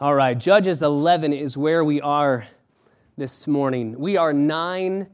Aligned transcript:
All 0.00 0.16
right, 0.16 0.36
Judges 0.36 0.82
11 0.82 1.32
is 1.32 1.56
where 1.56 1.84
we 1.84 2.00
are 2.00 2.48
this 3.16 3.46
morning. 3.46 3.96
We 3.96 4.16
are 4.16 4.32
nine 4.32 5.06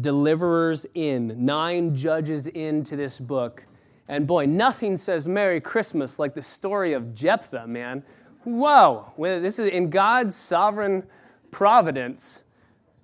deliverers 0.00 0.86
in, 0.94 1.44
nine 1.44 1.94
judges 1.94 2.46
into 2.46 2.96
this 2.96 3.20
book. 3.20 3.66
And 4.08 4.26
boy, 4.26 4.46
nothing 4.46 4.96
says 4.96 5.28
Merry 5.28 5.60
Christmas 5.60 6.18
like 6.18 6.32
the 6.32 6.40
story 6.40 6.94
of 6.94 7.14
Jephthah, 7.14 7.66
man. 7.66 8.02
Whoa, 8.44 9.12
this 9.18 9.58
is 9.58 9.68
in 9.68 9.90
God's 9.90 10.34
sovereign 10.34 11.02
providence 11.50 12.44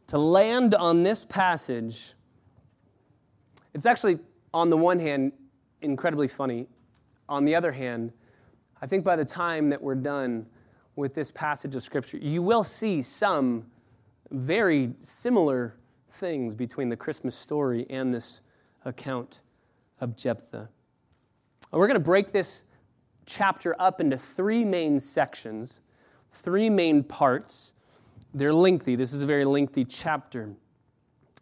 to 0.06 0.16
land 0.16 0.74
on 0.74 1.02
this 1.02 1.22
passage. 1.22 2.14
It's 3.74 3.84
actually, 3.84 4.20
on 4.54 4.70
the 4.70 4.78
one 4.78 4.98
hand, 4.98 5.32
incredibly 5.82 6.28
funny. 6.28 6.66
On 7.28 7.44
the 7.44 7.54
other 7.54 7.72
hand, 7.72 8.10
I 8.80 8.86
think 8.86 9.04
by 9.04 9.16
the 9.16 9.24
time 9.26 9.68
that 9.68 9.82
we're 9.82 9.94
done, 9.96 10.46
with 11.00 11.14
this 11.14 11.30
passage 11.30 11.74
of 11.74 11.82
Scripture, 11.82 12.18
you 12.18 12.42
will 12.42 12.62
see 12.62 13.02
some 13.02 13.64
very 14.30 14.92
similar 15.00 15.74
things 16.12 16.54
between 16.54 16.88
the 16.88 16.96
Christmas 16.96 17.34
story 17.34 17.86
and 17.90 18.14
this 18.14 18.40
account 18.84 19.40
of 20.00 20.16
Jephthah. 20.16 20.68
We're 21.72 21.86
going 21.86 21.94
to 21.94 22.04
break 22.04 22.32
this 22.32 22.64
chapter 23.26 23.74
up 23.80 24.00
into 24.00 24.16
three 24.16 24.64
main 24.64 25.00
sections, 25.00 25.80
three 26.34 26.68
main 26.68 27.02
parts. 27.02 27.72
They're 28.34 28.54
lengthy. 28.54 28.96
This 28.96 29.12
is 29.12 29.22
a 29.22 29.26
very 29.26 29.44
lengthy 29.44 29.84
chapter. 29.84 30.50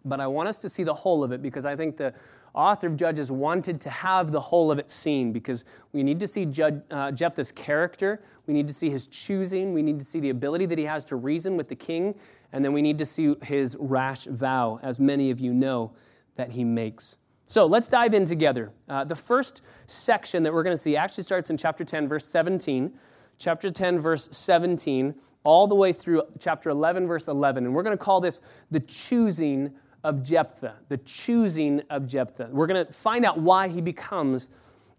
But 0.05 0.21
I 0.21 0.27
want 0.27 0.49
us 0.49 0.59
to 0.59 0.69
see 0.69 0.85
the 0.85 0.95
whole 0.95 1.25
of 1.25 1.33
it 1.33 1.43
because 1.43 1.65
I 1.65 1.77
think 1.77 1.97
the 1.97 2.15
author 2.59 2.89
of 2.89 2.97
Judges 2.97 3.31
wanted 3.31 3.81
to 3.83 3.91
have 3.91 4.33
the 4.33 4.41
whole 4.41 4.73
of 4.73 4.81
it 4.81 4.91
seen 4.91 5.33
because 5.33 5.65
we 5.93 6.03
need 6.03 6.19
to 6.19 6.27
see 6.27 6.45
Jud, 6.45 6.83
uh, 6.91 7.13
Jephthah's 7.13 7.53
character, 7.53 8.21
we 8.47 8.55
need 8.55 8.67
to 8.67 8.75
see 8.75 8.91
his 8.91 9.07
choosing, 9.07 9.73
we 9.73 9.81
need 9.81 10.01
to 10.01 10.05
see 10.05 10.19
the 10.19 10.31
ability 10.31 10.67
that 10.67 10.77
he 10.77 10.85
has 10.85 11.05
to 11.05 11.17
reason 11.17 11.57
with 11.57 11.69
the 11.69 11.77
king, 11.77 12.17
and 12.53 12.65
then 12.65 12.73
we 12.73 12.83
need 12.83 12.99
to 12.99 13.05
see 13.05 13.37
his 13.43 13.77
rash 13.79 14.25
vow, 14.25 14.81
as 14.83 14.99
many 14.99 15.31
of 15.31 15.39
you 15.39 15.55
know 15.55 15.93
that 16.35 16.51
he 16.51 16.65
makes. 16.65 17.17
So 17.47 17.65
let's 17.65 17.89
dive 17.89 18.13
in 18.13 18.25
together. 18.25 18.73
Uh, 18.89 19.05
the 19.05 19.15
first 19.15 19.63
section 19.87 20.43
that 20.43 20.53
we're 20.53 20.65
going 20.65 20.77
to 20.77 20.83
see 20.83 20.97
actually 20.97 21.25
starts 21.25 21.51
in 21.51 21.57
chapter 21.57 21.85
10, 21.85 22.09
verse 22.09 22.27
17. 22.27 22.93
Chapter 23.39 23.71
10, 23.71 24.01
verse 24.01 24.29
17, 24.33 25.15
all 25.45 25.69
the 25.69 25.75
way 25.75 25.93
through 25.93 26.23
chapter 26.41 26.71
11, 26.71 27.07
verse 27.07 27.29
11. 27.29 27.65
And 27.65 27.75
we're 27.75 27.85
going 27.85 27.97
to 27.97 28.05
call 28.05 28.21
this 28.21 28.41
the 28.73 28.81
choosing 28.81 29.73
of 30.09 30.23
Jephthah, 30.23 30.75
the 30.89 30.97
choosing 30.97 31.83
of 31.91 32.07
Jephthah. 32.07 32.49
We're 32.51 32.67
going 32.67 32.87
to 32.87 32.91
find 32.91 33.27
out 33.27 33.39
why 33.39 33.69
he 33.69 33.83
becomes 33.83 34.49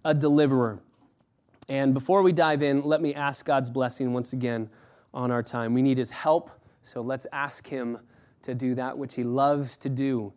a 0.05 0.13
deliverer. 0.13 0.79
And 1.67 1.95
before 1.95 2.21
we 2.21 2.31
dive 2.31 2.61
in, 2.61 2.83
let 2.83 3.01
me 3.01 3.15
ask 3.15 3.43
God's 3.43 3.71
blessing 3.71 4.13
once 4.13 4.33
again 4.33 4.69
on 5.11 5.31
our 5.31 5.41
time. 5.41 5.73
We 5.73 5.81
need 5.81 5.97
his 5.97 6.11
help, 6.11 6.51
so 6.83 7.01
let's 7.01 7.25
ask 7.33 7.65
him 7.65 7.97
to 8.43 8.53
do 8.53 8.75
that 8.75 8.95
which 8.95 9.15
he 9.15 9.23
loves 9.23 9.77
to 9.77 9.89
do 9.89 10.31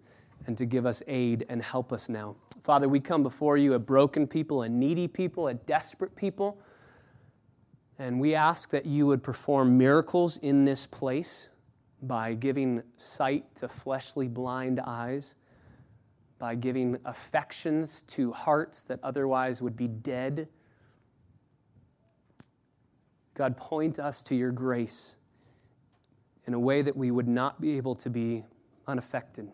and 0.47 0.56
to 0.56 0.65
give 0.65 0.87
us 0.87 1.03
aid 1.06 1.45
and 1.50 1.61
help 1.61 1.93
us 1.93 2.09
now. 2.09 2.34
Father, 2.65 2.89
we 2.89 2.98
come 2.98 3.23
before 3.23 3.59
you 3.59 3.75
a 3.75 3.78
broken 3.78 4.27
people, 4.27 4.62
a 4.62 4.70
needy 4.70 5.06
people, 5.06 5.48
a 5.48 5.55
desperate 5.55 6.17
people. 6.17 6.59
And 7.98 8.19
we 8.19 8.34
ask 8.34 8.70
that 8.70 8.87
you 8.87 9.06
would 9.06 9.23
perform 9.23 9.77
miracles 9.77 10.39
in 10.39 10.65
this 10.65 10.87
place 10.87 11.50
by 12.03 12.34
giving 12.34 12.83
sight 12.97 13.55
to 13.56 13.69
fleshly 13.69 14.27
blind 14.27 14.81
eyes, 14.81 15.36
by 16.39 16.56
giving 16.56 16.98
affections 17.05 18.03
to 18.03 18.33
hearts 18.33 18.83
that 18.83 18.98
otherwise 19.03 19.62
would 19.62 19.77
be 19.77 19.86
dead. 19.86 20.48
God, 23.34 23.56
point 23.56 24.00
us 24.00 24.22
to 24.25 24.34
your 24.34 24.50
grace 24.50 25.17
in 26.47 26.55
a 26.55 26.59
way 26.59 26.83
that 26.83 26.97
we 26.97 27.12
would 27.12 27.28
not 27.28 27.61
be 27.61 27.77
able 27.77 27.94
to 27.94 28.11
be 28.11 28.44
unaffected, 28.89 29.48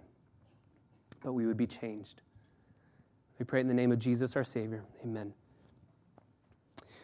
but 1.22 1.34
we 1.34 1.44
would 1.44 1.58
be 1.58 1.66
changed. 1.66 2.22
We 3.38 3.44
pray 3.44 3.60
in 3.60 3.68
the 3.68 3.74
name 3.74 3.92
of 3.92 3.98
Jesus, 3.98 4.34
our 4.34 4.42
Savior. 4.42 4.84
Amen. 5.04 5.34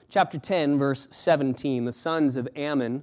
Chapter 0.08 0.38
10, 0.38 0.78
verse 0.78 1.06
17 1.10 1.84
the 1.84 1.92
sons 1.92 2.36
of 2.36 2.48
Ammon 2.56 3.02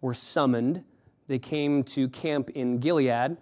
were 0.00 0.14
summoned 0.14 0.84
they 1.30 1.38
came 1.38 1.84
to 1.84 2.08
camp 2.08 2.50
in 2.56 2.78
Gilead, 2.78 3.36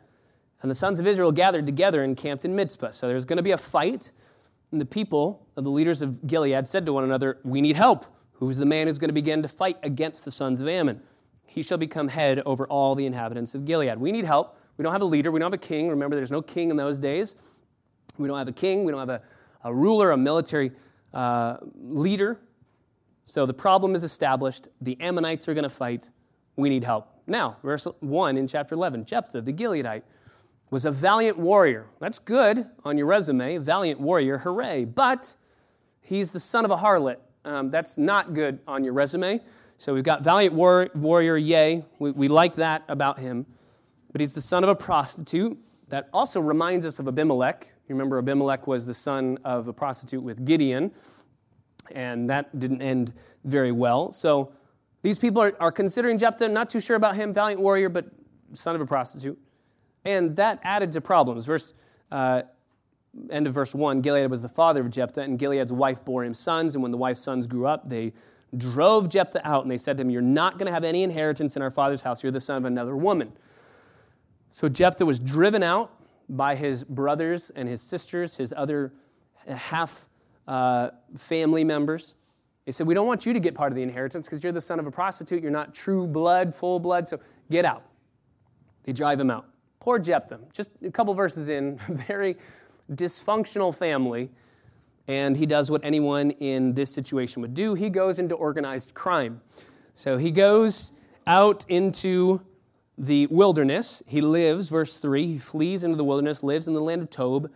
and 0.61 0.71
the 0.71 0.75
sons 0.75 1.01
of 1.01 1.07
Israel 1.07 1.33
gathered 1.33 1.65
together 1.65 2.05
and 2.05 2.19
camped 2.19 2.45
in 2.45 2.55
Mizpah. 2.55 2.91
So 2.91 3.09
there's 3.09 3.25
going 3.25 3.39
to 3.39 3.43
be 3.43 3.53
a 3.53 3.57
fight, 3.57 4.13
and 4.73 4.79
the 4.79 4.85
people, 4.85 5.47
the 5.55 5.71
leaders 5.71 6.03
of 6.03 6.27
Gilead, 6.27 6.69
said 6.69 6.85
to 6.85 6.93
one 6.93 7.05
another, 7.05 7.39
We 7.45 7.63
need 7.63 7.77
help. 7.77 8.05
Who's 8.33 8.59
the 8.59 8.67
man 8.67 8.89
who's 8.89 8.99
going 8.99 9.09
to 9.09 9.15
begin 9.15 9.41
to 9.41 9.49
fight 9.49 9.79
against 9.83 10.27
the 10.27 10.31
sons 10.31 10.61
of 10.61 10.69
Ammon? 10.69 11.01
He 11.47 11.63
shall 11.63 11.79
become 11.79 12.09
head 12.09 12.43
over 12.45 12.67
all 12.67 12.95
the 12.95 13.07
inhabitants 13.07 13.55
of 13.55 13.65
Gilead. 13.65 13.97
We 13.97 14.13
need 14.13 14.27
help. 14.27 14.59
We 14.77 14.83
don't 14.83 14.93
have 14.93 15.01
a 15.01 15.07
leader. 15.07 15.31
We 15.31 15.41
don't 15.41 15.51
have 15.51 15.59
a 15.59 15.67
king. 15.67 15.89
Remember, 15.89 16.15
there's 16.15 16.31
no 16.31 16.43
king 16.43 16.69
in 16.69 16.77
those 16.77 16.99
days. 16.99 17.37
We 18.19 18.29
don't 18.29 18.37
have 18.37 18.49
a 18.49 18.53
king. 18.53 18.85
We 18.85 18.93
don't 18.93 19.01
have 19.01 19.09
a, 19.09 19.23
a 19.65 19.73
ruler, 19.73 20.11
a 20.11 20.17
military 20.19 20.73
uh, 21.15 21.57
leader. 21.75 22.39
So 23.25 23.47
the 23.47 23.55
problem 23.55 23.95
is 23.95 24.05
established. 24.05 24.69
The 24.83 25.01
Ammonites 25.01 25.49
are 25.49 25.55
going 25.55 25.63
to 25.63 25.71
fight. 25.71 26.11
We 26.57 26.69
need 26.69 26.85
help. 26.85 27.15
Now, 27.29 27.59
verse 27.63 27.87
1 28.01 28.37
in 28.37 28.49
chapter 28.49 28.75
11 28.75 29.05
Jephthah 29.05 29.43
the 29.43 29.53
Gileadite 29.53 30.03
was 30.71 30.85
a 30.85 30.91
valiant 30.91 31.39
warrior. 31.39 31.87
That's 32.01 32.19
good 32.19 32.67
on 32.85 32.99
your 32.99 33.07
resume, 33.07 33.59
valiant 33.59 34.01
warrior, 34.01 34.39
hooray. 34.39 34.85
But 34.85 35.35
he's 36.01 36.33
the 36.33 36.41
son 36.41 36.65
of 36.65 36.71
a 36.71 36.77
harlot. 36.77 37.17
Um, 37.45 37.71
that's 37.71 37.97
not 37.97 38.35
good 38.35 38.59
on 38.67 38.85
your 38.85 38.93
resume. 38.93 39.41
So 39.79 39.95
we've 39.95 40.05
got 40.05 40.23
valiant 40.23 40.55
war- 40.55 40.91
warrior, 40.95 41.37
yay. 41.37 41.85
We, 41.99 42.11
we 42.11 42.29
like 42.29 42.57
that 42.57 42.85
about 42.89 43.19
him. 43.19 43.47
But 44.13 44.21
he's 44.21 44.33
the 44.33 44.43
son 44.43 44.65
of 44.65 44.71
a 44.71 44.75
prostitute. 44.75 45.57
That 45.89 46.09
also 46.13 46.41
reminds 46.41 46.85
us 46.85 46.99
of 46.99 47.09
Abimelech. 47.09 47.67
You 47.89 47.95
remember, 47.95 48.19
Abimelech 48.19 48.67
was 48.67 48.85
the 48.85 48.93
son 48.93 49.39
of 49.45 49.69
a 49.69 49.73
prostitute 49.73 50.23
with 50.23 50.45
Gideon, 50.45 50.91
and 51.93 52.29
that 52.29 52.59
didn't 52.59 52.83
end 52.83 53.15
very 53.45 53.73
well. 53.73 54.13
So 54.13 54.53
these 55.03 55.19
people 55.19 55.43
are, 55.43 55.55
are 55.61 55.73
considering 55.73 56.19
Jephthah, 56.19 56.49
not 56.49 56.71
too 56.71 56.81
sure 56.81 56.97
about 56.97 57.17
him, 57.17 57.33
valiant 57.33 57.61
warrior, 57.61 57.89
but 57.89 58.07
son 58.53 58.75
of 58.75 58.81
a 58.81 58.87
prostitute. 58.87 59.39
And 60.05 60.35
that 60.37 60.59
added 60.63 60.93
to 60.93 61.01
problems. 61.01 61.45
Verse, 61.47 61.75
uh, 62.11 62.43
end 63.31 63.47
of 63.47 63.55
verse 63.55 63.75
1 63.75 64.01
Gilead 64.01 64.31
was 64.31 64.43
the 64.43 64.49
father 64.49 64.81
of 64.81 64.91
Jephthah, 64.91 65.23
and 65.23 65.39
Gilead's 65.39 65.73
wife 65.73 66.05
bore 66.05 66.25
him 66.25 66.35
sons. 66.35 66.75
And 66.75 66.83
when 66.83 66.91
the 66.91 66.99
wife's 66.99 67.21
sons 67.21 67.47
grew 67.47 67.67
up, 67.67 67.89
they 67.89 68.13
drove 68.57 69.09
Jephthah 69.09 69.47
out, 69.47 69.63
and 69.63 69.71
they 69.71 69.77
said 69.77 69.97
to 69.99 70.03
him, 70.03 70.11
You're 70.11 70.23
not 70.23 70.55
going 70.55 70.67
to 70.67 70.73
have 70.73 70.85
any 70.85 71.03
inheritance 71.03 71.57
in 71.57 71.63
our 71.63 71.71
father's 71.71 72.03
house. 72.03 72.23
You're 72.23 72.33
the 72.33 72.41
son 72.41 72.57
of 72.57 72.65
another 72.65 72.97
woman. 72.97 73.33
So 74.51 74.69
Jephthah 74.69 75.05
was 75.05 75.19
driven 75.19 75.63
out 75.63 75.93
by 76.29 76.55
his 76.55 76.85
brothers 76.85 77.51
and 77.51 77.69
his 77.69 77.83
sisters, 77.83 78.37
his 78.37 78.53
other 78.57 78.93
half 79.47 80.07
uh, 80.47 80.91
family 81.17 81.65
members. 81.65 82.15
He 82.69 82.73
said, 82.73 82.87
We 82.87 82.93
don't 82.93 83.07
want 83.07 83.25
you 83.25 83.33
to 83.33 83.41
get 83.41 83.55
part 83.55 83.73
of 83.73 83.77
the 83.77 83.83
inheritance 83.83 84.27
because 84.27 84.43
you're 84.45 84.53
the 84.53 84.61
son 84.61 84.79
of 84.79 84.87
a 84.87 84.91
prostitute. 84.91 85.43
You're 85.43 85.51
not 85.51 85.73
true 85.73 86.07
blood, 86.07 86.55
full 86.55 86.79
blood, 86.79 87.09
so 87.09 87.19
get 87.51 87.65
out. 87.65 87.83
They 88.85 88.93
drive 88.93 89.19
him 89.19 89.31
out. 89.31 89.47
Poor 89.81 89.99
Jephthah, 89.99 90.39
just 90.53 90.69
a 90.85 90.91
couple 90.91 91.15
verses 91.15 91.49
in, 91.49 91.81
a 91.89 91.93
very 92.07 92.37
dysfunctional 92.93 93.75
family, 93.75 94.29
and 95.07 95.35
he 95.35 95.47
does 95.47 95.71
what 95.71 95.83
anyone 95.83 96.31
in 96.33 96.75
this 96.75 96.93
situation 96.93 97.41
would 97.41 97.55
do. 97.55 97.73
He 97.73 97.89
goes 97.89 98.19
into 98.19 98.35
organized 98.35 98.93
crime. 98.93 99.41
So 99.95 100.19
he 100.19 100.31
goes 100.31 100.93
out 101.27 101.65
into 101.71 102.43
the 102.99 103.29
wilderness. 103.29 104.03
He 104.07 104.21
lives, 104.21 104.69
verse 104.69 104.99
3, 104.99 105.27
he 105.27 105.39
flees 105.39 105.85
into 105.85 105.97
the 105.97 106.05
wilderness, 106.05 106.43
lives 106.43 106.69
in 106.69 106.75
the 106.75 106.83
land 106.83 107.01
of 107.01 107.09
Tob 107.09 107.51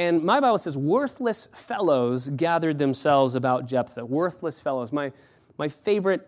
and 0.00 0.24
my 0.24 0.40
Bible 0.40 0.56
says, 0.56 0.78
worthless 0.78 1.46
fellows 1.52 2.30
gathered 2.30 2.78
themselves 2.78 3.34
about 3.34 3.66
Jephthah. 3.66 4.06
Worthless 4.06 4.58
fellows. 4.58 4.92
My, 4.92 5.12
my 5.58 5.68
favorite 5.68 6.26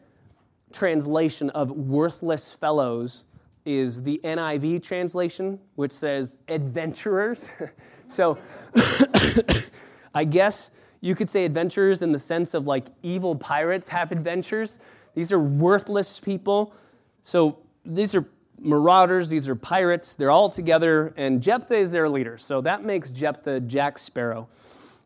translation 0.74 1.48
of 1.48 1.70
worthless 1.70 2.52
fellows 2.52 3.24
is 3.64 4.02
the 4.02 4.20
NIV 4.24 4.82
translation, 4.82 5.58
which 5.76 5.90
says 5.90 6.36
adventurers. 6.48 7.48
so 8.08 8.36
I 10.14 10.24
guess 10.24 10.72
you 11.00 11.14
could 11.14 11.30
say 11.30 11.46
adventurers 11.46 12.02
in 12.02 12.12
the 12.12 12.18
sense 12.18 12.52
of 12.52 12.66
like 12.66 12.88
evil 13.02 13.34
pirates 13.34 13.88
have 13.88 14.12
adventures. 14.12 14.80
These 15.14 15.32
are 15.32 15.40
worthless 15.40 16.20
people. 16.20 16.74
So 17.22 17.56
these 17.86 18.14
are 18.14 18.26
marauders, 18.60 19.28
these 19.28 19.48
are 19.48 19.54
pirates. 19.54 20.14
They're 20.14 20.30
all 20.30 20.48
together, 20.48 21.12
and 21.16 21.42
Jephthah 21.42 21.76
is 21.76 21.90
their 21.90 22.08
leader. 22.08 22.38
So 22.38 22.60
that 22.60 22.84
makes 22.84 23.10
Jephthah 23.10 23.60
Jack 23.60 23.98
Sparrow. 23.98 24.48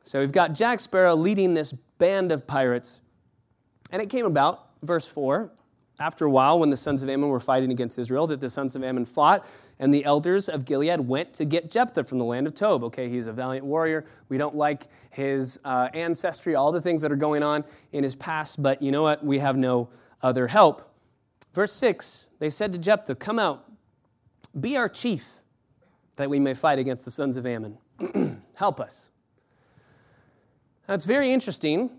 So 0.02 0.20
we've 0.20 0.32
got 0.32 0.52
Jack 0.52 0.80
Sparrow 0.80 1.16
leading 1.16 1.54
this 1.54 1.72
band 1.98 2.32
of 2.32 2.46
pirates. 2.46 3.00
And 3.90 4.00
it 4.02 4.10
came 4.10 4.26
about, 4.26 4.68
verse 4.82 5.06
4, 5.06 5.50
after 5.98 6.26
a 6.26 6.30
while, 6.30 6.58
when 6.58 6.68
the 6.68 6.76
sons 6.76 7.02
of 7.02 7.08
Ammon 7.08 7.30
were 7.30 7.40
fighting 7.40 7.70
against 7.70 7.98
Israel, 7.98 8.26
that 8.26 8.38
the 8.38 8.48
sons 8.48 8.76
of 8.76 8.84
Ammon 8.84 9.06
fought, 9.06 9.46
and 9.78 9.92
the 9.92 10.04
elders 10.04 10.48
of 10.48 10.64
Gilead 10.64 11.00
went 11.00 11.32
to 11.34 11.44
get 11.44 11.70
Jephthah 11.70 12.04
from 12.04 12.18
the 12.18 12.24
land 12.24 12.46
of 12.46 12.54
Tob. 12.54 12.84
Okay, 12.84 13.08
he's 13.08 13.26
a 13.26 13.32
valiant 13.32 13.64
warrior. 13.64 14.04
We 14.28 14.36
don't 14.36 14.54
like 14.54 14.88
his 15.10 15.58
uh, 15.64 15.88
ancestry, 15.94 16.54
all 16.54 16.70
the 16.70 16.80
things 16.80 17.00
that 17.00 17.10
are 17.10 17.16
going 17.16 17.42
on 17.42 17.64
in 17.92 18.04
his 18.04 18.14
past, 18.14 18.62
but 18.62 18.82
you 18.82 18.92
know 18.92 19.02
what? 19.02 19.24
We 19.24 19.38
have 19.38 19.56
no 19.56 19.88
other 20.22 20.46
help. 20.46 20.92
Verse 21.56 21.72
6 21.72 22.28
They 22.38 22.50
said 22.50 22.70
to 22.74 22.78
Jephthah, 22.78 23.14
Come 23.14 23.38
out, 23.38 23.64
be 24.60 24.76
our 24.76 24.90
chief, 24.90 25.40
that 26.16 26.28
we 26.28 26.38
may 26.38 26.52
fight 26.52 26.78
against 26.78 27.06
the 27.06 27.10
sons 27.10 27.38
of 27.38 27.46
Ammon. 27.46 27.78
Help 28.54 28.78
us. 28.78 29.08
That's 30.86 31.06
very 31.06 31.32
interesting 31.32 31.90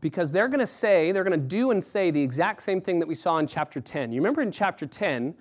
because 0.00 0.32
they're 0.32 0.48
going 0.48 0.60
to 0.60 0.66
say, 0.66 1.12
they're 1.12 1.22
going 1.22 1.38
to 1.38 1.46
do 1.46 1.70
and 1.70 1.84
say 1.84 2.10
the 2.10 2.22
exact 2.22 2.62
same 2.62 2.80
thing 2.80 2.98
that 2.98 3.06
we 3.06 3.14
saw 3.14 3.36
in 3.36 3.46
chapter 3.46 3.78
10. 3.78 4.10
You 4.10 4.20
remember 4.20 4.40
in 4.40 4.50
chapter 4.50 4.86
10, 4.86 5.34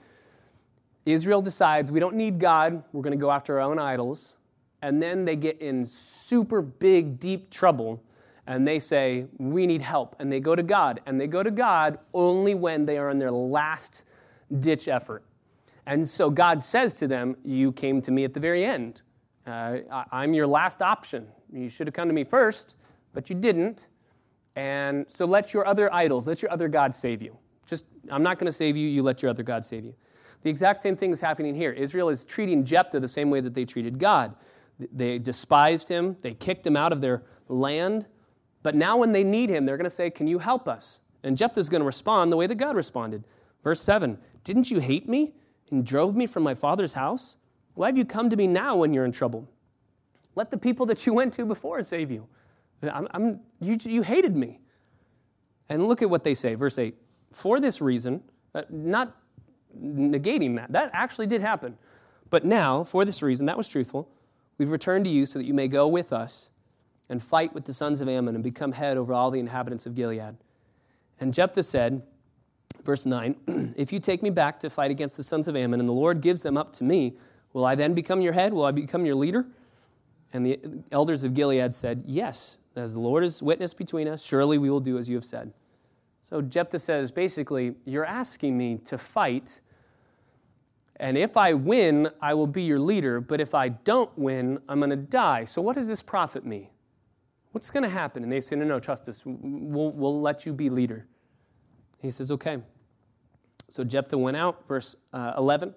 Israel 1.05 1.41
decides 1.41 1.89
we 1.89 2.01
don't 2.01 2.15
need 2.15 2.37
God, 2.37 2.83
we're 2.91 3.01
going 3.01 3.17
to 3.17 3.21
go 3.21 3.31
after 3.31 3.61
our 3.61 3.71
own 3.71 3.79
idols. 3.79 4.35
And 4.81 5.01
then 5.01 5.23
they 5.23 5.37
get 5.37 5.61
in 5.61 5.85
super 5.85 6.61
big, 6.61 7.17
deep 7.17 7.49
trouble 7.49 8.03
and 8.49 8.67
they 8.67 8.79
say, 8.79 9.27
We 9.37 9.65
need 9.65 9.81
help. 9.81 10.15
And 10.19 10.29
they 10.29 10.41
go 10.41 10.55
to 10.55 10.63
God. 10.63 10.99
And 11.05 11.21
they 11.21 11.27
go 11.27 11.43
to 11.43 11.51
God 11.51 11.99
only 12.13 12.55
when 12.55 12.85
they 12.85 12.97
are 12.97 13.11
in 13.11 13.19
their 13.19 13.31
last 13.31 14.03
ditch 14.59 14.89
effort. 14.89 15.23
And 15.85 16.07
so 16.07 16.29
God 16.29 16.61
says 16.61 16.95
to 16.95 17.07
them, 17.07 17.37
You 17.45 17.71
came 17.71 18.01
to 18.01 18.11
me 18.11 18.25
at 18.25 18.33
the 18.33 18.39
very 18.39 18.65
end. 18.65 19.03
Uh, 19.47 19.77
I'm 20.11 20.33
your 20.33 20.47
last 20.47 20.81
option. 20.81 21.27
You 21.53 21.69
should 21.69 21.87
have 21.87 21.93
come 21.93 22.07
to 22.09 22.13
me 22.13 22.23
first, 22.23 22.75
but 23.13 23.29
you 23.29 23.35
didn't. 23.35 23.87
And 24.55 25.05
so 25.09 25.25
let 25.25 25.53
your 25.53 25.65
other 25.65 25.93
idols, 25.93 26.27
let 26.27 26.41
your 26.41 26.51
other 26.51 26.67
gods 26.67 26.97
save 26.97 27.21
you. 27.21 27.37
Just, 27.65 27.85
I'm 28.11 28.23
not 28.23 28.39
going 28.39 28.47
to 28.47 28.51
save 28.51 28.75
you, 28.75 28.87
you 28.87 29.03
let 29.03 29.21
your 29.21 29.29
other 29.29 29.43
God 29.43 29.63
save 29.63 29.85
you. 29.85 29.93
The 30.41 30.49
exact 30.49 30.81
same 30.81 30.95
thing 30.95 31.11
is 31.11 31.21
happening 31.21 31.53
here. 31.53 31.71
Israel 31.71 32.09
is 32.09 32.25
treating 32.25 32.63
Jephthah 32.63 32.99
the 32.99 33.07
same 33.07 33.29
way 33.29 33.41
that 33.41 33.53
they 33.53 33.65
treated 33.65 33.99
God. 33.99 34.35
They 34.91 35.19
despised 35.19 35.87
him, 35.87 36.17
they 36.21 36.33
kicked 36.33 36.65
him 36.65 36.75
out 36.75 36.91
of 36.91 36.99
their 36.99 37.23
land. 37.47 38.07
But 38.61 38.75
now, 38.75 38.97
when 38.97 39.11
they 39.11 39.23
need 39.23 39.49
him, 39.49 39.65
they're 39.65 39.77
going 39.77 39.85
to 39.85 39.89
say, 39.89 40.09
Can 40.09 40.27
you 40.27 40.39
help 40.39 40.67
us? 40.67 41.01
And 41.23 41.37
Jephthah 41.37 41.59
is 41.59 41.69
going 41.69 41.81
to 41.81 41.85
respond 41.85 42.31
the 42.31 42.37
way 42.37 42.47
that 42.47 42.55
God 42.55 42.75
responded. 42.75 43.23
Verse 43.63 43.81
7 43.81 44.17
Didn't 44.43 44.71
you 44.71 44.79
hate 44.79 45.07
me 45.07 45.33
and 45.71 45.85
drove 45.85 46.15
me 46.15 46.27
from 46.27 46.43
my 46.43 46.53
father's 46.53 46.93
house? 46.93 47.35
Why 47.75 47.87
have 47.87 47.97
you 47.97 48.05
come 48.05 48.29
to 48.29 48.35
me 48.35 48.47
now 48.47 48.75
when 48.75 48.93
you're 48.93 49.05
in 49.05 49.11
trouble? 49.11 49.47
Let 50.35 50.51
the 50.51 50.57
people 50.57 50.85
that 50.87 51.05
you 51.05 51.13
went 51.13 51.33
to 51.33 51.45
before 51.45 51.81
save 51.83 52.11
you. 52.11 52.27
I'm, 52.83 53.07
I'm, 53.11 53.39
you, 53.59 53.77
you 53.83 54.01
hated 54.01 54.35
me. 54.35 54.59
And 55.69 55.87
look 55.87 56.01
at 56.01 56.09
what 56.09 56.23
they 56.23 56.33
say. 56.33 56.55
Verse 56.55 56.77
8 56.77 56.95
For 57.31 57.59
this 57.59 57.81
reason, 57.81 58.23
uh, 58.55 58.63
not 58.69 59.15
negating 59.77 60.55
that, 60.55 60.71
that 60.71 60.89
actually 60.93 61.27
did 61.27 61.41
happen. 61.41 61.77
But 62.29 62.45
now, 62.45 62.83
for 62.83 63.05
this 63.05 63.21
reason, 63.21 63.45
that 63.47 63.57
was 63.57 63.67
truthful, 63.67 64.09
we've 64.57 64.71
returned 64.71 65.05
to 65.05 65.11
you 65.11 65.25
so 65.25 65.39
that 65.39 65.45
you 65.45 65.53
may 65.53 65.67
go 65.67 65.87
with 65.87 66.13
us 66.13 66.51
and 67.09 67.21
fight 67.21 67.53
with 67.53 67.65
the 67.65 67.73
sons 67.73 68.01
of 68.01 68.07
Ammon 68.07 68.35
and 68.35 68.43
become 68.43 68.71
head 68.71 68.97
over 68.97 69.13
all 69.13 69.31
the 69.31 69.39
inhabitants 69.39 69.85
of 69.85 69.95
Gilead. 69.95 70.37
And 71.19 71.33
Jephthah 71.33 71.63
said, 71.63 72.01
verse 72.83 73.05
9, 73.05 73.73
If 73.77 73.91
you 73.91 73.99
take 73.99 74.21
me 74.21 74.29
back 74.29 74.59
to 74.61 74.69
fight 74.69 74.91
against 74.91 75.17
the 75.17 75.23
sons 75.23 75.47
of 75.47 75.55
Ammon, 75.55 75.79
and 75.79 75.89
the 75.89 75.93
Lord 75.93 76.21
gives 76.21 76.41
them 76.41 76.57
up 76.57 76.71
to 76.73 76.83
me, 76.83 77.15
will 77.53 77.65
I 77.65 77.75
then 77.75 77.93
become 77.93 78.21
your 78.21 78.33
head? 78.33 78.53
Will 78.53 78.65
I 78.65 78.71
become 78.71 79.05
your 79.05 79.15
leader? 79.15 79.45
And 80.31 80.45
the 80.45 80.59
elders 80.91 81.23
of 81.23 81.33
Gilead 81.33 81.73
said, 81.73 82.03
Yes, 82.05 82.59
as 82.75 82.93
the 82.93 82.99
Lord 82.99 83.23
is 83.23 83.41
witness 83.41 83.73
between 83.73 84.07
us, 84.07 84.23
surely 84.23 84.57
we 84.57 84.69
will 84.69 84.79
do 84.79 84.97
as 84.97 85.09
you 85.09 85.15
have 85.15 85.25
said. 85.25 85.51
So 86.21 86.41
Jephthah 86.41 86.79
says, 86.79 87.11
basically, 87.11 87.75
you're 87.85 88.05
asking 88.05 88.57
me 88.57 88.77
to 88.85 88.97
fight, 88.97 89.61
and 90.97 91.17
if 91.17 91.37
I 91.37 91.53
win, 91.53 92.09
I 92.21 92.33
will 92.33 92.47
be 92.47 92.63
your 92.63 92.79
leader, 92.79 93.21
but 93.21 93.39
if 93.39 93.55
I 93.55 93.69
don't 93.69 94.15
win, 94.17 94.59
I'm 94.67 94.79
going 94.79 94.89
to 94.91 94.95
die. 94.95 95.45
So 95.45 95.61
what 95.61 95.75
does 95.75 95.87
this 95.87 96.03
profit 96.03 96.45
me? 96.45 96.69
What's 97.51 97.71
going 97.71 97.83
to 97.83 97.89
happen? 97.89 98.23
And 98.23 98.31
they 98.31 98.41
say, 98.41 98.55
No, 98.55 98.65
no, 98.65 98.79
trust 98.79 99.07
us. 99.07 99.23
We'll, 99.25 99.91
we'll 99.91 100.21
let 100.21 100.45
you 100.45 100.53
be 100.53 100.69
leader. 100.69 101.07
He 102.01 102.11
says, 102.11 102.31
Okay. 102.31 102.59
So 103.69 103.83
Jephthah 103.83 104.17
went 104.17 104.35
out, 104.35 104.67
verse 104.67 104.95
uh, 105.13 105.33
11, 105.37 105.75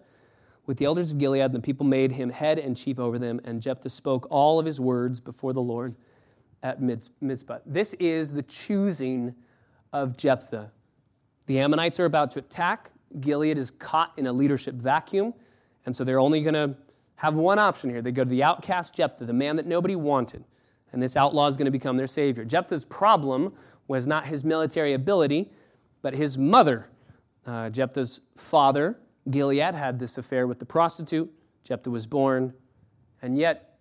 with 0.64 0.78
the 0.78 0.86
elders 0.86 1.12
of 1.12 1.18
Gilead, 1.18 1.42
and 1.42 1.54
the 1.54 1.60
people 1.60 1.84
made 1.84 2.10
him 2.10 2.30
head 2.30 2.58
and 2.58 2.74
chief 2.74 2.98
over 2.98 3.18
them. 3.18 3.40
And 3.44 3.60
Jephthah 3.60 3.90
spoke 3.90 4.26
all 4.30 4.58
of 4.58 4.64
his 4.64 4.80
words 4.80 5.20
before 5.20 5.52
the 5.52 5.60
Lord 5.60 5.94
at 6.62 6.80
Mizpah. 6.80 7.58
This 7.66 7.92
is 7.94 8.32
the 8.32 8.42
choosing 8.44 9.34
of 9.92 10.16
Jephthah. 10.16 10.70
The 11.46 11.58
Ammonites 11.58 12.00
are 12.00 12.06
about 12.06 12.30
to 12.32 12.38
attack. 12.38 12.90
Gilead 13.20 13.58
is 13.58 13.70
caught 13.70 14.12
in 14.16 14.26
a 14.26 14.32
leadership 14.32 14.76
vacuum. 14.76 15.34
And 15.84 15.94
so 15.94 16.02
they're 16.02 16.20
only 16.20 16.40
going 16.40 16.54
to 16.54 16.74
have 17.16 17.34
one 17.34 17.58
option 17.58 17.90
here. 17.90 18.00
They 18.00 18.12
go 18.12 18.24
to 18.24 18.30
the 18.30 18.42
outcast 18.42 18.94
Jephthah, 18.94 19.26
the 19.26 19.32
man 19.34 19.56
that 19.56 19.66
nobody 19.66 19.96
wanted 19.96 20.44
and 20.92 21.02
this 21.02 21.16
outlaw 21.16 21.46
is 21.46 21.56
going 21.56 21.66
to 21.66 21.72
become 21.72 21.96
their 21.96 22.06
savior. 22.06 22.44
Jephthah's 22.44 22.84
problem 22.84 23.52
was 23.88 24.06
not 24.06 24.26
his 24.26 24.44
military 24.44 24.92
ability, 24.92 25.50
but 26.02 26.14
his 26.14 26.38
mother. 26.38 26.88
Uh, 27.46 27.70
Jephthah's 27.70 28.20
father, 28.36 28.98
Gilead, 29.30 29.74
had 29.74 29.98
this 29.98 30.18
affair 30.18 30.46
with 30.46 30.58
the 30.58 30.66
prostitute. 30.66 31.30
Jephthah 31.64 31.90
was 31.90 32.06
born, 32.06 32.52
and 33.22 33.38
yet 33.38 33.78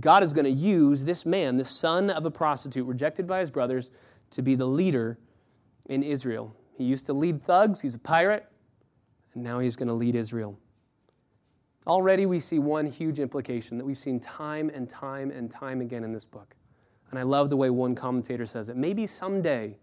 God 0.00 0.22
is 0.22 0.32
going 0.32 0.44
to 0.44 0.50
use 0.50 1.04
this 1.04 1.24
man, 1.24 1.56
the 1.56 1.64
son 1.64 2.10
of 2.10 2.24
a 2.24 2.30
prostitute, 2.30 2.86
rejected 2.86 3.26
by 3.26 3.40
his 3.40 3.50
brothers, 3.50 3.90
to 4.30 4.42
be 4.42 4.54
the 4.54 4.66
leader 4.66 5.18
in 5.86 6.02
Israel. 6.02 6.54
He 6.76 6.84
used 6.84 7.06
to 7.06 7.12
lead 7.12 7.42
thugs, 7.42 7.80
he's 7.80 7.94
a 7.94 7.98
pirate, 7.98 8.46
and 9.34 9.44
now 9.44 9.60
he's 9.60 9.76
going 9.76 9.88
to 9.88 9.94
lead 9.94 10.16
Israel. 10.16 10.58
Already 11.86 12.24
we 12.26 12.40
see 12.40 12.58
one 12.58 12.86
huge 12.86 13.20
implication 13.20 13.76
that 13.78 13.84
we've 13.84 13.98
seen 13.98 14.18
time 14.18 14.70
and 14.72 14.88
time 14.88 15.30
and 15.30 15.50
time 15.50 15.80
again 15.80 16.02
in 16.02 16.12
this 16.12 16.24
book. 16.24 16.54
And 17.10 17.18
I 17.18 17.22
love 17.22 17.50
the 17.50 17.56
way 17.56 17.70
one 17.70 17.94
commentator 17.94 18.46
says 18.46 18.70
it. 18.70 18.76
Maybe 18.76 19.06
someday 19.06 19.76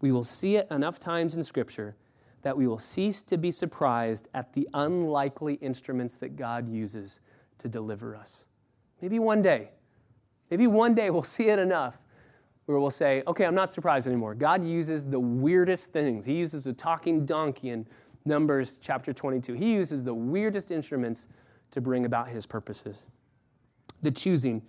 we 0.00 0.10
will 0.10 0.24
see 0.24 0.56
it 0.56 0.66
enough 0.70 0.98
times 0.98 1.36
in 1.36 1.44
Scripture 1.44 1.96
that 2.42 2.56
we 2.56 2.66
will 2.66 2.78
cease 2.78 3.22
to 3.22 3.36
be 3.36 3.50
surprised 3.50 4.28
at 4.34 4.52
the 4.52 4.68
unlikely 4.74 5.54
instruments 5.54 6.16
that 6.16 6.36
God 6.36 6.68
uses 6.68 7.20
to 7.58 7.68
deliver 7.68 8.16
us. 8.16 8.46
Maybe 9.00 9.18
one 9.18 9.42
day, 9.42 9.70
maybe 10.50 10.66
one 10.66 10.94
day 10.94 11.10
we'll 11.10 11.22
see 11.22 11.48
it 11.48 11.58
enough 11.58 11.98
where 12.66 12.78
we'll 12.78 12.90
say, 12.90 13.22
okay, 13.26 13.44
I'm 13.44 13.54
not 13.54 13.72
surprised 13.72 14.06
anymore. 14.06 14.34
God 14.34 14.64
uses 14.64 15.04
the 15.04 15.20
weirdest 15.20 15.92
things. 15.92 16.24
He 16.24 16.34
uses 16.34 16.66
a 16.66 16.72
talking 16.72 17.26
donkey 17.26 17.70
and 17.70 17.86
Numbers 18.26 18.78
chapter 18.78 19.12
22. 19.12 19.52
He 19.54 19.74
uses 19.74 20.04
the 20.04 20.14
weirdest 20.14 20.70
instruments 20.70 21.28
to 21.70 21.80
bring 21.80 22.06
about 22.06 22.28
his 22.28 22.46
purposes. 22.46 23.06
The 24.02 24.10
choosing 24.10 24.62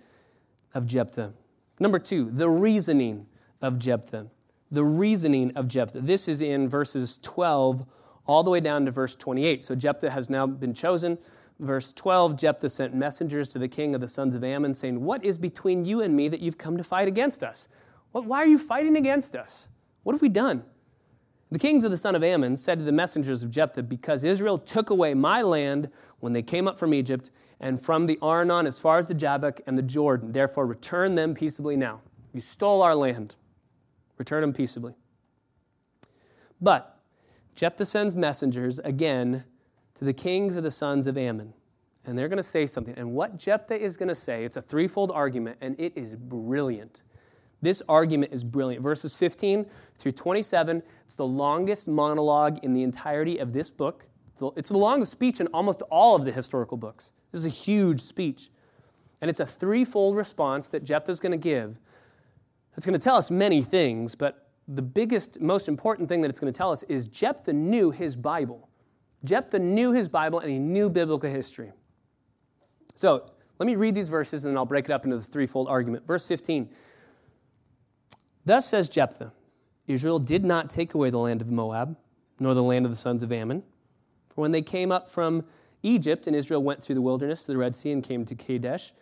of 0.74 0.86
Jephthah. 0.86 1.34
Number 1.80 2.00
two, 2.00 2.31
the 2.31 2.50
reasoning 2.50 3.28
of 3.62 3.80
Jephthah. 3.80 4.28
The 4.72 4.84
reasoning 4.84 5.52
of 5.56 5.68
Jephthah. 5.68 6.02
This 6.02 6.28
is 6.28 6.42
in 6.42 6.68
verses 6.68 7.19
12 7.22 7.86
all 8.28 8.44
the 8.44 8.52
way 8.52 8.60
down 8.60 8.86
to 8.86 8.92
verse 8.92 9.16
28. 9.16 9.64
So 9.64 9.76
Jephthah 9.76 10.09
has 10.09 10.30
now 10.30 10.45
been 10.47 10.74
chosen. 10.74 11.18
Verse 11.59 11.94
12 11.94 12.35
Jephthah 12.35 12.69
sent 12.69 12.94
messengers 12.94 13.50
to 13.50 13.59
the 13.59 13.68
king 13.68 13.95
of 13.95 14.02
the 14.02 14.07
sons 14.07 14.35
of 14.35 14.44
Ammon, 14.44 14.74
saying, 14.74 15.02
What 15.02 15.24
is 15.24 15.38
between 15.38 15.85
you 15.85 16.02
and 16.02 16.14
me 16.14 16.28
that 16.28 16.42
you've 16.42 16.57
come 16.57 16.76
to 16.76 16.83
fight 16.83 17.07
against 17.07 17.44
us? 17.44 17.69
Why 18.12 18.40
are 18.40 18.47
you 18.47 18.57
fighting 18.57 18.97
against 18.97 19.35
us? 19.35 19.69
What 20.04 20.14
have 20.14 20.21
we 20.21 20.30
done? 20.30 20.64
The 21.56 21.59
kings 21.59 21.85
of 21.85 21.92
the 21.92 21.95
son 21.95 22.16
of 22.16 22.21
Ammon 22.21 22.57
said 22.57 22.80
to 22.80 22.83
the 22.83 22.92
messengers 22.92 23.42
of 23.42 23.50
Jephthah, 23.50 23.83
Because 23.83 24.26
Israel 24.26 24.57
took 24.57 24.90
away 24.90 25.14
my 25.14 25.42
land 25.42 25.90
when 26.19 26.33
they 26.33 26.42
came 26.42 26.68
up 26.68 26.78
from 26.78 26.94
Egypt, 26.94 27.31
and 27.62 27.81
from 27.81 28.07
the 28.07 28.19
Arnon 28.21 28.68
as 28.68 28.78
far 28.78 28.97
as 28.97 29.07
the 29.07 29.14
Jabbok 29.14 29.62
and 29.66 29.78
the 29.78 29.81
Jordan, 29.81 30.33
therefore 30.33 30.66
return 30.66 31.16
them 31.16 31.33
peaceably 31.33 31.78
now. 31.78 32.02
You 32.33 32.42
stole 32.42 32.81
our 32.81 32.94
land. 32.94 33.38
Return 34.18 34.42
them 34.42 34.52
peaceably. 34.52 34.95
But 36.59 37.00
Jephthah 37.56 37.85
sends 37.85 38.18
messengers 38.18 38.80
again 38.80 39.45
to 39.94 40.04
the 40.04 40.12
kings 40.12 40.57
of 40.57 40.64
the 40.64 40.71
sons 40.71 41.07
of 41.07 41.18
Ammon. 41.18 41.54
And 42.04 42.19
they're 42.19 42.28
going 42.28 42.35
to 42.35 42.44
say 42.44 42.68
something. 42.68 42.95
And 42.97 43.14
what 43.14 43.38
Jephthah 43.38 43.81
is 43.81 43.95
going 43.95 44.09
to 44.09 44.14
say, 44.14 44.44
it's 44.44 44.57
a 44.57 44.62
threefold 44.62 45.09
argument, 45.09 45.59
and 45.62 45.80
it 45.80 45.94
is 45.95 46.18
brilliant. 46.18 47.04
This 47.66 47.81
argument 47.90 48.31
is 48.31 48.44
brilliant. 48.44 48.84
Verses 48.84 49.16
15 49.16 49.66
through 49.98 50.12
27, 50.12 50.84
it's 51.04 51.16
the 51.16 51.26
longest 51.26 51.88
monologue 51.88 52.60
in 52.62 52.76
the 52.76 52.84
entirety 52.84 53.40
of 53.40 53.54
this 53.54 53.72
book. 53.72 54.06
It's 54.56 54.69
the 54.69 54.78
longest 54.78 55.14
speech 55.14 55.40
in 55.40 55.48
almost 55.48 55.81
all 55.90 56.16
of 56.16 56.26
the 56.26 56.31
historical 56.31 56.78
books. 56.78 57.12
This 57.31 57.40
is 57.40 57.48
a 57.48 57.50
huge 57.50 58.02
speech. 58.02 58.52
And 59.19 59.31
it's 59.31 59.40
a 59.40 59.48
threefold 59.48 60.16
response 60.16 60.68
that 60.68 60.84
Jephthah 60.84 61.12
is 61.12 61.19
going 61.19 61.31
to 61.31 61.40
give. 61.40 61.80
It's 62.78 62.86
going 62.86 63.00
to 63.00 63.04
tell 63.04 63.16
us 63.16 63.31
many 63.31 63.64
things, 63.64 64.14
but 64.14 64.48
the 64.68 64.84
biggest, 64.84 65.42
most 65.42 65.68
important 65.68 66.07
thing 66.07 66.22
that 66.22 66.30
it's 66.30 66.40
going 66.40 66.54
to 66.54 66.56
tell 66.56 66.72
us 66.72 66.84
is 66.84 67.07
Jephthah 67.07 67.54
knew 67.54 67.90
his 67.90 68.16
Bible. 68.16 68.69
Jephthah 69.24 69.57
knew 69.57 69.92
his 69.92 70.07
Bible 70.07 70.38
and 70.38 70.52
he 70.52 70.60
knew 70.60 70.88
biblical 70.88 71.31
history. 71.31 71.72
So 72.94 73.31
let 73.57 73.66
me 73.66 73.76
read 73.76 73.95
these 73.95 74.10
verses 74.10 74.45
and 74.45 74.54
then 74.54 74.57
I'll 74.60 74.66
break 74.66 74.86
it 74.86 74.92
up 74.92 75.04
into 75.04 75.18
the 75.18 75.24
threefold 75.24 75.68
argument. 75.68 76.06
Verse 76.06 76.28
15 76.28 76.69
Thus 78.45 78.68
says 78.68 78.90
Jephthah 78.90 79.33
Israel 79.87 80.19
did 80.19 80.44
not 80.44 80.69
take 80.69 80.94
away 80.94 81.09
the 81.09 81.19
land 81.19 81.42
of 81.42 81.52
Moab, 81.52 81.97
nor 82.40 82.54
the 82.54 82.64
land 82.64 82.85
of 82.85 82.92
the 82.92 82.97
sons 82.97 83.21
of 83.23 83.31
Ammon. 83.31 83.64
For 84.28 84.42
when 84.42 84.52
they 84.52 84.61
came 84.61 84.92
up 84.92 85.09
from 85.09 85.45
Egypt, 85.83 86.25
and 86.28 86.35
Israel 86.35 86.64
went 86.64 86.83
through 86.83 86.95
the 86.95 87.02
wilderness 87.02 87.44
to 87.44 87.52
the 87.52 87.57
Red 87.57 87.75
Sea 87.75 87.92
and 87.92 88.04
came 88.04 88.25
to 88.25 88.35
Kadesh, 88.35 88.94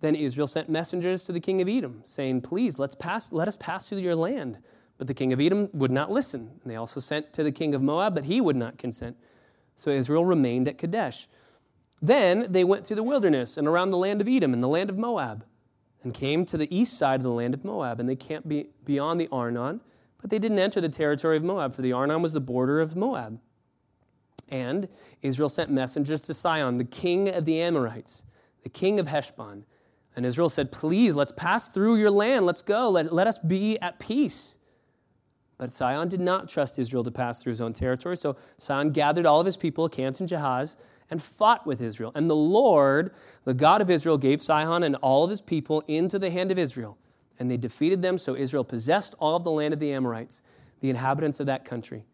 then 0.00 0.14
Israel 0.14 0.46
sent 0.46 0.68
messengers 0.68 1.24
to 1.24 1.32
the 1.32 1.40
king 1.40 1.62
of 1.62 1.68
Edom, 1.68 2.02
saying, 2.04 2.42
Please, 2.42 2.78
let's 2.78 2.94
pass, 2.94 3.32
let 3.32 3.48
us 3.48 3.56
pass 3.56 3.88
through 3.88 3.98
your 3.98 4.14
land. 4.14 4.58
But 4.98 5.06
the 5.06 5.14
king 5.14 5.32
of 5.32 5.40
Edom 5.40 5.68
would 5.72 5.90
not 5.90 6.10
listen. 6.10 6.50
And 6.62 6.70
they 6.70 6.76
also 6.76 7.00
sent 7.00 7.32
to 7.34 7.42
the 7.42 7.52
king 7.52 7.74
of 7.74 7.82
Moab, 7.82 8.14
but 8.14 8.24
he 8.24 8.40
would 8.40 8.56
not 8.56 8.78
consent. 8.78 9.16
So 9.74 9.90
Israel 9.90 10.24
remained 10.24 10.68
at 10.68 10.78
Kadesh. 10.78 11.28
Then 12.00 12.46
they 12.50 12.64
went 12.64 12.86
through 12.86 12.96
the 12.96 13.02
wilderness 13.02 13.56
and 13.56 13.66
around 13.66 13.90
the 13.90 13.96
land 13.96 14.20
of 14.20 14.28
Edom 14.28 14.52
and 14.52 14.62
the 14.62 14.68
land 14.68 14.90
of 14.90 14.98
Moab, 14.98 15.44
and 16.06 16.14
came 16.14 16.46
to 16.46 16.56
the 16.56 16.72
east 16.72 16.96
side 16.96 17.16
of 17.16 17.24
the 17.24 17.30
land 17.32 17.52
of 17.52 17.64
Moab. 17.64 17.98
And 17.98 18.08
they 18.08 18.14
camped 18.14 18.46
be 18.46 18.68
beyond 18.84 19.20
the 19.20 19.28
Arnon, 19.32 19.80
but 20.20 20.30
they 20.30 20.38
didn't 20.38 20.60
enter 20.60 20.80
the 20.80 20.88
territory 20.88 21.36
of 21.36 21.42
Moab, 21.42 21.74
for 21.74 21.82
the 21.82 21.92
Arnon 21.92 22.22
was 22.22 22.32
the 22.32 22.40
border 22.40 22.80
of 22.80 22.94
Moab. 22.94 23.40
And 24.48 24.86
Israel 25.22 25.48
sent 25.48 25.68
messengers 25.68 26.22
to 26.22 26.32
Sihon, 26.32 26.76
the 26.76 26.84
king 26.84 27.30
of 27.30 27.44
the 27.44 27.60
Amorites, 27.60 28.24
the 28.62 28.68
king 28.68 29.00
of 29.00 29.08
Heshbon. 29.08 29.64
And 30.14 30.24
Israel 30.24 30.48
said, 30.48 30.70
Please, 30.70 31.16
let's 31.16 31.32
pass 31.32 31.68
through 31.68 31.96
your 31.96 32.12
land. 32.12 32.46
Let's 32.46 32.62
go. 32.62 32.88
Let, 32.88 33.12
let 33.12 33.26
us 33.26 33.38
be 33.38 33.76
at 33.80 33.98
peace. 33.98 34.55
But 35.58 35.72
Sihon 35.72 36.08
did 36.08 36.20
not 36.20 36.48
trust 36.48 36.78
Israel 36.78 37.02
to 37.04 37.10
pass 37.10 37.42
through 37.42 37.50
his 37.50 37.60
own 37.60 37.72
territory. 37.72 38.16
So 38.16 38.36
Sihon 38.58 38.90
gathered 38.90 39.26
all 39.26 39.40
of 39.40 39.46
his 39.46 39.56
people, 39.56 39.88
camped 39.88 40.20
in 40.20 40.26
Jahaz, 40.26 40.76
and 41.10 41.22
fought 41.22 41.66
with 41.66 41.80
Israel. 41.80 42.12
And 42.14 42.28
the 42.28 42.36
Lord, 42.36 43.12
the 43.44 43.54
God 43.54 43.80
of 43.80 43.90
Israel, 43.90 44.18
gave 44.18 44.42
Sihon 44.42 44.82
and 44.82 44.96
all 44.96 45.24
of 45.24 45.30
his 45.30 45.40
people 45.40 45.82
into 45.88 46.18
the 46.18 46.30
hand 46.30 46.50
of 46.50 46.58
Israel. 46.58 46.98
And 47.38 47.50
they 47.50 47.56
defeated 47.56 48.02
them. 48.02 48.18
So 48.18 48.36
Israel 48.36 48.64
possessed 48.64 49.14
all 49.18 49.36
of 49.36 49.44
the 49.44 49.50
land 49.50 49.72
of 49.72 49.80
the 49.80 49.92
Amorites, 49.92 50.42
the 50.80 50.90
inhabitants 50.90 51.40
of 51.40 51.46
that 51.46 51.64
country. 51.64 52.04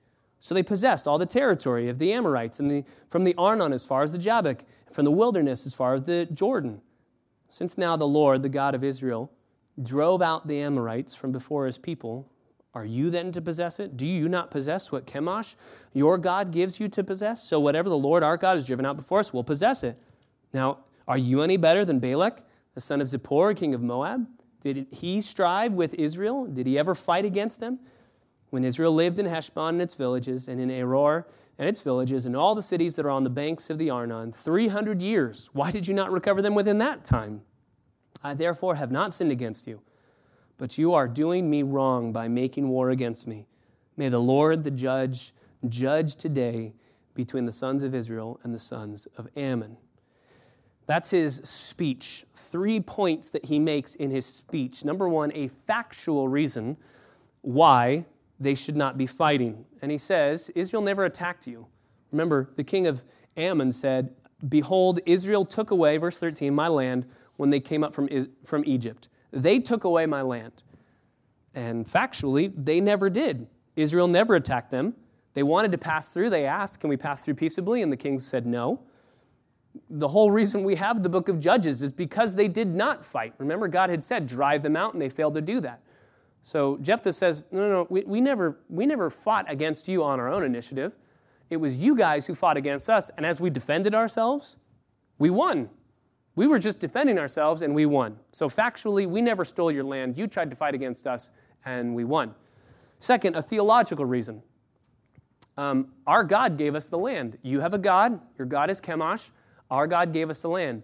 So 0.41 0.55
they 0.55 0.63
possessed 0.63 1.07
all 1.07 1.19
the 1.19 1.27
territory 1.27 1.89
of 1.89 1.99
the 1.99 2.13
Amorites, 2.13 2.59
and 2.59 2.71
the, 2.71 2.85
from 3.09 3.25
the 3.25 3.35
Arnon 3.39 3.73
as 3.73 3.85
far 3.85 4.03
as 4.03 4.13
the 4.13 4.19
Jabbok, 4.19 4.65
from 4.93 5.05
the 5.05 5.11
wilderness 5.11 5.67
as 5.67 5.75
far 5.75 5.95
as 5.95 6.03
the 6.03 6.27
Jordan. 6.27 6.81
Since 7.49 7.79
now 7.79 7.97
the 7.97 8.07
Lord, 8.07 8.43
the 8.43 8.49
God 8.49 8.75
of 8.75 8.83
Israel, 8.83 9.31
drove 9.81 10.21
out 10.21 10.49
the 10.49 10.61
Amorites 10.61 11.15
from 11.15 11.33
before 11.33 11.67
his 11.67 11.79
people, 11.79 12.29
are 12.75 12.85
you 12.85 13.11
then 13.11 13.33
to 13.33 13.41
possess 13.41 13.79
it? 13.81 13.97
Do 13.97 14.07
you 14.07 14.29
not 14.29 14.51
possess 14.51 14.91
what 14.91 15.07
Chemosh, 15.07 15.57
your 15.93 16.17
God, 16.19 16.53
gives 16.53 16.81
you 16.81 16.89
to 16.89 17.05
possess? 17.05 17.43
So 17.43 17.61
whatever 17.61 17.89
the 17.89 17.99
Lord 17.99 18.23
our 18.23 18.37
God 18.37 18.55
has 18.55 18.65
driven 18.65 18.87
out 18.87 18.97
before 18.97 19.19
us, 19.19 19.33
we'll 19.33 19.45
possess 19.45 19.83
it. 19.83 19.99
Now, 20.53 20.79
are 21.07 21.19
you 21.19 21.43
any 21.43 21.57
better 21.57 21.85
than 21.85 21.99
Balak, 21.99 22.43
the 22.75 22.81
son 22.81 23.01
of 23.01 23.09
Zippor, 23.09 23.55
king 23.57 23.75
of 23.75 23.83
Moab? 23.83 24.27
Did 24.61 24.87
he 24.91 25.21
strive 25.21 25.73
with 25.73 25.95
Israel? 25.95 26.47
Did 26.47 26.67
he 26.67 26.79
ever 26.79 26.95
fight 26.95 27.25
against 27.25 27.61
them? 27.61 27.81
when 28.53 28.65
Israel 28.65 28.93
lived 28.93 29.19
in 29.19 29.25
Heshbon 29.25 29.71
and 29.71 29.81
its 29.81 29.95
villages, 29.95 30.47
and 30.47 30.61
in 30.61 30.69
Aroer 30.69 31.25
and 31.59 31.67
its 31.67 31.81
villages, 31.81 32.27
and 32.27 32.37
all 32.37 32.55
the 32.55 32.63
cities 32.63 32.95
that 32.97 33.07
are 33.07 33.11
on 33.11 33.25
the 33.25 33.31
banks 33.31 33.71
of 33.71 33.79
the 33.79 33.89
Arnon, 33.89 34.31
300 34.31 35.01
years. 35.01 35.49
Why 35.55 35.71
did 35.71 35.89
you 35.89 35.95
not 35.95 36.13
recover 36.13 36.43
them 36.43 36.55
within 36.55 36.77
that 36.77 37.03
time? 37.03 37.41
I 38.23 38.35
therefore 38.35 38.75
have 38.75 38.93
not 38.93 39.15
sinned 39.15 39.33
against 39.33 39.67
you, 39.67 39.81
but 40.63 40.79
you 40.79 40.95
are 40.95 41.09
doing 41.09 41.51
me 41.51 41.65
wrong 41.65 42.13
by 42.13 42.29
making 42.29 42.69
war 42.69 42.91
against 42.91 43.27
me. 43.27 43.49
May 43.97 44.09
the 44.09 44.21
Lord, 44.21 44.63
the 44.63 44.71
judge, 44.71 45.35
judge 45.69 46.15
today 46.15 46.73
between 47.17 47.47
the 47.47 47.51
sons 47.51 47.83
of 47.83 47.97
Israel 47.97 48.39
and 48.45 48.55
the 48.55 48.61
sons 48.61 49.09
of 49.19 49.27
Ammon. 49.37 49.77
That's 50.87 51.11
his 51.11 51.41
speech. 51.43 52.25
Three 52.37 52.79
points 52.79 53.29
that 53.31 53.47
he 53.47 53.59
makes 53.59 53.97
in 53.97 54.13
his 54.13 54.25
speech. 54.25 54.85
Number 54.85 55.09
one, 55.09 55.33
a 55.35 55.49
factual 55.67 56.29
reason 56.29 56.77
why 57.41 58.05
they 58.39 58.55
should 58.55 58.77
not 58.77 58.97
be 58.97 59.09
fighting. 59.09 59.65
And 59.83 59.91
he 59.91 59.99
says, 59.99 60.49
Israel 60.51 60.85
never 60.85 61.07
attacked 61.07 61.49
you. 61.49 61.67
Remember, 62.13 62.51
the 62.55 62.63
king 62.63 62.87
of 62.87 63.03
Ammon 63.37 63.73
said, 63.73 64.15
Behold, 64.49 65.01
Israel 65.07 65.45
took 65.45 65.73
away, 65.73 65.97
verse 65.97 66.21
13, 66.21 66.55
my 66.55 66.69
land 66.69 67.05
when 67.37 67.51
they 67.51 67.59
came 67.59 67.83
up 67.83 67.93
from, 67.93 68.09
from 68.45 68.63
Egypt. 68.65 69.09
They 69.33 69.59
took 69.59 69.85
away 69.85 70.07
my 70.07 70.23
land. 70.23 70.63
And 71.55 71.85
factually, 71.85 72.53
they 72.57 72.81
never 72.81 73.11
did. 73.11 73.47
Israel 73.77 74.09
never 74.09 74.35
attacked 74.35 74.71
them. 74.71 74.95
They 75.35 75.43
wanted 75.43 75.73
to 75.73 75.79
pass 75.79 76.09
through. 76.09 76.31
They 76.31 76.45
asked, 76.47 76.81
Can 76.81 76.91
we 76.91 76.97
pass 76.97 77.23
through 77.23 77.35
peaceably? 77.35 77.83
And 77.83 77.91
the 77.91 77.97
king 77.97 78.19
said, 78.19 78.47
No. 78.47 78.81
The 79.89 80.09
whole 80.09 80.31
reason 80.31 80.65
we 80.65 80.75
have 80.77 81.03
the 81.03 81.09
book 81.09 81.29
of 81.29 81.41
Judges 81.41 81.83
is 81.83 81.93
because 81.93 82.35
they 82.35 82.49
did 82.49 82.69
not 82.69 83.05
fight. 83.05 83.33
Remember, 83.39 83.69
God 83.69 83.89
had 83.89 84.05
said, 84.05 84.27
Drive 84.27 84.63
them 84.63 84.77
out, 84.77 84.93
and 84.93 85.01
they 85.01 85.09
failed 85.09 85.35
to 85.35 85.41
do 85.41 85.61
that. 85.61 85.81
So 86.45 86.77
Jephthah 86.79 87.13
says, 87.13 87.47
No, 87.51 87.61
no, 87.61 87.69
no, 87.71 87.87
we, 87.89 88.03
we, 88.05 88.21
never, 88.21 88.59
we 88.69 88.85
never 88.85 89.09
fought 89.09 89.51
against 89.51 89.89
you 89.89 90.05
on 90.05 90.21
our 90.21 90.29
own 90.29 90.45
initiative. 90.45 90.93
It 91.49 91.57
was 91.57 91.77
you 91.77 91.95
guys 91.95 92.27
who 92.27 92.35
fought 92.35 92.57
against 92.57 92.91
us. 92.91 93.11
And 93.17 93.25
as 93.25 93.41
we 93.41 93.51
defended 93.51 93.95
ourselves, 93.95 94.57
we 95.19 95.31
won. 95.31 95.71
We 96.35 96.47
were 96.47 96.59
just 96.59 96.79
defending 96.79 97.19
ourselves 97.19 97.63
and 97.63 97.75
we 97.75 97.87
won. 97.87 98.17
So 98.33 98.49
factually, 98.49 99.07
we 99.07 99.21
never 99.21 99.45
stole 99.45 99.71
your 99.71 99.85
land. 99.85 100.17
You 100.17 100.27
tried 100.27 100.51
to 100.51 100.57
fight 100.57 100.75
against 100.75 101.07
us 101.07 101.31
and 101.65 101.95
we 101.95 102.05
won. 102.05 102.35
Second, 102.99 103.37
a 103.37 103.43
theological 103.43 104.05
reason. 104.05 104.43
Um, 105.59 105.89
our 106.07 106.25
God 106.25 106.57
gave 106.57 106.75
us 106.75 106.89
the 106.89 106.99
land. 106.99 107.37
You 107.43 107.61
have 107.61 107.75
a 107.75 107.79
God. 107.79 108.21
Your 108.39 108.47
God 108.47 108.71
is 108.71 108.81
Chemosh. 108.81 109.31
Our 109.71 109.87
God 109.87 110.13
gave 110.13 110.31
us 110.31 110.41
the 110.41 110.49
land. 110.49 110.83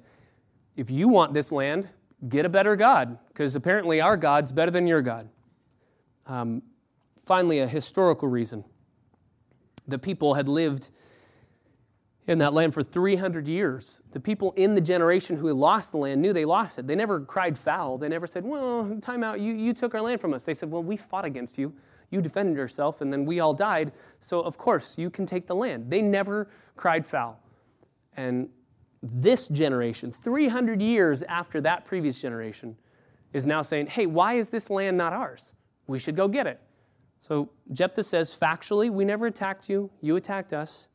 If 0.77 0.91
you 0.91 1.09
want 1.09 1.33
this 1.33 1.51
land, 1.51 1.89
get 2.29 2.45
a 2.45 2.49
better 2.49 2.77
God, 2.77 3.19
because 3.29 3.57
apparently 3.57 4.01
our 4.01 4.17
God's 4.17 4.53
better 4.53 4.71
than 4.71 4.87
your 4.87 5.03
God. 5.03 5.29
Um, 6.27 6.63
finally, 7.25 7.61
a 7.61 7.67
historical 7.67 8.29
reason. 8.29 8.65
The 9.87 9.99
people 9.99 10.35
had 10.35 10.49
lived 10.49 10.91
in 12.29 12.39
that 12.39 12.55
land 12.55 12.75
for 12.75 12.83
300 12.83 13.49
years. 13.49 14.03
The 14.13 14.21
people 14.21 14.53
in 14.57 14.75
the 14.75 14.81
generation 14.81 15.37
who 15.37 15.53
lost 15.53 15.91
the 15.91 15.99
land 15.99 16.23
knew 16.23 16.33
they 16.33 16.45
lost 16.45 16.79
it. 16.79 16.87
They 16.87 16.95
never 16.95 17.21
cried 17.21 17.59
foul. 17.59 17.99
They 17.99 18.09
never 18.09 18.27
said, 18.27 18.45
Well, 18.45 18.97
time 19.03 19.25
out, 19.25 19.41
you, 19.41 19.55
you 19.55 19.73
took 19.73 19.95
our 19.95 20.01
land 20.01 20.21
from 20.21 20.33
us. 20.33 20.45
They 20.45 20.55
said, 20.55 20.71
Well, 20.71 20.83
we 20.83 20.97
fought 20.97 21.25
against 21.25 21.59
you. 21.59 21.73
You 22.11 22.21
defended 22.21 22.57
yourself, 22.57 23.01
and 23.01 23.13
then 23.13 23.27
we 23.27 23.41
all 23.41 23.53
died. 23.53 23.93
So, 24.21 24.41
of 24.41 24.57
course, 24.57 24.97
you 24.97 25.11
can 25.11 25.27
take 25.27 25.47
the 25.47 25.55
land. 25.57 25.91
They 25.91 26.01
never 26.01 26.49
cried 26.77 27.05
foul. 27.05 27.41
And 28.17 28.49
this 29.03 29.49
generation, 29.49 30.13
300 30.13 30.81
years 30.81 31.23
after 31.23 31.61
that 31.63 31.85
previous 31.85 32.21
generation, 32.21 32.77
is 33.33 33.45
now 33.47 33.63
saying, 33.63 33.89
Hey, 33.89 34.07
why 34.07 34.35
is 34.35 34.51
this 34.51 34.71
land 34.71 34.97
not 34.97 35.13
ours? 35.13 35.55
we 35.89 35.99
should 35.99 36.15
go 36.15 36.29
get 36.29 36.47
it. 36.47 36.61
So 37.19 37.51
Jephthah 37.73 38.05
says, 38.05 38.37
factually, 38.39 38.91
we 38.91 39.05
never 39.05 39.27
attacked 39.27 39.69
you, 39.69 39.91
you 40.01 40.15
attacked 40.15 40.53
us. 40.53 40.89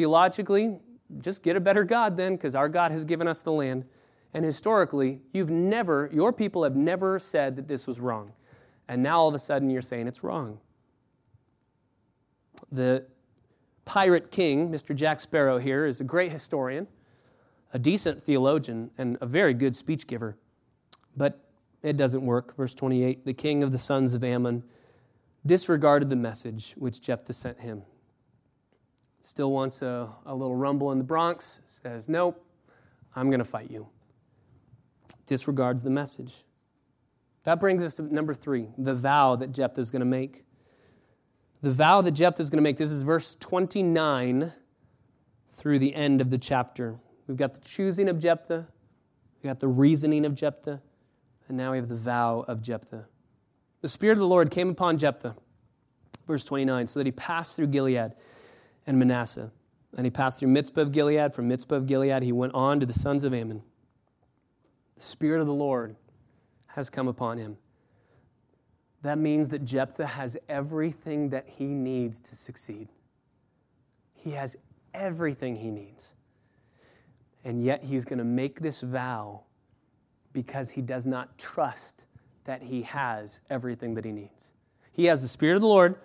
Theologically, 0.00 0.78
just 1.20 1.42
get 1.42 1.56
a 1.56 1.60
better 1.60 1.84
God 1.84 2.16
then, 2.16 2.34
because 2.34 2.54
our 2.54 2.70
God 2.70 2.90
has 2.90 3.04
given 3.04 3.28
us 3.28 3.42
the 3.42 3.52
land. 3.52 3.84
And 4.32 4.42
historically, 4.42 5.20
you've 5.34 5.50
never, 5.50 6.08
your 6.10 6.32
people 6.32 6.64
have 6.64 6.74
never 6.74 7.18
said 7.18 7.54
that 7.56 7.68
this 7.68 7.86
was 7.86 8.00
wrong. 8.00 8.32
And 8.88 9.02
now 9.02 9.18
all 9.18 9.28
of 9.28 9.34
a 9.34 9.38
sudden 9.38 9.68
you're 9.68 9.82
saying 9.82 10.08
it's 10.08 10.24
wrong. 10.24 10.58
The 12.72 13.04
pirate 13.84 14.30
king, 14.30 14.70
Mr. 14.70 14.94
Jack 14.94 15.20
Sparrow 15.20 15.58
here, 15.58 15.84
is 15.84 16.00
a 16.00 16.04
great 16.04 16.32
historian, 16.32 16.86
a 17.74 17.78
decent 17.78 18.24
theologian, 18.24 18.90
and 18.96 19.18
a 19.20 19.26
very 19.26 19.52
good 19.52 19.76
speech 19.76 20.06
giver. 20.06 20.38
But 21.14 21.44
it 21.82 21.98
doesn't 21.98 22.24
work. 22.24 22.56
Verse 22.56 22.72
28 22.72 23.26
The 23.26 23.34
king 23.34 23.62
of 23.62 23.70
the 23.70 23.76
sons 23.76 24.14
of 24.14 24.24
Ammon 24.24 24.62
disregarded 25.44 26.08
the 26.08 26.16
message 26.16 26.72
which 26.78 27.02
Jephthah 27.02 27.34
sent 27.34 27.60
him. 27.60 27.82
Still 29.22 29.52
wants 29.52 29.82
a, 29.82 30.08
a 30.24 30.34
little 30.34 30.56
rumble 30.56 30.92
in 30.92 30.98
the 30.98 31.04
Bronx, 31.04 31.60
says, 31.66 32.08
Nope, 32.08 32.42
I'm 33.14 33.28
going 33.28 33.40
to 33.40 33.44
fight 33.44 33.70
you. 33.70 33.88
Disregards 35.26 35.82
the 35.82 35.90
message. 35.90 36.44
That 37.44 37.60
brings 37.60 37.82
us 37.82 37.94
to 37.96 38.02
number 38.02 38.34
three 38.34 38.68
the 38.76 38.94
vow 38.94 39.36
that 39.36 39.52
Jephthah 39.52 39.80
is 39.80 39.90
going 39.90 40.00
to 40.00 40.06
make. 40.06 40.44
The 41.62 41.70
vow 41.70 42.00
that 42.00 42.12
Jephthah 42.12 42.42
is 42.42 42.50
going 42.50 42.58
to 42.58 42.62
make. 42.62 42.78
This 42.78 42.90
is 42.90 43.02
verse 43.02 43.36
29 43.38 44.52
through 45.52 45.78
the 45.78 45.94
end 45.94 46.20
of 46.20 46.30
the 46.30 46.38
chapter. 46.38 46.96
We've 47.26 47.36
got 47.36 47.54
the 47.54 47.60
choosing 47.60 48.08
of 48.08 48.18
Jephthah, 48.18 48.66
we've 49.36 49.48
got 49.48 49.60
the 49.60 49.68
reasoning 49.68 50.24
of 50.24 50.34
Jephthah, 50.34 50.80
and 51.48 51.56
now 51.56 51.72
we 51.72 51.76
have 51.76 51.88
the 51.88 51.96
vow 51.96 52.44
of 52.48 52.62
Jephthah. 52.62 53.06
The 53.82 53.88
Spirit 53.88 54.14
of 54.14 54.18
the 54.18 54.26
Lord 54.26 54.50
came 54.50 54.70
upon 54.70 54.98
Jephthah, 54.98 55.36
verse 56.26 56.44
29, 56.44 56.86
so 56.86 56.98
that 57.00 57.06
he 57.06 57.12
passed 57.12 57.56
through 57.56 57.68
Gilead 57.68 58.12
and 58.86 58.98
Manasseh. 58.98 59.50
And 59.96 60.06
he 60.06 60.10
passed 60.10 60.38
through 60.38 60.48
Mizpah 60.48 60.82
of 60.82 60.92
Gilead. 60.92 61.34
From 61.34 61.48
Mizpah 61.48 61.76
of 61.76 61.86
Gilead, 61.86 62.22
he 62.22 62.32
went 62.32 62.54
on 62.54 62.80
to 62.80 62.86
the 62.86 62.92
sons 62.92 63.24
of 63.24 63.34
Ammon. 63.34 63.62
The 64.96 65.02
Spirit 65.02 65.40
of 65.40 65.46
the 65.46 65.54
Lord 65.54 65.96
has 66.68 66.90
come 66.90 67.08
upon 67.08 67.38
him. 67.38 67.56
That 69.02 69.18
means 69.18 69.48
that 69.48 69.64
Jephthah 69.64 70.06
has 70.06 70.36
everything 70.48 71.30
that 71.30 71.48
he 71.48 71.64
needs 71.64 72.20
to 72.20 72.36
succeed. 72.36 72.88
He 74.14 74.30
has 74.32 74.56
everything 74.92 75.56
he 75.56 75.70
needs. 75.70 76.14
And 77.44 77.64
yet 77.64 77.82
he's 77.82 78.04
going 78.04 78.18
to 78.18 78.24
make 78.24 78.60
this 78.60 78.82
vow 78.82 79.42
because 80.32 80.70
he 80.70 80.82
does 80.82 81.06
not 81.06 81.36
trust 81.38 82.04
that 82.44 82.62
he 82.62 82.82
has 82.82 83.40
everything 83.48 83.94
that 83.94 84.04
he 84.04 84.12
needs. 84.12 84.52
He 84.92 85.06
has 85.06 85.22
the 85.22 85.28
Spirit 85.28 85.54
of 85.54 85.62
the 85.62 85.66
Lord, 85.66 85.96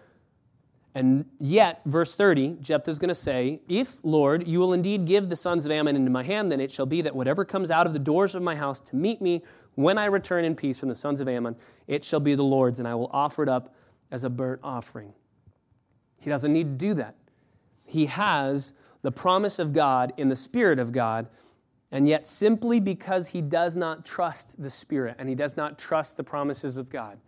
and 0.96 1.25
yet, 1.40 1.82
verse 1.86 2.16
30, 2.16 2.60
Jephthah 2.62 2.90
is 2.90 3.00
going 3.00 3.10
to 3.10 3.16
say, 3.16 3.60
If, 3.68 4.00
Lord, 4.04 4.48
you 4.48 4.62
will 4.62 4.72
indeed 4.72 5.06
give 5.06 5.28
the 5.28 5.36
sons 5.36 5.66
of 5.66 5.72
Ammon 5.74 5.98
into 5.98 6.10
my 6.10 6.24
hand, 6.24 6.50
then 6.50 6.62
it 6.62 6.72
shall 6.72 6.86
be 6.86 7.02
that 7.02 7.14
whatever 7.14 7.44
comes 7.44 7.70
out 7.70 7.86
of 7.86 7.92
the 7.92 8.00
doors 8.00 8.34
of 8.34 8.42
my 8.42 8.56
house 8.56 8.80
to 8.80 8.96
meet 8.96 9.22
me 9.22 9.44
when 9.75 9.98
I 9.98 10.06
return 10.06 10.46
in 10.46 10.56
peace 10.56 10.80
from 10.80 10.88
the 10.88 10.96
sons 10.96 11.20
of 11.20 11.28
Ammon, 11.28 11.58
it 11.88 12.06
shall 12.06 12.22
be 12.22 12.34
the 12.34 12.46
Lord's, 12.46 12.80
and 12.80 12.88
I 12.88 12.96
will 12.96 13.10
offer 13.12 13.44
it 13.44 13.50
up 13.50 13.75
as 14.10 14.24
a 14.24 14.30
burnt 14.30 14.62
offering. 14.64 15.14
He 16.18 16.30
doesn't 16.30 16.54
need 16.54 16.80
to 16.80 16.88
do 16.88 16.94
that. 16.94 17.16
He 17.84 18.06
has 18.06 18.74
the 19.02 19.12
promise 19.12 19.60
of 19.60 19.74
God 19.74 20.14
in 20.16 20.30
the 20.30 20.36
Spirit 20.38 20.80
of 20.80 20.94
God, 20.94 21.28
and 21.92 22.08
yet 22.08 22.25
simply 22.25 22.80
because 22.80 23.28
he 23.28 23.42
does 23.42 23.75
not 23.75 24.06
trust 24.06 24.62
the 24.62 24.70
Spirit 24.70 25.18
and 25.20 25.28
he 25.28 25.36
does 25.36 25.58
not 25.58 25.78
trust 25.78 26.16
the 26.16 26.24
promises 26.24 26.78
of 26.78 26.90
God, 26.90 27.20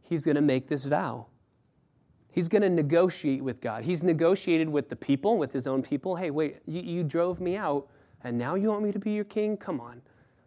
he's 0.00 0.24
going 0.24 0.36
to 0.36 0.40
make 0.40 0.68
this 0.68 0.84
vow. 0.84 1.26
He's 2.32 2.48
going 2.48 2.62
to 2.62 2.70
negotiate 2.70 3.42
with 3.42 3.60
God. 3.60 3.84
He's 3.84 4.02
negotiated 4.02 4.68
with 4.68 4.88
the 4.88 4.96
people, 4.96 5.36
with 5.36 5.52
his 5.52 5.66
own 5.66 5.82
people. 5.82 6.14
Hey, 6.14 6.30
wait, 6.30 6.58
you, 6.66 6.80
you 6.80 7.02
drove 7.02 7.40
me 7.40 7.56
out, 7.56 7.88
and 8.22 8.38
now 8.38 8.54
you 8.54 8.68
want 8.68 8.84
me 8.84 8.92
to 8.92 8.98
be 8.98 9.12
your 9.12 9.24
king? 9.24 9.56
Come 9.56 9.80
on. 9.80 10.00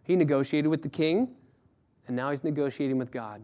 He 0.03 0.15
negotiated 0.15 0.69
with 0.69 0.81
the 0.81 0.89
king, 0.89 1.29
and 2.07 2.15
now 2.15 2.29
he's 2.29 2.43
negotiating 2.43 2.97
with 2.97 3.11
God. 3.11 3.41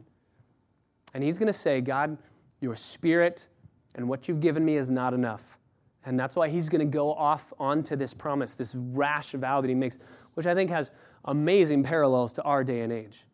And 1.13 1.23
he's 1.23 1.37
going 1.37 1.47
to 1.47 1.53
say, 1.53 1.81
God, 1.81 2.17
your 2.61 2.75
spirit 2.75 3.47
and 3.95 4.07
what 4.07 4.27
you've 4.27 4.39
given 4.39 4.63
me 4.63 4.77
is 4.77 4.89
not 4.89 5.13
enough. 5.13 5.57
And 6.05 6.19
that's 6.19 6.35
why 6.35 6.47
he's 6.47 6.69
going 6.69 6.79
to 6.79 6.85
go 6.91 7.13
off 7.13 7.51
onto 7.59 7.95
this 7.95 8.13
promise, 8.13 8.53
this 8.53 8.73
rash 8.75 9.31
vow 9.33 9.61
that 9.61 9.67
he 9.67 9.75
makes, 9.75 9.97
which 10.35 10.45
I 10.45 10.53
think 10.53 10.69
has 10.69 10.91
amazing 11.25 11.83
parallels 11.83 12.33
to 12.33 12.43
our 12.43 12.63
day 12.63 12.81
and 12.81 12.93
age. 12.93 13.25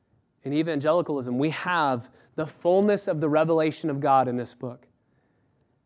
In 0.43 0.53
evangelicalism, 0.53 1.38
we 1.38 1.51
have 1.51 2.09
the 2.35 2.45
fullness 2.45 3.07
of 3.07 3.21
the 3.21 3.29
revelation 3.29 3.89
of 3.89 4.00
God 4.00 4.27
in 4.27 4.38
this 4.38 4.53
book. 4.53 4.88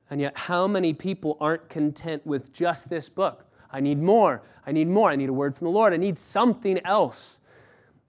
And 0.09 0.19
yet, 0.19 0.37
how 0.37 0.67
many 0.67 0.93
people 0.93 1.37
aren't 1.39 1.69
content 1.69 2.25
with 2.25 2.51
just 2.51 2.89
this 2.89 3.09
book? 3.09 3.45
I 3.71 3.79
need 3.79 4.01
more. 4.01 4.41
I 4.65 4.71
need 4.71 4.87
more. 4.87 5.09
I 5.09 5.15
need 5.15 5.29
a 5.29 5.33
word 5.33 5.55
from 5.55 5.65
the 5.65 5.71
Lord. 5.71 5.93
I 5.93 5.97
need 5.97 6.17
something 6.17 6.79
else. 6.85 7.41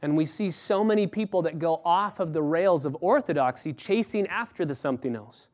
And 0.03 0.17
we 0.17 0.25
see 0.25 0.51
so 0.51 0.83
many 0.83 1.07
people 1.07 1.43
that 1.43 1.59
go 1.59 1.83
off 1.85 2.21
of 2.21 2.33
the 2.33 2.43
rails 2.43 2.87
of 2.87 2.97
orthodoxy 3.01 3.73
chasing 3.73 4.27
after 4.29 4.65
the 4.65 4.75
something 4.75 5.15
else. 5.15 5.49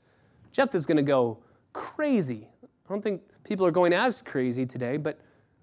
Jephthah's 0.53 0.87
going 0.87 0.99
to 0.99 1.03
go 1.03 1.39
crazy. 1.73 2.49
I 2.63 2.89
don't 2.89 3.03
think 3.03 3.23
people 3.43 3.67
are 3.67 3.73
going 3.73 3.93
as 3.93 4.23
crazy 4.23 4.65
today, 4.65 4.97
but 4.97 5.19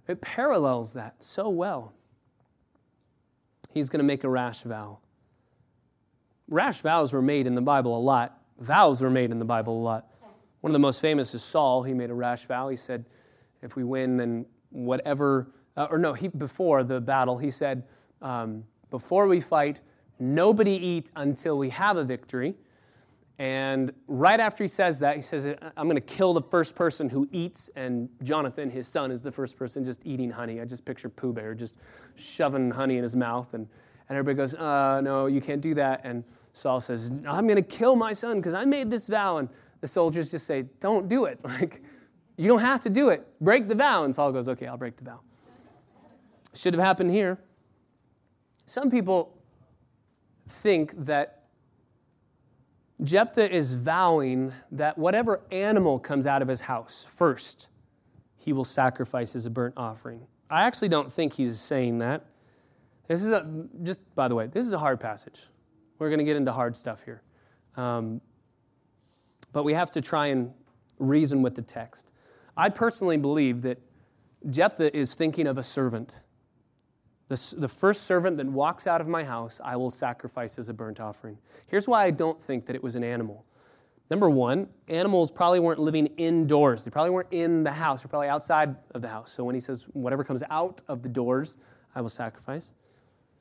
it 0.07 0.19
parallels 0.19 0.93
that 0.93 1.15
so 1.23 1.47
well. 1.47 1.93
He's 3.73 3.89
going 3.89 3.99
to 3.99 4.03
make 4.05 4.23
a 4.25 4.29
rash 4.29 4.63
vow. 4.63 4.99
Rash 6.49 6.81
vows 6.81 7.13
were 7.13 7.21
made 7.21 7.47
in 7.47 7.55
the 7.55 7.61
Bible 7.61 7.97
a 7.97 7.99
lot. 7.99 8.39
Vows 8.59 9.01
were 9.01 9.09
made 9.09 9.31
in 9.31 9.39
the 9.39 9.45
Bible 9.45 9.79
a 9.79 9.81
lot. 9.81 10.12
One 10.63 10.71
of 10.71 10.75
the 10.75 10.79
most 10.79 11.01
famous 11.01 11.35
is 11.35 11.43
Saul. 11.43 11.83
He 11.83 11.93
made 11.93 12.09
a 12.09 12.13
rash 12.13 12.45
vow. 12.45 12.69
He 12.69 12.77
said, 12.77 13.03
if 13.61 13.75
we 13.75 13.83
win, 13.83 14.15
then 14.15 14.45
whatever, 14.69 15.51
uh, 15.75 15.87
or 15.91 15.97
no, 15.97 16.13
he, 16.13 16.29
before 16.29 16.85
the 16.85 17.01
battle, 17.01 17.37
he 17.37 17.49
said, 17.49 17.83
um, 18.21 18.63
before 18.89 19.27
we 19.27 19.41
fight, 19.41 19.81
nobody 20.19 20.71
eat 20.71 21.11
until 21.17 21.57
we 21.57 21.69
have 21.71 21.97
a 21.97 22.05
victory. 22.05 22.55
And 23.39 23.91
right 24.07 24.39
after 24.39 24.63
he 24.63 24.69
says 24.69 24.99
that, 24.99 25.17
he 25.17 25.21
says, 25.21 25.45
I'm 25.75 25.87
going 25.87 25.95
to 25.95 26.01
kill 26.01 26.33
the 26.33 26.41
first 26.41 26.75
person 26.75 27.09
who 27.09 27.27
eats. 27.33 27.69
And 27.75 28.07
Jonathan, 28.21 28.69
his 28.69 28.87
son, 28.87 29.11
is 29.11 29.21
the 29.21 29.33
first 29.33 29.57
person 29.57 29.83
just 29.83 29.99
eating 30.05 30.29
honey. 30.29 30.61
I 30.61 30.65
just 30.65 30.85
picture 30.85 31.09
Pooh 31.09 31.33
Bear 31.33 31.55
just 31.55 31.75
shoving 32.15 32.71
honey 32.71 32.95
in 32.95 33.03
his 33.03 33.17
mouth. 33.17 33.53
And, 33.53 33.67
and 34.07 34.17
everybody 34.17 34.37
goes, 34.37 34.55
uh, 34.55 35.01
No, 35.01 35.25
you 35.25 35.41
can't 35.41 35.59
do 35.59 35.73
that. 35.73 35.99
And 36.05 36.23
Saul 36.53 36.79
says, 36.79 37.11
I'm 37.27 37.47
going 37.47 37.61
to 37.61 37.61
kill 37.61 37.97
my 37.97 38.13
son 38.13 38.37
because 38.37 38.53
I 38.53 38.63
made 38.63 38.89
this 38.89 39.07
vow. 39.07 39.39
And 39.39 39.49
the 39.83 39.87
soldiers 39.89 40.31
just 40.31 40.47
say, 40.47 40.63
Don't 40.79 41.09
do 41.09 41.25
it. 41.25 41.41
Like, 41.43 41.81
you 42.37 42.47
don't 42.47 42.61
have 42.61 42.79
to 42.79 42.89
do 42.89 43.09
it. 43.09 43.27
Break 43.41 43.67
the 43.67 43.75
vow. 43.75 44.05
And 44.05 44.15
Saul 44.15 44.31
goes, 44.31 44.47
Okay, 44.47 44.65
I'll 44.65 44.77
break 44.77 44.95
the 44.95 45.03
vow. 45.03 45.19
Should 46.55 46.73
have 46.73 46.81
happened 46.81 47.11
here. 47.11 47.37
Some 48.65 48.89
people 48.89 49.37
think 50.47 50.93
that 51.03 51.43
Jephthah 53.03 53.53
is 53.53 53.73
vowing 53.73 54.53
that 54.71 54.97
whatever 54.97 55.41
animal 55.51 55.99
comes 55.99 56.25
out 56.25 56.41
of 56.41 56.47
his 56.47 56.61
house 56.61 57.05
first, 57.17 57.67
he 58.37 58.53
will 58.53 58.63
sacrifice 58.63 59.35
as 59.35 59.45
a 59.45 59.49
burnt 59.49 59.73
offering. 59.75 60.25
I 60.49 60.63
actually 60.63 60.89
don't 60.89 61.11
think 61.11 61.33
he's 61.33 61.59
saying 61.59 61.97
that. 61.97 62.25
This 63.09 63.21
is 63.21 63.31
a, 63.31 63.67
just 63.81 63.99
by 64.15 64.29
the 64.29 64.35
way, 64.35 64.47
this 64.47 64.65
is 64.65 64.71
a 64.71 64.79
hard 64.79 65.01
passage. 65.01 65.41
We're 65.99 66.07
going 66.07 66.19
to 66.19 66.25
get 66.25 66.37
into 66.37 66.53
hard 66.53 66.77
stuff 66.77 67.03
here. 67.03 67.21
Um, 67.75 68.21
but 69.53 69.63
we 69.63 69.73
have 69.73 69.91
to 69.91 70.01
try 70.01 70.27
and 70.27 70.51
reason 70.99 71.41
with 71.41 71.55
the 71.55 71.61
text. 71.61 72.11
I 72.57 72.69
personally 72.69 73.17
believe 73.17 73.61
that 73.61 73.79
Jephthah 74.49 74.95
is 74.95 75.15
thinking 75.15 75.47
of 75.47 75.57
a 75.57 75.63
servant. 75.63 76.19
The, 77.29 77.55
the 77.57 77.69
first 77.69 78.03
servant 78.03 78.37
that 78.37 78.47
walks 78.47 78.85
out 78.85 78.99
of 78.99 79.07
my 79.07 79.23
house, 79.23 79.61
I 79.63 79.75
will 79.77 79.91
sacrifice 79.91 80.57
as 80.57 80.69
a 80.69 80.73
burnt 80.73 80.99
offering. 80.99 81.37
Here's 81.67 81.87
why 81.87 82.03
I 82.03 82.11
don't 82.11 82.41
think 82.43 82.65
that 82.65 82.75
it 82.75 82.83
was 82.83 82.95
an 82.95 83.03
animal. 83.03 83.45
Number 84.09 84.29
one, 84.29 84.67
animals 84.89 85.31
probably 85.31 85.59
weren't 85.59 85.79
living 85.79 86.07
indoors. 86.17 86.83
They 86.83 86.91
probably 86.91 87.11
weren't 87.11 87.31
in 87.31 87.63
the 87.63 87.71
house. 87.71 88.03
They're 88.03 88.09
probably 88.09 88.27
outside 88.27 88.75
of 88.93 89.01
the 89.01 89.07
house. 89.07 89.31
So 89.31 89.43
when 89.43 89.55
he 89.55 89.61
says, 89.61 89.83
whatever 89.93 90.23
comes 90.23 90.43
out 90.49 90.81
of 90.87 91.01
the 91.01 91.09
doors, 91.09 91.57
I 91.95 92.01
will 92.01 92.09
sacrifice. 92.09 92.73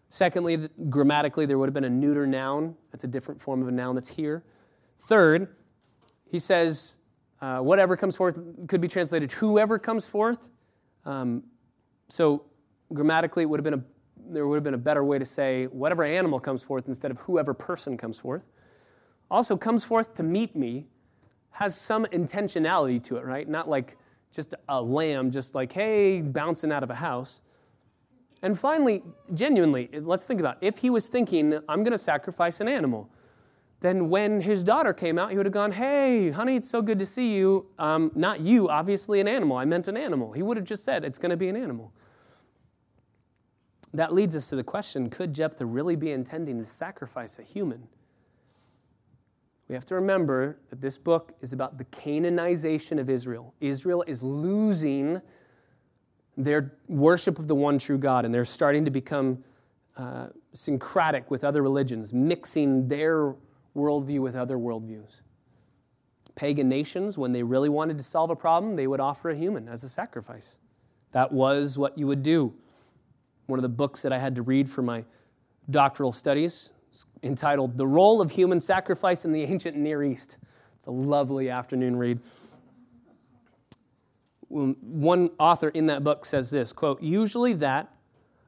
Secondly, 0.08 0.68
grammatically, 0.88 1.46
there 1.46 1.58
would 1.58 1.66
have 1.66 1.74
been 1.74 1.84
a 1.84 1.90
neuter 1.90 2.26
noun. 2.26 2.76
That's 2.90 3.04
a 3.04 3.08
different 3.08 3.40
form 3.40 3.60
of 3.60 3.68
a 3.68 3.72
noun 3.72 3.94
that's 3.94 4.10
here. 4.10 4.44
Third, 5.00 5.48
he 6.32 6.38
says, 6.38 6.96
uh, 7.42 7.58
whatever 7.58 7.94
comes 7.94 8.16
forth 8.16 8.40
could 8.66 8.80
be 8.80 8.88
translated 8.88 9.30
whoever 9.32 9.78
comes 9.78 10.06
forth. 10.06 10.48
Um, 11.04 11.42
so 12.08 12.46
grammatically, 12.92 13.42
it 13.42 13.46
would 13.46 13.58
have 13.60 13.64
been 13.64 13.74
a, 13.74 13.84
there 14.32 14.48
would 14.48 14.56
have 14.56 14.64
been 14.64 14.72
a 14.72 14.78
better 14.78 15.04
way 15.04 15.18
to 15.18 15.26
say 15.26 15.66
whatever 15.66 16.04
animal 16.04 16.40
comes 16.40 16.62
forth 16.62 16.88
instead 16.88 17.10
of 17.10 17.18
whoever 17.18 17.52
person 17.52 17.98
comes 17.98 18.18
forth. 18.18 18.42
Also, 19.30 19.58
comes 19.58 19.84
forth 19.84 20.14
to 20.14 20.22
meet 20.22 20.56
me 20.56 20.86
has 21.50 21.78
some 21.78 22.06
intentionality 22.06 23.02
to 23.04 23.18
it, 23.18 23.26
right? 23.26 23.46
Not 23.46 23.68
like 23.68 23.98
just 24.34 24.54
a 24.70 24.80
lamb, 24.80 25.30
just 25.30 25.54
like, 25.54 25.70
hey, 25.70 26.22
bouncing 26.22 26.72
out 26.72 26.82
of 26.82 26.88
a 26.88 26.94
house. 26.94 27.42
And 28.40 28.58
finally, 28.58 29.02
genuinely, 29.34 29.90
let's 30.00 30.24
think 30.24 30.40
about 30.40 30.56
it. 30.62 30.66
if 30.66 30.78
he 30.78 30.88
was 30.88 31.08
thinking, 31.08 31.58
I'm 31.68 31.82
going 31.84 31.92
to 31.92 31.98
sacrifice 31.98 32.62
an 32.62 32.68
animal 32.68 33.10
then 33.82 34.08
when 34.08 34.40
his 34.40 34.62
daughter 34.62 34.92
came 34.92 35.18
out, 35.18 35.32
he 35.32 35.36
would 35.36 35.46
have 35.46 35.52
gone, 35.52 35.72
Hey, 35.72 36.30
honey, 36.30 36.56
it's 36.56 36.70
so 36.70 36.80
good 36.82 37.00
to 37.00 37.06
see 37.06 37.34
you. 37.34 37.66
Um, 37.78 38.12
not 38.14 38.40
you, 38.40 38.68
obviously, 38.68 39.20
an 39.20 39.26
animal. 39.26 39.56
I 39.56 39.64
meant 39.64 39.88
an 39.88 39.96
animal. 39.96 40.32
He 40.32 40.42
would 40.42 40.56
have 40.56 40.64
just 40.64 40.84
said, 40.84 41.04
It's 41.04 41.18
going 41.18 41.30
to 41.30 41.36
be 41.36 41.48
an 41.48 41.56
animal. 41.56 41.92
That 43.92 44.14
leads 44.14 44.36
us 44.36 44.48
to 44.48 44.56
the 44.56 44.64
question 44.64 45.10
could 45.10 45.34
Jephthah 45.34 45.66
really 45.66 45.96
be 45.96 46.12
intending 46.12 46.58
to 46.60 46.64
sacrifice 46.64 47.38
a 47.38 47.42
human? 47.42 47.88
We 49.68 49.74
have 49.74 49.84
to 49.86 49.94
remember 49.96 50.58
that 50.70 50.80
this 50.80 50.96
book 50.96 51.32
is 51.40 51.52
about 51.52 51.76
the 51.76 51.84
Canaanization 51.84 53.00
of 53.00 53.10
Israel. 53.10 53.54
Israel 53.60 54.04
is 54.06 54.22
losing 54.22 55.20
their 56.36 56.72
worship 56.88 57.38
of 57.38 57.48
the 57.48 57.54
one 57.54 57.78
true 57.78 57.98
God, 57.98 58.24
and 58.24 58.32
they're 58.32 58.44
starting 58.44 58.84
to 58.84 58.90
become 58.90 59.42
uh, 59.96 60.28
syncretic 60.54 61.30
with 61.30 61.42
other 61.42 61.62
religions, 61.62 62.12
mixing 62.12 62.86
their 62.88 63.34
worldview 63.76 64.20
with 64.20 64.34
other 64.34 64.56
worldviews. 64.56 65.20
Pagan 66.34 66.68
nations, 66.68 67.18
when 67.18 67.32
they 67.32 67.42
really 67.42 67.68
wanted 67.68 67.98
to 67.98 68.04
solve 68.04 68.30
a 68.30 68.36
problem, 68.36 68.76
they 68.76 68.86
would 68.86 69.00
offer 69.00 69.30
a 69.30 69.36
human 69.36 69.68
as 69.68 69.84
a 69.84 69.88
sacrifice. 69.88 70.58
That 71.12 71.30
was 71.30 71.78
what 71.78 71.98
you 71.98 72.06
would 72.06 72.22
do. 72.22 72.54
One 73.46 73.58
of 73.58 73.62
the 73.62 73.68
books 73.68 74.02
that 74.02 74.12
I 74.12 74.18
had 74.18 74.34
to 74.36 74.42
read 74.42 74.68
for 74.68 74.82
my 74.82 75.04
doctoral 75.70 76.12
studies 76.12 76.70
entitled 77.22 77.76
The 77.76 77.86
Role 77.86 78.20
of 78.20 78.30
Human 78.30 78.60
Sacrifice 78.60 79.24
in 79.24 79.32
the 79.32 79.42
Ancient 79.42 79.76
Near 79.76 80.02
East. 80.02 80.38
It's 80.76 80.86
a 80.86 80.90
lovely 80.90 81.50
afternoon 81.50 81.96
read. 81.96 82.18
One 84.48 85.30
author 85.38 85.68
in 85.70 85.86
that 85.86 86.04
book 86.04 86.24
says 86.24 86.50
this 86.50 86.72
quote, 86.72 87.02
usually 87.02 87.54
that 87.54 87.94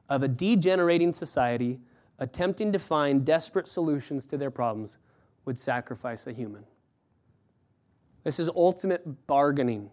of 0.09 0.21
a 0.21 0.27
degenerating 0.27 1.13
society 1.13 1.79
attempting 2.19 2.71
to 2.71 2.79
find 2.79 3.25
desperate 3.25 3.67
solutions 3.67 4.25
to 4.27 4.37
their 4.37 4.51
problems 4.51 4.97
would 5.45 5.57
sacrifice 5.57 6.27
a 6.27 6.33
human. 6.33 6.63
This 8.23 8.39
is 8.39 8.49
ultimate 8.49 9.27
bargaining. 9.27 9.89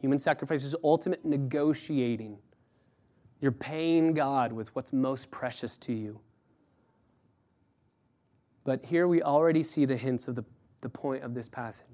Human 0.00 0.18
sacrifice 0.18 0.62
is 0.62 0.74
ultimate 0.84 1.24
negotiating. 1.24 2.38
You're 3.40 3.52
paying 3.52 4.14
God 4.14 4.52
with 4.52 4.74
what's 4.74 4.92
most 4.92 5.30
precious 5.30 5.76
to 5.78 5.92
you. 5.92 6.20
But 8.64 8.84
here 8.84 9.06
we 9.06 9.22
already 9.22 9.62
see 9.62 9.84
the 9.84 9.96
hints 9.96 10.28
of 10.28 10.34
the, 10.34 10.44
the 10.80 10.88
point 10.88 11.22
of 11.22 11.34
this 11.34 11.48
passage. 11.48 11.86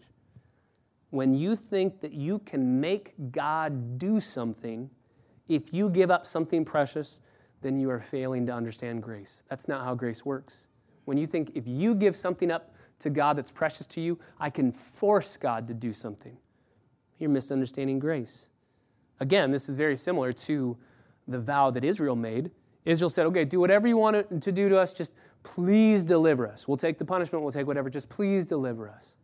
When 1.10 1.34
you 1.34 1.54
think 1.56 2.00
that 2.00 2.12
you 2.12 2.38
can 2.40 2.80
make 2.80 3.14
God 3.32 3.98
do 3.98 4.20
something, 4.20 4.88
if 5.48 5.72
you 5.72 5.90
give 5.90 6.10
up 6.10 6.26
something 6.26 6.64
precious, 6.64 7.20
then 7.60 7.78
you 7.78 7.90
are 7.90 8.00
failing 8.00 8.46
to 8.46 8.52
understand 8.52 9.02
grace. 9.02 9.42
That's 9.48 9.68
not 9.68 9.84
how 9.84 9.94
grace 9.94 10.24
works. 10.24 10.66
When 11.04 11.18
you 11.18 11.26
think 11.26 11.52
if 11.54 11.66
you 11.66 11.94
give 11.94 12.16
something 12.16 12.50
up 12.50 12.71
to 13.02 13.10
God 13.10 13.36
that's 13.36 13.50
precious 13.50 13.86
to 13.88 14.00
you, 14.00 14.18
I 14.40 14.50
can 14.50 14.72
force 14.72 15.36
God 15.36 15.68
to 15.68 15.74
do 15.74 15.92
something. 15.92 16.36
You're 17.18 17.30
misunderstanding 17.30 17.98
grace. 17.98 18.48
Again, 19.20 19.52
this 19.52 19.68
is 19.68 19.76
very 19.76 19.96
similar 19.96 20.32
to 20.32 20.76
the 21.28 21.38
vow 21.38 21.70
that 21.70 21.84
Israel 21.84 22.16
made. 22.16 22.50
Israel 22.84 23.10
said, 23.10 23.26
okay, 23.26 23.44
do 23.44 23.60
whatever 23.60 23.86
you 23.86 23.96
want 23.96 24.42
to 24.42 24.52
do 24.52 24.68
to 24.68 24.78
us, 24.78 24.92
just 24.92 25.12
please 25.44 26.04
deliver 26.04 26.48
us. 26.48 26.66
We'll 26.66 26.76
take 26.76 26.98
the 26.98 27.04
punishment, 27.04 27.42
we'll 27.44 27.52
take 27.52 27.66
whatever, 27.66 27.88
just 27.88 28.08
please 28.08 28.46
deliver 28.46 28.88
us. 28.88 29.16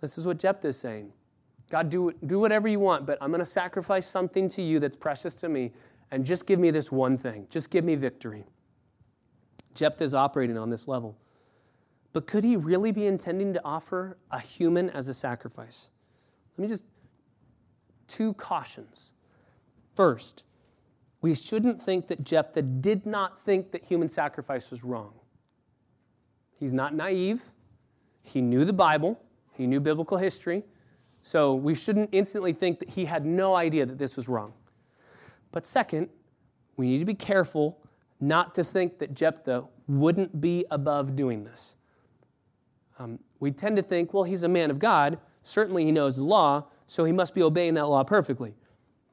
This 0.00 0.16
is 0.16 0.26
what 0.26 0.38
Jephthah 0.38 0.68
is 0.68 0.78
saying. 0.78 1.12
God, 1.70 1.90
do, 1.90 2.12
do 2.24 2.38
whatever 2.38 2.68
you 2.68 2.80
want, 2.80 3.06
but 3.06 3.18
I'm 3.20 3.30
going 3.30 3.40
to 3.40 3.44
sacrifice 3.44 4.06
something 4.06 4.48
to 4.50 4.62
you 4.62 4.78
that's 4.78 4.96
precious 4.96 5.34
to 5.36 5.48
me, 5.48 5.72
and 6.10 6.24
just 6.24 6.46
give 6.46 6.60
me 6.60 6.70
this 6.70 6.92
one 6.92 7.16
thing. 7.16 7.46
Just 7.50 7.70
give 7.70 7.84
me 7.84 7.94
victory. 7.94 8.44
Jephthah 9.74 10.04
is 10.04 10.14
operating 10.14 10.56
on 10.56 10.70
this 10.70 10.86
level. 10.86 11.16
But 12.16 12.26
could 12.26 12.44
he 12.44 12.56
really 12.56 12.92
be 12.92 13.04
intending 13.04 13.52
to 13.52 13.60
offer 13.62 14.16
a 14.30 14.40
human 14.40 14.88
as 14.88 15.06
a 15.08 15.12
sacrifice? 15.12 15.90
Let 16.56 16.62
me 16.62 16.66
just, 16.66 16.86
two 18.08 18.32
cautions. 18.32 19.12
First, 19.94 20.44
we 21.20 21.34
shouldn't 21.34 21.82
think 21.82 22.06
that 22.06 22.24
Jephthah 22.24 22.62
did 22.62 23.04
not 23.04 23.38
think 23.38 23.70
that 23.72 23.84
human 23.84 24.08
sacrifice 24.08 24.70
was 24.70 24.82
wrong. 24.82 25.12
He's 26.58 26.72
not 26.72 26.94
naive. 26.94 27.42
He 28.22 28.40
knew 28.40 28.64
the 28.64 28.72
Bible, 28.72 29.20
he 29.52 29.66
knew 29.66 29.78
biblical 29.78 30.16
history. 30.16 30.62
So 31.22 31.54
we 31.54 31.74
shouldn't 31.74 32.08
instantly 32.12 32.54
think 32.54 32.78
that 32.78 32.88
he 32.88 33.04
had 33.04 33.26
no 33.26 33.54
idea 33.54 33.84
that 33.84 33.98
this 33.98 34.16
was 34.16 34.26
wrong. 34.26 34.54
But 35.52 35.66
second, 35.66 36.08
we 36.78 36.86
need 36.86 37.00
to 37.00 37.04
be 37.04 37.14
careful 37.14 37.76
not 38.20 38.54
to 38.54 38.64
think 38.64 39.00
that 39.00 39.12
Jephthah 39.12 39.64
wouldn't 39.86 40.40
be 40.40 40.64
above 40.70 41.14
doing 41.14 41.44
this. 41.44 41.76
Um, 42.98 43.18
we 43.40 43.50
tend 43.50 43.76
to 43.76 43.82
think, 43.82 44.14
well, 44.14 44.24
he's 44.24 44.42
a 44.42 44.48
man 44.48 44.70
of 44.70 44.78
God. 44.78 45.18
Certainly 45.42 45.84
he 45.84 45.92
knows 45.92 46.16
the 46.16 46.24
law, 46.24 46.64
so 46.86 47.04
he 47.04 47.12
must 47.12 47.34
be 47.34 47.42
obeying 47.42 47.74
that 47.74 47.88
law 47.88 48.02
perfectly. 48.02 48.54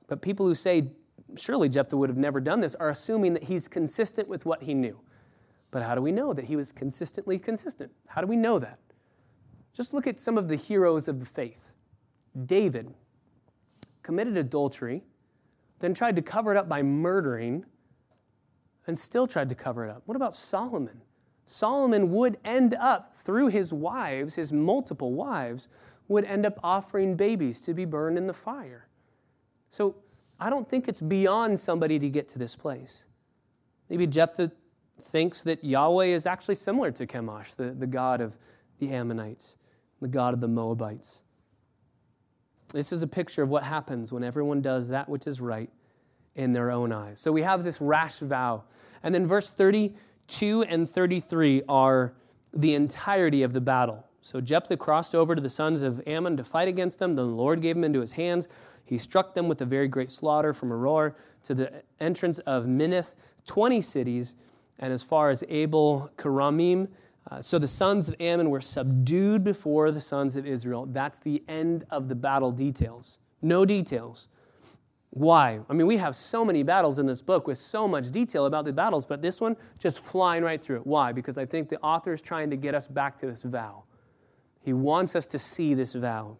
But 0.08 0.22
people 0.22 0.46
who 0.46 0.56
say, 0.56 0.92
surely 1.36 1.70
Jephthah 1.70 1.98
would 1.98 2.10
have 2.10 2.18
never 2.18 2.40
done 2.40 2.62
this, 2.62 2.76
are 2.76 2.90
assuming 2.90 3.34
that 3.34 3.44
he's 3.44 3.68
consistent 3.68 4.28
with 4.28 4.46
what 4.46 4.64
he 4.64 4.74
knew. 4.74 5.00
But 5.72 5.84
how 5.84 5.96
do 5.96 6.02
we 6.02 6.12
know 6.12 6.34
that 6.34 6.46
he 6.46 6.56
was 6.56 6.72
consistently 6.72 7.40
consistent? 7.40 7.92
How 8.08 8.22
do 8.22 8.28
we 8.28 8.36
know 8.36 8.60
that? 8.60 8.80
Just 9.74 9.94
look 9.94 10.06
at 10.06 10.20
some 10.20 10.38
of 10.38 10.48
the 10.48 10.56
heroes 10.56 11.08
of 11.08 11.20
the 11.20 11.26
faith. 11.26 11.72
David 12.46 12.94
committed 14.04 14.38
adultery, 14.38 15.04
then 15.80 15.94
tried 15.94 16.16
to 16.16 16.22
cover 16.22 16.54
it 16.54 16.58
up 16.58 16.70
by 16.70 16.84
murdering, 16.84 17.66
and 18.86 18.98
still 18.98 19.26
tried 19.26 19.50
to 19.50 19.56
cover 19.56 19.86
it 19.86 19.90
up. 19.90 20.04
What 20.06 20.16
about 20.16 20.36
Solomon? 20.36 21.02
Solomon 21.46 22.12
would 22.12 22.38
end 22.46 22.74
up, 22.74 23.16
through 23.18 23.48
his 23.48 23.74
wives, 23.74 24.36
his 24.36 24.54
multiple 24.54 25.14
wives, 25.14 25.68
would 26.08 26.26
end 26.26 26.46
up 26.46 26.60
offering 26.64 27.16
babies 27.16 27.62
to 27.62 27.74
be 27.74 27.86
burned 27.86 28.18
in 28.18 28.28
the 28.28 28.34
fire. 28.34 28.88
So 29.70 29.96
I 30.40 30.50
don't 30.50 30.68
think 30.68 30.88
it's 30.88 31.02
beyond 31.02 31.60
somebody 31.60 32.00
to 32.00 32.10
get 32.10 32.28
to 32.30 32.40
this 32.40 32.56
place. 32.56 33.06
Maybe 33.90 34.08
Jephthah 34.08 34.52
thinks 35.02 35.44
that 35.44 35.64
Yahweh 35.64 36.08
is 36.08 36.26
actually 36.26 36.56
similar 36.56 36.92
to 36.92 37.06
Chemosh, 37.06 37.56
the, 37.56 37.72
the 37.72 37.88
god 37.88 38.22
of 38.22 38.38
the 38.80 38.92
Ammonites, 38.92 39.58
the 40.02 40.08
god 40.08 40.34
of 40.34 40.42
the 40.42 40.48
Moabites. 40.48 41.24
This 42.74 42.92
is 42.92 43.04
a 43.04 43.08
picture 43.08 43.44
of 43.44 43.50
what 43.50 43.64
happens 43.64 44.12
when 44.12 44.24
everyone 44.24 44.62
does 44.62 44.88
that 44.90 45.08
which 45.08 45.28
is 45.28 45.40
right 45.40 45.70
in 46.36 46.54
their 46.54 46.72
own 46.72 46.92
eyes. 46.92 47.20
So 47.20 47.32
we 47.32 47.44
have 47.44 47.64
this 47.64 47.80
rash 47.80 48.18
vow. 48.20 48.64
And 49.04 49.14
then 49.14 49.28
verse 49.28 49.50
30 49.50 49.96
2 50.28 50.64
and 50.64 50.90
33 50.90 51.64
are 51.68 52.14
the 52.54 52.76
entirety 52.76 53.44
of 53.44 53.54
the 53.54 53.62
battle. 53.62 54.06
So 54.22 54.40
Jephthah 54.40 54.78
crossed 54.78 55.16
over 55.16 55.36
to 55.36 55.42
the 55.42 55.50
sons 55.50 55.84
of 55.84 56.02
Ammon 56.08 56.38
to 56.38 56.44
fight 56.44 56.68
against 56.68 57.00
them. 57.00 57.14
The 57.14 57.24
Lord 57.24 57.62
gave 57.62 57.76
him 57.76 57.84
into 57.84 58.00
his 58.00 58.14
hands. 58.14 58.48
He 58.86 58.98
struck 58.98 59.34
them 59.34 59.48
with 59.48 59.62
a 59.62 59.66
very 59.66 59.88
great 59.88 60.10
slaughter 60.10 60.54
from 60.54 60.70
Aroer 60.70 61.16
to 61.44 61.54
the 61.54 61.84
entrance 62.00 62.40
of 62.40 62.66
Minnith, 62.66 63.16
20 63.46 63.82
cities, 63.82 64.36
and 64.80 64.94
as 64.94 65.04
far 65.04 65.30
as 65.30 65.44
Abel 65.50 66.10
Keramim. 66.18 66.88
Uh, 67.30 67.42
so 67.42 67.60
the 67.60 67.68
sons 67.68 68.10
of 68.10 68.16
Ammon 68.20 68.50
were 68.50 68.62
subdued 68.62 69.44
before 69.44 69.92
the 69.92 70.02
sons 70.02 70.36
of 70.36 70.46
Israel. 70.46 70.86
That's 70.86 71.20
the 71.20 71.44
end 71.48 71.86
of 71.90 72.08
the 72.08 72.16
battle 72.16 72.52
details. 72.52 73.20
No 73.42 73.66
details. 73.66 74.30
Why? 75.16 75.60
I 75.70 75.74
mean, 75.74 75.86
we 75.86 75.98
have 75.98 76.16
so 76.16 76.44
many 76.44 76.64
battles 76.64 76.98
in 76.98 77.06
this 77.06 77.22
book 77.22 77.46
with 77.46 77.60
so 77.60 77.88
much 77.88 78.10
detail 78.10 78.48
about 78.48 78.66
the 78.66 78.74
battles, 78.74 79.06
but 79.06 79.22
this 79.22 79.40
one 79.40 79.56
just 79.78 80.00
flying 80.00 80.44
right 80.44 80.60
through 80.60 80.78
it. 80.78 80.88
Why? 80.88 81.12
Because 81.12 81.38
I 81.38 81.46
think 81.46 81.70
the 81.70 81.80
author 81.82 82.14
is 82.14 82.22
trying 82.22 82.50
to 82.50 82.56
get 82.56 82.74
us 82.74 82.88
back 82.88 83.20
to 83.20 83.28
this 83.28 83.44
vow. 83.44 83.84
He 84.62 84.74
wants 84.74 85.16
us 85.16 85.28
to 85.28 85.38
see 85.38 85.76
this 85.76 85.94
vow. 85.94 86.38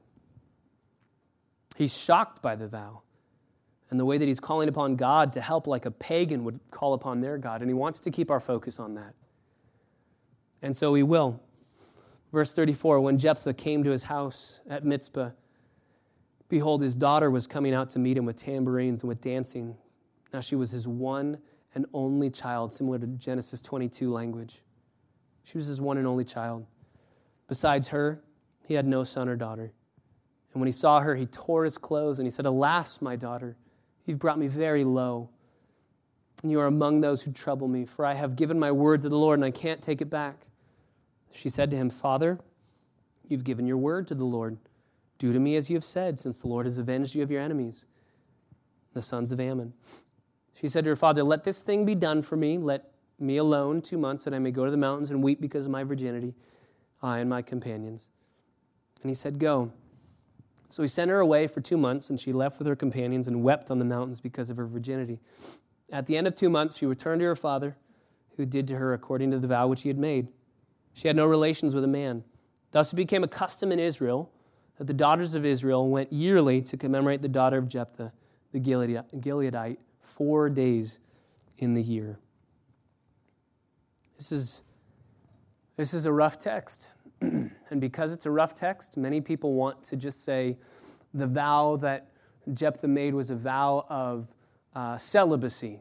He's 1.76 1.96
shocked 1.96 2.42
by 2.42 2.56
the 2.56 2.68
vow 2.68 3.04
and 3.92 4.00
the 4.00 4.06
way 4.06 4.18
that 4.18 4.28
he's 4.28 4.40
calling 4.40 4.68
upon 4.68 4.96
God 4.96 5.34
to 5.34 5.42
help 5.42 5.68
like 5.68 5.86
a 5.86 5.92
pagan 5.92 6.44
would 6.44 6.60
call 6.72 6.96
upon 6.96 7.22
their 7.22 7.38
God, 7.38 7.62
and 7.62 7.70
he 7.70 7.76
wants 7.76 8.00
to 8.02 8.12
keep 8.12 8.32
our 8.32 8.40
focus 8.40 8.80
on 8.80 8.96
that. 8.96 9.14
And 10.64 10.76
so 10.76 10.96
he 10.96 11.04
will. 11.04 11.40
Verse 12.32 12.52
34 12.52 13.02
When 13.02 13.20
Jephthah 13.20 13.54
came 13.54 13.84
to 13.84 13.92
his 13.92 14.06
house 14.06 14.62
at 14.68 14.84
Mizpah, 14.84 15.30
Behold, 16.50 16.82
his 16.82 16.96
daughter 16.96 17.32
was 17.32 17.48
coming 17.48 17.74
out 17.74 17.90
to 17.92 18.00
meet 18.00 18.18
him 18.18 18.26
with 18.26 18.36
tambourines 18.36 19.02
and 19.02 19.10
with 19.10 19.22
dancing. 19.22 19.76
Now 20.34 20.40
she 20.40 20.56
was 20.56 20.72
his 20.72 20.88
one 20.88 21.38
and 21.76 21.86
only 21.94 22.30
child, 22.30 22.72
similar 22.72 23.00
to 23.00 23.08
Genesis 23.08 23.62
22 23.62 24.12
language. 24.12 24.62
She 25.44 25.58
was 25.58 25.68
his 25.68 25.82
one 25.82 25.98
and 25.98 26.08
only 26.08 26.24
child. 26.24 26.66
Besides 27.48 27.88
her, 27.90 28.22
he 28.68 28.74
had 28.74 28.88
no 28.88 29.04
son 29.04 29.28
or 29.28 29.36
daughter. 29.36 29.74
And 30.54 30.62
when 30.62 30.68
he 30.68 30.72
saw 30.72 31.00
her, 31.00 31.16
he 31.16 31.26
tore 31.26 31.64
his 31.64 31.78
clothes 31.78 32.20
and 32.20 32.28
he 32.28 32.32
said, 32.32 32.46
Alas, 32.46 33.02
my 33.02 33.16
daughter, 33.16 33.58
you've 34.06 34.20
brought 34.20 34.38
me 34.38 34.48
very 34.48 34.84
low. 34.84 35.30
And 36.42 36.52
you 36.52 36.60
are 36.60 36.68
among 36.68 37.02
those 37.02 37.24
who 37.24 37.32
trouble 37.32 37.68
me, 37.68 37.86
for 37.86 38.06
I 38.06 38.14
have 38.14 38.36
given 38.36 38.60
my 38.60 38.72
word 38.72 39.02
to 39.02 39.10
the 39.10 39.18
Lord 39.18 39.40
and 39.40 39.46
I 39.46 39.52
can't 39.52 39.82
take 39.82 40.02
it 40.02 40.10
back. 40.10 40.46
She 41.32 41.50
said 41.50 41.72
to 41.72 41.78
him, 41.78 41.90
Father, 41.90 42.40
you've 43.28 43.44
given 43.44 43.66
your 43.66 43.78
word 43.78 44.08
to 44.08 44.16
the 44.16 44.26
Lord. 44.26 44.58
Do 45.24 45.32
to 45.32 45.40
me 45.40 45.56
as 45.56 45.70
you 45.70 45.78
have 45.78 45.86
said, 45.86 46.20
since 46.20 46.40
the 46.40 46.50
Lord 46.50 46.66
has 46.66 46.78
avenged 46.80 47.16
you 47.16 47.24
of 47.24 47.32
your 47.32 47.40
enemies, 47.40 47.86
the 48.92 49.02
sons 49.02 49.32
of 49.32 49.40
Ammon. 49.40 49.72
She 50.60 50.68
said 50.68 50.84
to 50.84 50.90
her 50.90 50.98
father, 50.98 51.24
Let 51.24 51.46
this 51.46 51.62
thing 51.62 51.86
be 51.86 51.96
done 51.96 52.22
for 52.22 52.36
me. 52.36 52.58
Let 52.58 52.92
me 53.20 53.38
alone 53.38 53.80
two 53.80 53.98
months, 53.98 54.26
that 54.26 54.34
I 54.34 54.40
may 54.40 54.52
go 54.52 54.66
to 54.66 54.72
the 54.72 54.76
mountains 54.76 55.12
and 55.12 55.24
weep 55.24 55.40
because 55.40 55.64
of 55.64 55.72
my 55.72 55.86
virginity, 55.86 56.34
I 57.02 57.20
and 57.20 57.30
my 57.30 57.42
companions. 57.42 58.10
And 59.02 59.10
he 59.10 59.16
said, 59.16 59.40
Go. 59.40 59.72
So 60.68 60.82
he 60.82 60.90
sent 60.90 61.10
her 61.10 61.22
away 61.22 61.48
for 61.48 61.62
two 61.62 61.78
months, 61.78 62.10
and 62.10 62.20
she 62.20 62.34
left 62.34 62.60
with 62.60 62.68
her 62.68 62.76
companions 62.76 63.26
and 63.26 63.44
wept 63.44 63.72
on 63.72 63.80
the 63.80 63.86
mountains 63.86 64.20
because 64.20 64.50
of 64.50 64.58
her 64.58 64.68
virginity. 64.68 65.22
At 65.90 66.06
the 66.06 66.18
end 66.18 66.28
of 66.28 66.36
two 66.36 66.50
months, 66.50 66.76
she 66.76 66.86
returned 66.86 67.22
to 67.22 67.28
her 67.28 67.38
father, 67.38 67.78
who 68.36 68.46
did 68.46 68.68
to 68.68 68.76
her 68.76 68.94
according 68.94 69.32
to 69.32 69.40
the 69.40 69.48
vow 69.48 69.68
which 69.68 69.84
he 69.84 69.88
had 69.88 69.98
made. 69.98 70.28
She 70.92 71.08
had 71.08 71.16
no 71.16 71.26
relations 71.26 71.74
with 71.74 71.86
a 71.86 71.88
man. 71.88 72.26
Thus 72.72 72.92
it 72.92 72.98
became 72.98 73.24
a 73.24 73.30
custom 73.30 73.72
in 73.72 73.80
Israel 73.80 74.30
that 74.84 74.88
the 74.88 74.94
daughters 74.94 75.34
of 75.34 75.46
Israel 75.46 75.88
went 75.88 76.12
yearly 76.12 76.62
to 76.62 76.76
commemorate 76.76 77.22
the 77.22 77.30
daughter 77.30 77.58
of 77.58 77.70
Jephthah, 77.70 78.12
the 78.52 78.60
Gileadite, 78.60 79.78
four 80.02 80.50
days 80.50 81.00
in 81.60 81.74
the 81.74 81.82
year. 81.82 82.20
This 84.18 84.34
is, 84.34 84.64
this 85.78 85.94
is 85.94 86.06
a 86.06 86.12
rough 86.12 86.38
text. 86.38 86.92
and 87.22 87.80
because 87.80 88.12
it's 88.12 88.26
a 88.26 88.30
rough 88.30 88.56
text, 88.56 88.98
many 88.98 89.22
people 89.22 89.54
want 89.54 89.82
to 89.84 89.96
just 89.96 90.26
say 90.26 90.58
the 91.14 91.28
vow 91.28 91.78
that 91.78 92.10
Jephthah 92.54 92.90
made 92.90 93.14
was 93.14 93.30
a 93.30 93.38
vow 93.38 93.86
of 93.88 94.28
uh, 94.76 94.98
celibacy, 94.98 95.80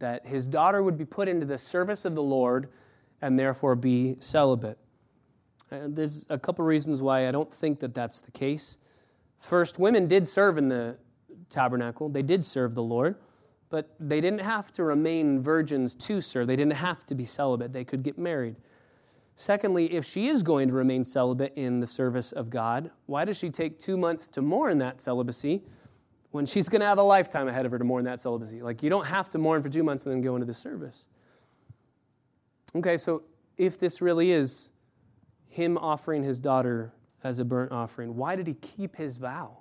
that 0.00 0.26
his 0.26 0.48
daughter 0.48 0.82
would 0.82 0.98
be 0.98 1.04
put 1.04 1.28
into 1.28 1.46
the 1.46 1.56
service 1.56 2.04
of 2.04 2.16
the 2.16 2.22
Lord 2.22 2.68
and 3.22 3.38
therefore 3.38 3.76
be 3.76 4.16
celibate. 4.18 4.76
Uh, 5.72 5.78
there's 5.86 6.26
a 6.30 6.38
couple 6.38 6.64
reasons 6.64 7.00
why 7.00 7.28
I 7.28 7.30
don't 7.30 7.52
think 7.52 7.80
that 7.80 7.94
that's 7.94 8.20
the 8.20 8.30
case. 8.30 8.78
First, 9.38 9.78
women 9.78 10.06
did 10.06 10.26
serve 10.26 10.58
in 10.58 10.68
the 10.68 10.96
tabernacle, 11.48 12.08
they 12.08 12.22
did 12.22 12.44
serve 12.44 12.74
the 12.74 12.82
Lord, 12.82 13.16
but 13.70 13.94
they 14.00 14.20
didn't 14.20 14.40
have 14.40 14.72
to 14.72 14.84
remain 14.84 15.40
virgins 15.40 15.94
to 15.94 16.20
serve. 16.20 16.46
They 16.46 16.56
didn't 16.56 16.74
have 16.74 17.04
to 17.06 17.14
be 17.14 17.24
celibate, 17.24 17.72
they 17.72 17.84
could 17.84 18.02
get 18.02 18.18
married. 18.18 18.56
Secondly, 19.36 19.90
if 19.94 20.04
she 20.04 20.28
is 20.28 20.42
going 20.42 20.68
to 20.68 20.74
remain 20.74 21.02
celibate 21.04 21.54
in 21.56 21.80
the 21.80 21.86
service 21.86 22.32
of 22.32 22.50
God, 22.50 22.90
why 23.06 23.24
does 23.24 23.38
she 23.38 23.48
take 23.48 23.78
two 23.78 23.96
months 23.96 24.28
to 24.28 24.42
mourn 24.42 24.76
that 24.78 25.00
celibacy 25.00 25.62
when 26.32 26.44
she's 26.44 26.68
going 26.68 26.80
to 26.80 26.86
have 26.86 26.98
a 26.98 27.02
lifetime 27.02 27.48
ahead 27.48 27.64
of 27.64 27.72
her 27.72 27.78
to 27.78 27.84
mourn 27.84 28.04
that 28.04 28.20
celibacy? 28.20 28.60
Like, 28.60 28.82
you 28.82 28.90
don't 28.90 29.06
have 29.06 29.30
to 29.30 29.38
mourn 29.38 29.62
for 29.62 29.70
two 29.70 29.82
months 29.82 30.04
and 30.04 30.14
then 30.14 30.20
go 30.20 30.34
into 30.34 30.44
the 30.44 30.52
service. 30.52 31.06
Okay, 32.76 32.98
so 32.98 33.22
if 33.56 33.78
this 33.78 34.02
really 34.02 34.30
is 34.30 34.70
him 35.50 35.76
offering 35.76 36.22
his 36.22 36.40
daughter 36.40 36.92
as 37.22 37.38
a 37.38 37.44
burnt 37.44 37.72
offering, 37.72 38.16
why 38.16 38.36
did 38.36 38.46
he 38.46 38.54
keep 38.54 38.96
his 38.96 39.18
vow? 39.18 39.58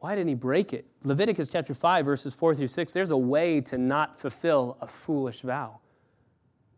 Why 0.00 0.14
didn't 0.14 0.28
he 0.28 0.34
break 0.34 0.74
it? 0.74 0.84
Leviticus 1.04 1.48
chapter 1.48 1.72
5, 1.72 2.04
verses 2.04 2.34
4 2.34 2.54
through 2.54 2.66
6, 2.66 2.92
there's 2.92 3.12
a 3.12 3.16
way 3.16 3.60
to 3.62 3.78
not 3.78 4.20
fulfill 4.20 4.76
a 4.82 4.86
foolish 4.86 5.40
vow. 5.40 5.78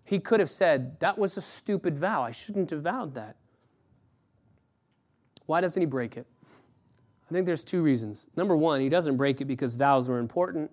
He 0.05 0.21
could 0.21 0.39
have 0.39 0.51
said, 0.51 1.01
That 1.01 1.19
was 1.19 1.37
a 1.37 1.41
stupid 1.41 1.99
vow. 1.99 2.23
I 2.23 2.31
shouldn't 2.31 2.71
have 2.71 2.83
vowed 2.83 3.15
that. 3.15 3.37
Why 5.47 5.61
doesn't 5.61 5.81
he 5.81 5.87
break 5.87 6.17
it? 6.17 6.27
I 7.29 7.33
think 7.33 7.47
there's 7.47 7.65
two 7.65 7.83
reasons. 7.83 8.29
Number 8.37 8.57
one, 8.57 8.81
he 8.81 8.89
doesn't 8.89 9.17
break 9.17 9.41
it 9.41 9.47
because 9.47 9.75
vows 9.75 10.09
were 10.09 10.19
important. 10.19 10.71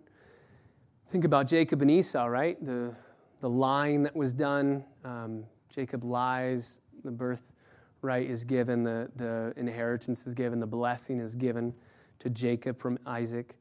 Think 1.09 1.25
about 1.25 1.47
Jacob 1.47 1.81
and 1.81 1.89
Esau, 1.89 2.25
right? 2.25 2.63
The, 2.63 2.93
the 3.41 3.49
lying 3.49 4.03
that 4.03 4.15
was 4.15 4.33
done. 4.33 4.83
Um, 5.03 5.45
Jacob 5.73 6.03
lies 6.03 6.81
the 7.03 7.11
birthright 7.11 8.29
is 8.29 8.43
given, 8.43 8.83
the, 8.83 9.09
the 9.15 9.53
inheritance 9.57 10.25
is 10.27 10.33
given, 10.33 10.59
the 10.59 10.67
blessing 10.67 11.19
is 11.19 11.35
given 11.35 11.73
to 12.19 12.29
Jacob 12.29 12.77
from 12.77 12.97
Isaac. 13.05 13.55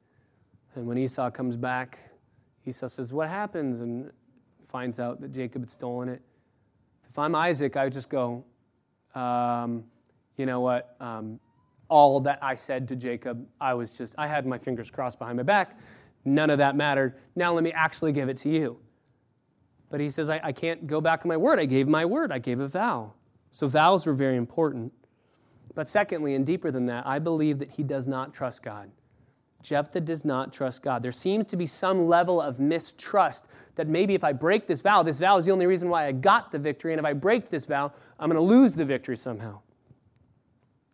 And 0.74 0.86
when 0.86 0.98
Esau 0.98 1.30
comes 1.30 1.56
back, 1.56 1.98
Esau 2.66 2.86
says, 2.86 3.12
What 3.12 3.28
happens? 3.28 3.80
And 3.80 4.10
finds 4.64 4.98
out 4.98 5.20
that 5.20 5.32
Jacob 5.32 5.62
had 5.62 5.70
stolen 5.70 6.08
it. 6.08 6.22
If 7.10 7.18
I'm 7.18 7.34
Isaac, 7.34 7.76
I 7.76 7.84
would 7.84 7.92
just 7.92 8.08
go, 8.08 8.44
um, 9.14 9.84
You 10.36 10.46
know 10.46 10.60
what? 10.60 10.96
Um, 11.00 11.38
all 11.88 12.20
that 12.20 12.38
I 12.40 12.54
said 12.54 12.88
to 12.88 12.96
Jacob, 12.96 13.46
I 13.60 13.74
was 13.74 13.90
just, 13.90 14.14
I 14.16 14.26
had 14.26 14.46
my 14.46 14.56
fingers 14.56 14.90
crossed 14.90 15.18
behind 15.18 15.36
my 15.36 15.42
back. 15.42 15.78
None 16.24 16.48
of 16.48 16.56
that 16.58 16.74
mattered. 16.74 17.16
Now 17.36 17.52
let 17.52 17.62
me 17.62 17.72
actually 17.72 18.12
give 18.12 18.30
it 18.30 18.38
to 18.38 18.48
you. 18.48 18.78
But 19.90 20.00
he 20.00 20.08
says, 20.08 20.30
I, 20.30 20.40
I 20.42 20.52
can't 20.52 20.86
go 20.86 21.02
back 21.02 21.20
on 21.22 21.28
my 21.28 21.36
word. 21.36 21.58
I 21.58 21.66
gave 21.66 21.88
my 21.88 22.06
word, 22.06 22.32
I 22.32 22.38
gave 22.38 22.60
a 22.60 22.68
vow. 22.68 23.12
So 23.52 23.68
vows 23.68 24.06
were 24.06 24.14
very 24.14 24.36
important. 24.36 24.92
But 25.74 25.86
secondly, 25.86 26.34
and 26.34 26.44
deeper 26.44 26.70
than 26.70 26.86
that, 26.86 27.06
I 27.06 27.18
believe 27.18 27.58
that 27.60 27.70
he 27.70 27.82
does 27.82 28.08
not 28.08 28.34
trust 28.34 28.62
God. 28.62 28.90
Jephthah 29.62 30.00
does 30.00 30.24
not 30.24 30.52
trust 30.52 30.82
God. 30.82 31.02
There 31.02 31.12
seems 31.12 31.46
to 31.46 31.56
be 31.56 31.66
some 31.66 32.08
level 32.08 32.40
of 32.40 32.58
mistrust 32.58 33.46
that 33.76 33.86
maybe 33.86 34.14
if 34.14 34.24
I 34.24 34.32
break 34.32 34.66
this 34.66 34.80
vow, 34.80 35.02
this 35.02 35.18
vow 35.18 35.36
is 35.36 35.44
the 35.44 35.52
only 35.52 35.66
reason 35.66 35.88
why 35.88 36.06
I 36.06 36.12
got 36.12 36.50
the 36.50 36.58
victory, 36.58 36.92
and 36.92 36.98
if 36.98 37.04
I 37.04 37.12
break 37.12 37.48
this 37.48 37.66
vow, 37.66 37.92
I'm 38.18 38.28
going 38.28 38.44
to 38.44 38.54
lose 38.54 38.74
the 38.74 38.84
victory 38.84 39.16
somehow. 39.16 39.60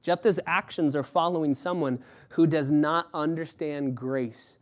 Jephthah's 0.03 0.39
actions 0.47 0.95
are 0.95 1.03
following 1.03 1.55
someone 1.55 1.99
who 2.31 2.47
does 2.47 2.71
not 2.71 3.09
understand 3.15 3.95
grace. 3.97 4.59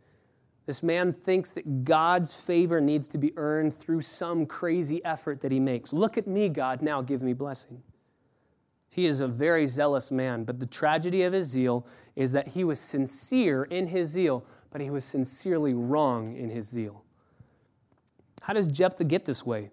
This 0.67 0.83
man 0.83 1.13
thinks 1.13 1.51
that 1.51 1.85
God's 1.85 2.33
favor 2.33 2.81
needs 2.81 3.07
to 3.07 3.17
be 3.17 3.31
earned 3.37 3.73
through 3.73 4.01
some 4.01 4.45
crazy 4.45 5.03
effort 5.05 5.39
that 5.39 5.51
he 5.51 5.61
makes. 5.61 5.93
Look 5.93 6.17
at 6.17 6.27
me, 6.27 6.49
God, 6.49 6.81
now 6.81 7.01
give 7.01 7.23
me 7.23 7.31
blessing. 7.31 7.81
He 8.89 9.05
is 9.05 9.21
a 9.21 9.29
very 9.29 9.65
zealous 9.65 10.11
man, 10.11 10.43
but 10.43 10.59
the 10.59 10.65
tragedy 10.65 11.23
of 11.23 11.31
his 11.31 11.47
zeal 11.47 11.87
is 12.17 12.33
that 12.33 12.49
he 12.49 12.65
was 12.65 12.81
sincere 12.81 13.63
in 13.63 13.87
his 13.87 14.09
zeal, 14.09 14.45
but 14.69 14.81
he 14.81 14.89
was 14.89 15.05
sincerely 15.05 15.73
wrong 15.73 16.35
in 16.35 16.49
his 16.49 16.67
zeal. 16.67 17.05
How 18.41 18.51
does 18.51 18.67
Jephthah 18.67 19.05
get 19.05 19.23
this 19.23 19.45
way? 19.45 19.71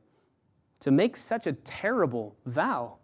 To 0.80 0.92
make 0.92 1.16
such 1.16 1.48
a 1.48 1.54
terrible 1.54 2.36
vow? 2.46 2.98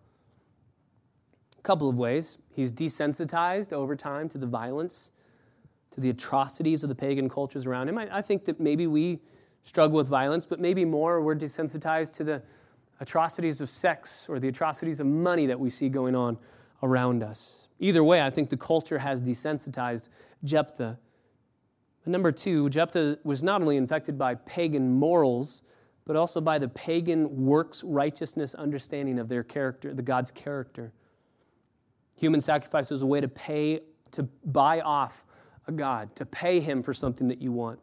A 1.58 1.62
couple 1.62 1.88
of 1.88 1.96
ways. 1.96 2.38
He's 2.52 2.72
desensitized 2.72 3.72
over 3.72 3.96
time 3.96 4.28
to 4.28 4.38
the 4.38 4.46
violence, 4.46 5.10
to 5.92 6.00
the 6.00 6.10
atrocities 6.10 6.82
of 6.82 6.88
the 6.88 6.94
pagan 6.94 7.28
cultures 7.28 7.66
around 7.66 7.88
him. 7.88 7.98
I, 7.98 8.18
I 8.18 8.22
think 8.22 8.44
that 8.44 8.60
maybe 8.60 8.86
we 8.86 9.20
struggle 9.62 9.96
with 9.96 10.08
violence, 10.08 10.46
but 10.46 10.60
maybe 10.60 10.84
more 10.84 11.20
we're 11.20 11.36
desensitized 11.36 12.14
to 12.14 12.24
the 12.24 12.42
atrocities 13.00 13.60
of 13.60 13.68
sex 13.68 14.26
or 14.28 14.38
the 14.38 14.48
atrocities 14.48 15.00
of 15.00 15.06
money 15.06 15.46
that 15.46 15.58
we 15.58 15.70
see 15.70 15.88
going 15.88 16.14
on 16.14 16.38
around 16.82 17.22
us. 17.22 17.68
Either 17.78 18.04
way, 18.04 18.20
I 18.20 18.30
think 18.30 18.50
the 18.50 18.56
culture 18.56 18.98
has 18.98 19.20
desensitized 19.20 20.08
Jephthah. 20.44 20.98
And 22.04 22.12
number 22.12 22.32
two, 22.32 22.68
Jephthah 22.70 23.18
was 23.24 23.42
not 23.42 23.60
only 23.60 23.76
infected 23.76 24.18
by 24.18 24.34
pagan 24.34 24.92
morals, 24.92 25.62
but 26.06 26.16
also 26.16 26.40
by 26.40 26.58
the 26.58 26.68
pagan 26.68 27.44
works 27.44 27.84
righteousness 27.84 28.54
understanding 28.54 29.18
of 29.18 29.28
their 29.28 29.42
character, 29.42 29.94
the 29.94 30.02
God's 30.02 30.30
character. 30.30 30.92
Human 32.16 32.40
sacrifice 32.40 32.90
was 32.90 33.02
a 33.02 33.06
way 33.06 33.20
to 33.20 33.28
pay, 33.28 33.80
to 34.12 34.24
buy 34.44 34.80
off 34.80 35.24
a 35.70 35.72
God, 35.72 36.14
to 36.16 36.26
pay 36.26 36.60
him 36.60 36.82
for 36.82 36.92
something 36.92 37.28
that 37.28 37.40
you 37.40 37.52
want. 37.52 37.78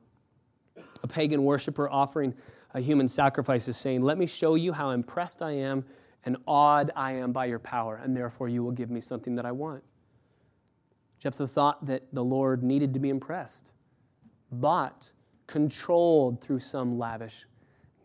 A 1.03 1.07
pagan 1.07 1.43
worshiper 1.43 1.89
offering 1.89 2.33
a 2.73 2.79
human 2.79 3.07
sacrifice 3.07 3.67
is 3.67 3.77
saying, 3.77 4.03
Let 4.03 4.17
me 4.17 4.27
show 4.27 4.55
you 4.55 4.73
how 4.73 4.91
impressed 4.91 5.41
I 5.41 5.51
am 5.51 5.83
and 6.25 6.37
awed 6.45 6.91
I 6.95 7.13
am 7.13 7.31
by 7.31 7.45
your 7.45 7.59
power, 7.59 7.99
and 8.03 8.15
therefore 8.15 8.49
you 8.49 8.63
will 8.63 8.71
give 8.71 8.91
me 8.91 8.99
something 8.99 9.35
that 9.35 9.45
I 9.45 9.51
want. 9.51 9.83
Jephthah 11.19 11.47
thought 11.47 11.85
that 11.85 12.03
the 12.13 12.23
Lord 12.23 12.61
needed 12.61 12.93
to 12.93 12.99
be 12.99 13.09
impressed, 13.09 13.71
bought, 14.51 15.11
controlled 15.47 16.41
through 16.41 16.59
some 16.59 16.99
lavish 16.99 17.45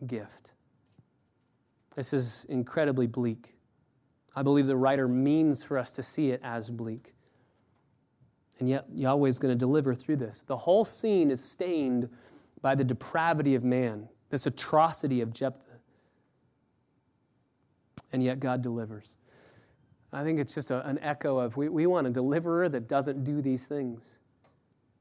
gift. 0.07 0.51
This 1.95 2.13
is 2.13 2.45
incredibly 2.49 3.05
bleak. 3.05 3.55
I 4.35 4.41
believe 4.41 4.65
the 4.65 4.77
writer 4.77 5.07
means 5.07 5.63
for 5.63 5.77
us 5.77 5.91
to 5.91 6.01
see 6.01 6.31
it 6.31 6.41
as 6.43 6.69
bleak. 6.69 7.13
And 8.63 8.69
yet, 8.69 8.85
Yahweh 8.95 9.27
is 9.27 9.39
going 9.39 9.53
to 9.53 9.59
deliver 9.59 9.93
through 9.93 10.15
this. 10.15 10.43
The 10.47 10.55
whole 10.55 10.85
scene 10.85 11.31
is 11.31 11.43
stained 11.43 12.07
by 12.61 12.75
the 12.75 12.83
depravity 12.85 13.55
of 13.55 13.65
man, 13.65 14.07
this 14.29 14.45
atrocity 14.45 15.19
of 15.19 15.33
Jephthah. 15.33 15.79
And 18.13 18.23
yet, 18.23 18.39
God 18.39 18.61
delivers. 18.61 19.17
I 20.13 20.23
think 20.23 20.39
it's 20.39 20.55
just 20.55 20.71
a, 20.71 20.87
an 20.87 20.97
echo 20.99 21.39
of 21.39 21.57
we, 21.57 21.67
we 21.67 21.87
want 21.87 22.07
a 22.07 22.09
deliverer 22.09 22.69
that 22.69 22.87
doesn't 22.87 23.25
do 23.25 23.41
these 23.41 23.67
things. 23.67 24.17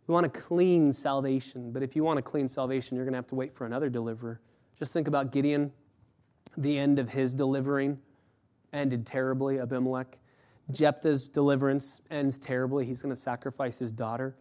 We 0.08 0.12
want 0.12 0.26
a 0.26 0.30
clean 0.30 0.92
salvation, 0.92 1.70
but 1.70 1.84
if 1.84 1.94
you 1.94 2.02
want 2.02 2.18
a 2.18 2.22
clean 2.22 2.48
salvation, 2.48 2.96
you're 2.96 3.04
going 3.04 3.12
to 3.12 3.18
have 3.18 3.28
to 3.28 3.36
wait 3.36 3.54
for 3.54 3.64
another 3.64 3.88
deliverer. 3.88 4.40
Just 4.76 4.92
think 4.92 5.06
about 5.06 5.30
Gideon, 5.30 5.70
the 6.56 6.80
end 6.80 6.98
of 6.98 7.10
his 7.10 7.32
delivering 7.32 8.00
ended 8.72 9.06
terribly, 9.06 9.60
Abimelech. 9.60 10.18
Jephthah's 10.70 11.28
deliverance 11.28 12.00
ends 12.10 12.38
terribly. 12.38 12.86
He's 12.86 13.02
going 13.02 13.14
to 13.14 13.20
sacrifice 13.20 13.78
his 13.78 13.92
daughter. 13.92 14.36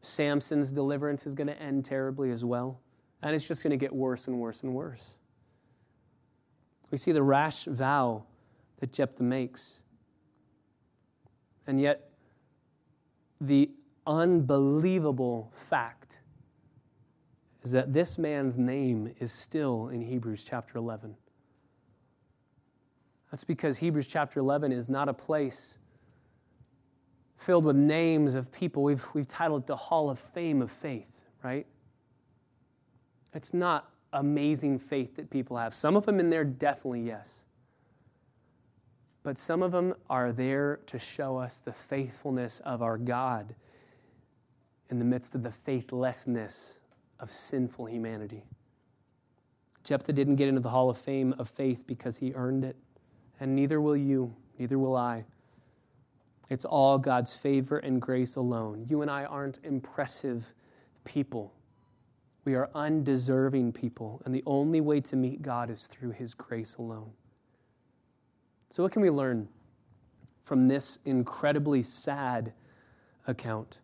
Samson's 0.00 0.72
deliverance 0.72 1.26
is 1.26 1.34
going 1.34 1.46
to 1.46 1.60
end 1.60 1.84
terribly 1.84 2.30
as 2.30 2.44
well. 2.44 2.80
And 3.22 3.34
it's 3.34 3.46
just 3.46 3.62
going 3.62 3.72
to 3.72 3.76
get 3.76 3.94
worse 3.94 4.26
and 4.26 4.38
worse 4.38 4.62
and 4.62 4.74
worse. 4.74 5.18
We 6.90 6.98
see 6.98 7.12
the 7.12 7.22
rash 7.22 7.66
vow 7.66 8.24
that 8.78 8.92
Jephthah 8.92 9.22
makes. 9.22 9.82
And 11.66 11.80
yet, 11.80 12.10
the 13.40 13.70
unbelievable 14.06 15.52
fact 15.54 16.20
is 17.62 17.72
that 17.72 17.92
this 17.92 18.18
man's 18.18 18.56
name 18.56 19.14
is 19.20 19.32
still 19.32 19.88
in 19.88 20.00
Hebrews 20.00 20.42
chapter 20.42 20.78
11. 20.78 21.14
That's 23.30 23.44
because 23.44 23.78
Hebrews 23.78 24.06
chapter 24.06 24.40
11 24.40 24.72
is 24.72 24.88
not 24.90 25.08
a 25.08 25.14
place 25.14 25.78
filled 27.36 27.64
with 27.64 27.76
names 27.76 28.34
of 28.34 28.52
people. 28.52 28.82
We've, 28.82 29.04
we've 29.14 29.28
titled 29.28 29.62
it 29.62 29.66
the 29.66 29.76
Hall 29.76 30.10
of 30.10 30.18
Fame 30.18 30.60
of 30.60 30.70
Faith, 30.70 31.10
right? 31.42 31.66
It's 33.32 33.54
not 33.54 33.90
amazing 34.12 34.78
faith 34.78 35.16
that 35.16 35.30
people 35.30 35.56
have. 35.56 35.74
Some 35.74 35.96
of 35.96 36.04
them 36.04 36.18
in 36.18 36.28
there, 36.28 36.44
definitely, 36.44 37.02
yes. 37.02 37.44
But 39.22 39.38
some 39.38 39.62
of 39.62 39.72
them 39.72 39.94
are 40.08 40.32
there 40.32 40.80
to 40.86 40.98
show 40.98 41.36
us 41.36 41.58
the 41.58 41.72
faithfulness 41.72 42.60
of 42.64 42.82
our 42.82 42.98
God 42.98 43.54
in 44.90 44.98
the 44.98 45.04
midst 45.04 45.34
of 45.34 45.42
the 45.42 45.52
faithlessness 45.52 46.80
of 47.20 47.30
sinful 47.30 47.86
humanity. 47.86 48.42
Jephthah 49.84 50.12
didn't 50.12 50.36
get 50.36 50.48
into 50.48 50.60
the 50.60 50.70
Hall 50.70 50.90
of 50.90 50.98
Fame 50.98 51.34
of 51.38 51.48
faith 51.48 51.86
because 51.86 52.18
he 52.18 52.34
earned 52.34 52.64
it 52.64 52.76
and 53.40 53.56
neither 53.56 53.80
will 53.80 53.96
you, 53.96 54.34
neither 54.58 54.78
will 54.78 54.96
I. 54.96 55.24
It's 56.50 56.64
all 56.64 56.98
God's 56.98 57.32
favor 57.32 57.78
and 57.78 58.00
grace 58.00 58.36
alone. 58.36 58.84
You 58.88 59.02
and 59.02 59.10
I 59.10 59.24
aren't 59.24 59.60
impressive 59.64 60.44
people. 61.04 61.54
We 62.44 62.54
are 62.54 62.70
undeserving 62.74 63.72
people, 63.72 64.20
and 64.24 64.34
the 64.34 64.42
only 64.46 64.80
way 64.80 65.00
to 65.02 65.16
meet 65.16 65.42
God 65.42 65.70
is 65.70 65.86
through 65.86 66.10
His 66.10 66.34
grace 66.34 66.76
alone. 66.76 67.10
So, 68.70 68.82
what 68.82 68.92
can 68.92 69.02
we 69.02 69.10
learn 69.10 69.48
from 70.42 70.66
this 70.66 70.98
incredibly 71.04 71.82
sad 71.82 72.52
account? 73.26 73.80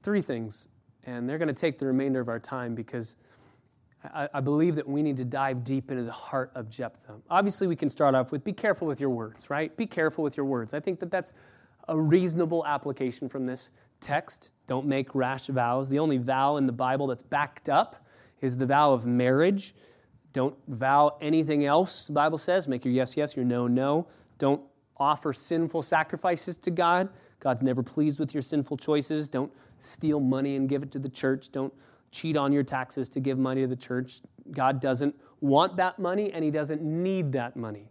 Three 0.00 0.20
things, 0.20 0.68
and 1.04 1.28
they're 1.28 1.38
going 1.38 1.48
to 1.48 1.54
take 1.54 1.78
the 1.78 1.86
remainder 1.86 2.20
of 2.20 2.28
our 2.28 2.40
time 2.40 2.74
because 2.74 3.16
I, 4.02 4.40
believe 4.40 4.76
that 4.76 4.88
we 4.88 5.02
need 5.02 5.18
to 5.18 5.24
dive 5.24 5.62
deep 5.62 5.90
into 5.90 6.04
the 6.04 6.12
heart 6.12 6.50
of 6.54 6.70
Jephthah. 6.70 7.16
Obviously, 7.28 7.66
we 7.66 7.76
can 7.76 7.90
start 7.90 8.14
off 8.14 8.32
with 8.32 8.42
be 8.42 8.52
careful 8.52 8.86
with 8.86 8.98
your 8.98 9.10
words, 9.10 9.50
right? 9.50 9.76
Be 9.76 9.86
careful 9.86 10.24
with 10.24 10.36
your 10.36 10.46
words. 10.46 10.72
I 10.72 10.80
think 10.80 11.00
that 11.00 11.10
that's 11.10 11.34
a 11.88 11.98
reasonable 11.98 12.64
application 12.66 13.28
from 13.28 13.46
this 13.46 13.72
text. 14.00 14.52
Don't 14.66 14.86
make 14.86 15.14
rash 15.14 15.48
vows. 15.48 15.90
The 15.90 15.98
only 15.98 16.16
vow 16.16 16.56
in 16.56 16.66
the 16.66 16.72
Bible 16.72 17.08
that's 17.08 17.22
backed 17.22 17.68
up 17.68 18.06
is 18.40 18.56
the 18.56 18.66
vow 18.66 18.92
of 18.92 19.06
marriage. 19.06 19.74
Don't 20.32 20.56
vow 20.68 21.16
anything 21.20 21.64
else, 21.66 22.06
the 22.06 22.12
Bible 22.12 22.38
says. 22.38 22.68
Make 22.68 22.84
your 22.84 22.94
yes, 22.94 23.16
yes, 23.16 23.36
your 23.36 23.44
no, 23.44 23.66
no. 23.66 24.06
Don't 24.38 24.62
offer 24.96 25.32
sinful 25.32 25.82
sacrifices 25.82 26.56
to 26.58 26.70
God. 26.70 27.08
God's 27.40 27.62
never 27.62 27.82
pleased 27.82 28.20
with 28.20 28.32
your 28.32 28.42
sinful 28.42 28.76
choices. 28.76 29.28
Don't 29.28 29.52
steal 29.78 30.20
money 30.20 30.56
and 30.56 30.68
give 30.68 30.82
it 30.82 30.90
to 30.92 30.98
the 30.98 31.08
church. 31.08 31.50
Don't 31.50 31.72
cheat 32.10 32.36
on 32.36 32.52
your 32.52 32.62
taxes 32.62 33.08
to 33.10 33.20
give 33.20 33.38
money 33.38 33.62
to 33.62 33.66
the 33.66 33.76
church. 33.76 34.20
God 34.50 34.80
doesn't 34.80 35.14
want 35.40 35.76
that 35.76 35.98
money 35.98 36.32
and 36.32 36.44
He 36.44 36.50
doesn't 36.50 36.82
need 36.82 37.32
that 37.32 37.56
money. 37.56 37.90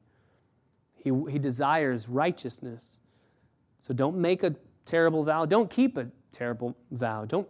He, 0.95 1.11
he 1.29 1.39
desires 1.39 2.09
righteousness. 2.09 2.97
So 3.79 3.93
don't 3.93 4.17
make 4.17 4.43
a 4.43 4.55
terrible 4.85 5.23
vow. 5.23 5.45
Don't 5.45 5.69
keep 5.69 5.97
a 5.97 6.07
terrible 6.31 6.75
vow. 6.91 7.25
Don't 7.25 7.47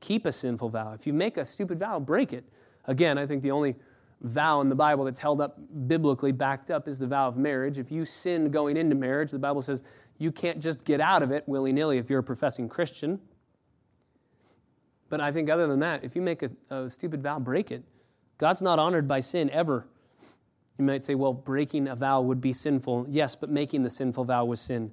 keep 0.00 0.26
a 0.26 0.32
sinful 0.32 0.68
vow. 0.68 0.92
If 0.92 1.06
you 1.06 1.12
make 1.12 1.36
a 1.36 1.44
stupid 1.44 1.78
vow, 1.78 1.98
break 1.98 2.32
it. 2.32 2.44
Again, 2.86 3.18
I 3.18 3.26
think 3.26 3.42
the 3.42 3.50
only 3.50 3.74
vow 4.20 4.60
in 4.60 4.68
the 4.68 4.74
Bible 4.74 5.04
that's 5.04 5.18
held 5.18 5.40
up 5.40 5.58
biblically, 5.86 6.32
backed 6.32 6.70
up, 6.70 6.86
is 6.88 6.98
the 6.98 7.06
vow 7.06 7.28
of 7.28 7.36
marriage. 7.36 7.78
If 7.78 7.90
you 7.90 8.04
sin 8.04 8.50
going 8.50 8.76
into 8.76 8.94
marriage, 8.94 9.30
the 9.30 9.38
Bible 9.38 9.62
says 9.62 9.82
you 10.18 10.30
can't 10.30 10.60
just 10.60 10.84
get 10.84 11.00
out 11.00 11.22
of 11.22 11.32
it 11.32 11.46
willy 11.48 11.72
nilly 11.72 11.98
if 11.98 12.08
you're 12.08 12.20
a 12.20 12.24
professing 12.24 12.68
Christian. 12.68 13.18
But 15.14 15.20
I 15.20 15.30
think 15.30 15.48
other 15.48 15.68
than 15.68 15.78
that, 15.78 16.02
if 16.02 16.16
you 16.16 16.22
make 16.22 16.42
a, 16.42 16.50
a 16.70 16.90
stupid 16.90 17.22
vow, 17.22 17.38
break 17.38 17.70
it. 17.70 17.84
God's 18.36 18.60
not 18.60 18.80
honored 18.80 19.06
by 19.06 19.20
sin 19.20 19.48
ever. 19.50 19.86
You 20.76 20.84
might 20.84 21.04
say, 21.04 21.14
well, 21.14 21.32
breaking 21.32 21.86
a 21.86 21.94
vow 21.94 22.20
would 22.22 22.40
be 22.40 22.52
sinful. 22.52 23.06
Yes, 23.08 23.36
but 23.36 23.48
making 23.48 23.84
the 23.84 23.90
sinful 23.90 24.24
vow 24.24 24.44
was 24.44 24.60
sin. 24.60 24.90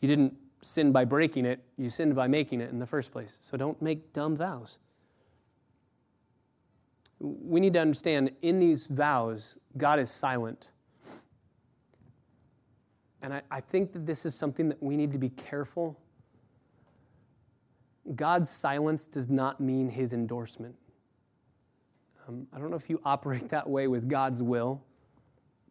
You 0.00 0.08
didn't 0.08 0.34
sin 0.60 0.90
by 0.90 1.04
breaking 1.04 1.46
it, 1.46 1.62
you 1.78 1.88
sinned 1.88 2.16
by 2.16 2.26
making 2.26 2.62
it 2.62 2.70
in 2.70 2.80
the 2.80 2.86
first 2.88 3.12
place. 3.12 3.38
So 3.40 3.56
don't 3.56 3.80
make 3.80 4.12
dumb 4.12 4.34
vows. 4.34 4.78
We 7.20 7.60
need 7.60 7.74
to 7.74 7.80
understand 7.80 8.32
in 8.42 8.58
these 8.58 8.88
vows, 8.88 9.54
God 9.76 10.00
is 10.00 10.10
silent. 10.10 10.72
And 13.22 13.34
I, 13.34 13.42
I 13.52 13.60
think 13.60 13.92
that 13.92 14.04
this 14.04 14.26
is 14.26 14.34
something 14.34 14.68
that 14.68 14.82
we 14.82 14.96
need 14.96 15.12
to 15.12 15.18
be 15.18 15.28
careful. 15.28 15.96
God's 18.14 18.50
silence 18.50 19.06
does 19.06 19.28
not 19.28 19.60
mean 19.60 19.88
his 19.88 20.12
endorsement. 20.12 20.74
Um, 22.28 22.46
I 22.52 22.58
don't 22.58 22.70
know 22.70 22.76
if 22.76 22.90
you 22.90 23.00
operate 23.04 23.48
that 23.50 23.68
way 23.68 23.86
with 23.86 24.08
God's 24.08 24.42
will, 24.42 24.82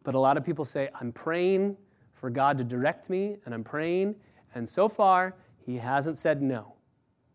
but 0.02 0.14
a 0.14 0.18
lot 0.18 0.36
of 0.36 0.44
people 0.44 0.64
say, 0.64 0.88
I'm 1.00 1.12
praying 1.12 1.76
for 2.12 2.30
God 2.30 2.58
to 2.58 2.64
direct 2.64 3.10
me, 3.10 3.36
and 3.44 3.54
I'm 3.54 3.64
praying, 3.64 4.14
and 4.54 4.68
so 4.68 4.88
far, 4.88 5.34
he 5.64 5.76
hasn't 5.76 6.16
said 6.16 6.42
no. 6.42 6.74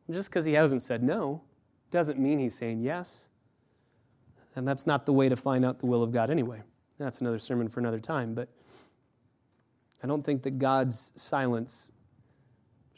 Just 0.09 0.29
because 0.29 0.45
he 0.45 0.53
hasn't 0.53 0.81
said 0.81 1.03
no 1.03 1.41
doesn't 1.91 2.19
mean 2.19 2.39
he's 2.39 2.55
saying 2.55 2.81
yes. 2.81 3.27
And 4.55 4.67
that's 4.67 4.87
not 4.87 5.05
the 5.05 5.13
way 5.13 5.29
to 5.29 5.35
find 5.35 5.63
out 5.63 5.79
the 5.79 5.85
will 5.85 6.03
of 6.03 6.11
God 6.11 6.29
anyway. 6.29 6.61
That's 6.97 7.21
another 7.21 7.39
sermon 7.39 7.69
for 7.69 7.79
another 7.79 7.99
time, 7.99 8.33
but 8.33 8.49
I 10.03 10.07
don't 10.07 10.23
think 10.23 10.43
that 10.43 10.59
God's 10.59 11.11
silence 11.15 11.91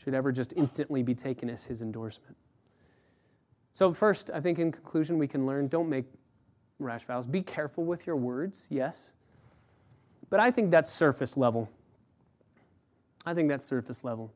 should 0.04 0.14
ever 0.14 0.32
just 0.32 0.54
instantly 0.58 1.04
be 1.04 1.14
taken 1.14 1.50
as 1.50 1.64
his 1.64 1.82
endorsement. 1.82 2.36
So, 3.74 3.94
first, 3.94 4.32
I 4.34 4.42
think 4.42 4.60
in 4.60 4.72
conclusion, 4.72 5.18
we 5.18 5.28
can 5.28 5.46
learn 5.46 5.68
don't 5.68 5.90
make 5.90 6.06
rash 6.80 7.06
vows. 7.06 7.28
Be 7.28 7.42
careful 7.42 7.84
with 7.84 8.08
your 8.08 8.16
words, 8.16 8.68
yes. 8.70 9.14
But 10.30 10.40
I 10.40 10.50
think 10.52 10.72
that's 10.72 10.92
surface 10.92 11.38
level. 11.38 11.70
I 13.26 13.34
think 13.34 13.50
that's 13.50 13.66
surface 13.66 14.04
level. 14.04 14.34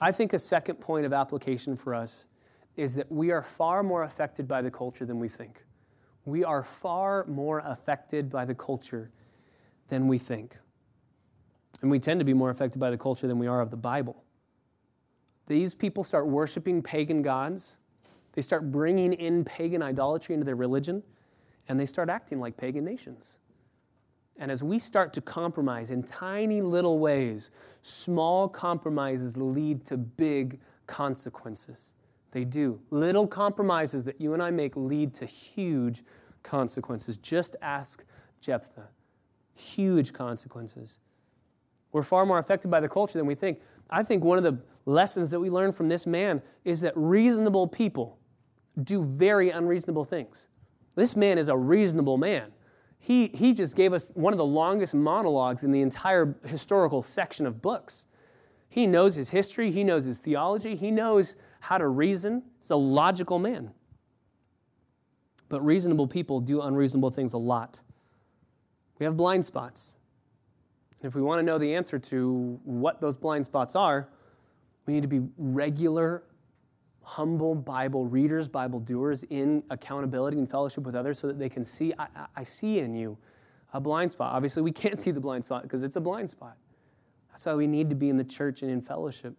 I 0.00 0.12
think 0.12 0.34
a 0.34 0.38
second 0.38 0.76
point 0.76 1.06
of 1.06 1.12
application 1.12 1.76
for 1.76 1.94
us 1.94 2.26
is 2.76 2.94
that 2.94 3.10
we 3.10 3.30
are 3.30 3.42
far 3.42 3.82
more 3.82 4.04
affected 4.04 4.46
by 4.46 4.62
the 4.62 4.70
culture 4.70 5.06
than 5.06 5.18
we 5.18 5.28
think. 5.28 5.64
We 6.26 6.44
are 6.44 6.62
far 6.62 7.24
more 7.26 7.60
affected 7.64 8.30
by 8.30 8.44
the 8.44 8.54
culture 8.54 9.10
than 9.88 10.06
we 10.06 10.18
think. 10.18 10.56
And 11.82 11.90
we 11.90 11.98
tend 11.98 12.20
to 12.20 12.24
be 12.24 12.34
more 12.34 12.50
affected 12.50 12.78
by 12.78 12.90
the 12.90 12.98
culture 12.98 13.26
than 13.26 13.38
we 13.38 13.46
are 13.46 13.60
of 13.60 13.70
the 13.70 13.76
Bible. 13.76 14.22
These 15.50 15.74
people 15.74 16.04
start 16.04 16.28
worshiping 16.28 16.80
pagan 16.80 17.22
gods 17.22 17.76
they 18.32 18.42
start 18.42 18.70
bringing 18.70 19.12
in 19.12 19.44
pagan 19.44 19.82
idolatry 19.82 20.34
into 20.34 20.44
their 20.44 20.56
religion, 20.56 21.02
and 21.68 21.78
they 21.78 21.86
start 21.86 22.08
acting 22.08 22.40
like 22.40 22.56
pagan 22.56 22.84
nations. 22.84 23.38
And 24.38 24.50
as 24.50 24.62
we 24.62 24.78
start 24.78 25.12
to 25.14 25.20
compromise 25.20 25.90
in 25.90 26.02
tiny 26.02 26.62
little 26.62 26.98
ways, 26.98 27.50
small 27.82 28.48
compromises 28.48 29.36
lead 29.36 29.84
to 29.86 29.96
big 29.96 30.58
consequences. 30.86 31.92
They 32.30 32.44
do. 32.44 32.80
Little 32.90 33.26
compromises 33.26 34.04
that 34.04 34.20
you 34.20 34.32
and 34.32 34.42
I 34.42 34.50
make 34.50 34.76
lead 34.76 35.12
to 35.14 35.26
huge 35.26 36.04
consequences. 36.42 37.16
Just 37.18 37.56
ask 37.60 38.04
Jephthah. 38.40 38.88
Huge 39.54 40.12
consequences. 40.12 41.00
We're 41.92 42.04
far 42.04 42.24
more 42.24 42.38
affected 42.38 42.70
by 42.70 42.80
the 42.80 42.88
culture 42.88 43.18
than 43.18 43.26
we 43.26 43.34
think. 43.34 43.60
I 43.90 44.04
think 44.04 44.22
one 44.22 44.38
of 44.38 44.44
the 44.44 44.58
lessons 44.86 45.30
that 45.30 45.40
we 45.40 45.50
learn 45.50 45.72
from 45.72 45.88
this 45.88 46.06
man 46.06 46.42
is 46.64 46.80
that 46.80 46.92
reasonable 46.96 47.66
people 47.66 48.18
do 48.82 49.04
very 49.04 49.50
unreasonable 49.50 50.04
things. 50.04 50.48
This 50.94 51.16
man 51.16 51.38
is 51.38 51.48
a 51.48 51.56
reasonable 51.56 52.16
man. 52.16 52.52
He, 52.98 53.28
he 53.28 53.54
just 53.54 53.76
gave 53.76 53.92
us 53.92 54.10
one 54.14 54.32
of 54.32 54.38
the 54.38 54.44
longest 54.44 54.94
monologues 54.94 55.64
in 55.64 55.72
the 55.72 55.80
entire 55.80 56.36
historical 56.44 57.02
section 57.02 57.46
of 57.46 57.62
books. 57.62 58.06
He 58.68 58.86
knows 58.86 59.14
his 59.14 59.30
history, 59.30 59.70
he 59.70 59.82
knows 59.82 60.04
his 60.04 60.20
theology, 60.20 60.76
he 60.76 60.90
knows 60.90 61.36
how 61.60 61.78
to 61.78 61.88
reason. 61.88 62.42
He's 62.60 62.70
a 62.70 62.76
logical 62.76 63.38
man. 63.38 63.70
But 65.48 65.64
reasonable 65.64 66.06
people 66.06 66.40
do 66.40 66.60
unreasonable 66.60 67.10
things 67.10 67.32
a 67.32 67.38
lot. 67.38 67.80
We 68.98 69.04
have 69.04 69.16
blind 69.16 69.44
spots. 69.44 69.96
And 71.00 71.08
if 71.08 71.14
we 71.14 71.22
want 71.22 71.38
to 71.40 71.42
know 71.42 71.58
the 71.58 71.74
answer 71.74 71.98
to 71.98 72.60
what 72.64 73.00
those 73.00 73.16
blind 73.16 73.46
spots 73.46 73.74
are, 73.74 74.08
we 74.90 74.94
need 74.94 75.02
to 75.02 75.20
be 75.20 75.28
regular 75.38 76.24
humble 77.02 77.54
Bible 77.54 78.06
readers, 78.06 78.48
Bible 78.48 78.80
doers 78.80 79.22
in 79.30 79.62
accountability 79.70 80.36
and 80.38 80.50
fellowship 80.50 80.84
with 80.84 80.96
others 80.96 81.18
so 81.18 81.28
that 81.28 81.38
they 81.38 81.48
can 81.48 81.64
see, 81.64 81.94
I, 81.96 82.08
I 82.34 82.42
see 82.42 82.80
in 82.80 82.96
you 82.96 83.16
a 83.72 83.80
blind 83.80 84.10
spot. 84.10 84.32
Obviously, 84.34 84.62
we 84.62 84.72
can't 84.72 84.98
see 84.98 85.12
the 85.12 85.20
blind 85.20 85.44
spot 85.44 85.62
because 85.62 85.84
it's 85.84 85.94
a 85.94 86.00
blind 86.00 86.28
spot. 86.28 86.56
That's 87.30 87.46
why 87.46 87.54
we 87.54 87.68
need 87.68 87.88
to 87.90 87.94
be 87.94 88.08
in 88.08 88.16
the 88.16 88.24
church 88.24 88.62
and 88.62 88.70
in 88.70 88.80
fellowship. 88.80 89.36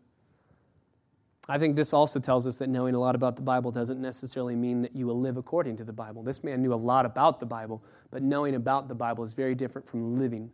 I 1.50 1.58
think 1.58 1.76
this 1.76 1.92
also 1.92 2.20
tells 2.20 2.48
us 2.48 2.56
that 2.58 2.70
knowing 2.70 2.96
a 2.96 3.00
lot 3.00 3.16
about 3.16 3.36
the 3.36 3.42
Bible 3.42 3.72
doesn't 3.72 4.00
necessarily 4.00 4.56
mean 4.56 4.82
that 4.84 4.96
you 4.96 5.06
will 5.06 5.20
live 5.20 5.36
according 5.36 5.76
to 5.78 5.84
the 5.84 5.92
Bible. 5.92 6.24
This 6.24 6.46
man 6.46 6.62
knew 6.62 6.74
a 6.74 6.76
lot 6.76 7.06
about 7.06 7.42
the 7.42 7.46
Bible, 7.46 7.84
but 8.10 8.24
knowing 8.24 8.56
about 8.56 8.88
the 8.88 8.96
Bible 8.96 9.26
is 9.26 9.34
very 9.34 9.56
different 9.56 9.86
from 9.86 10.18
living 10.18 10.50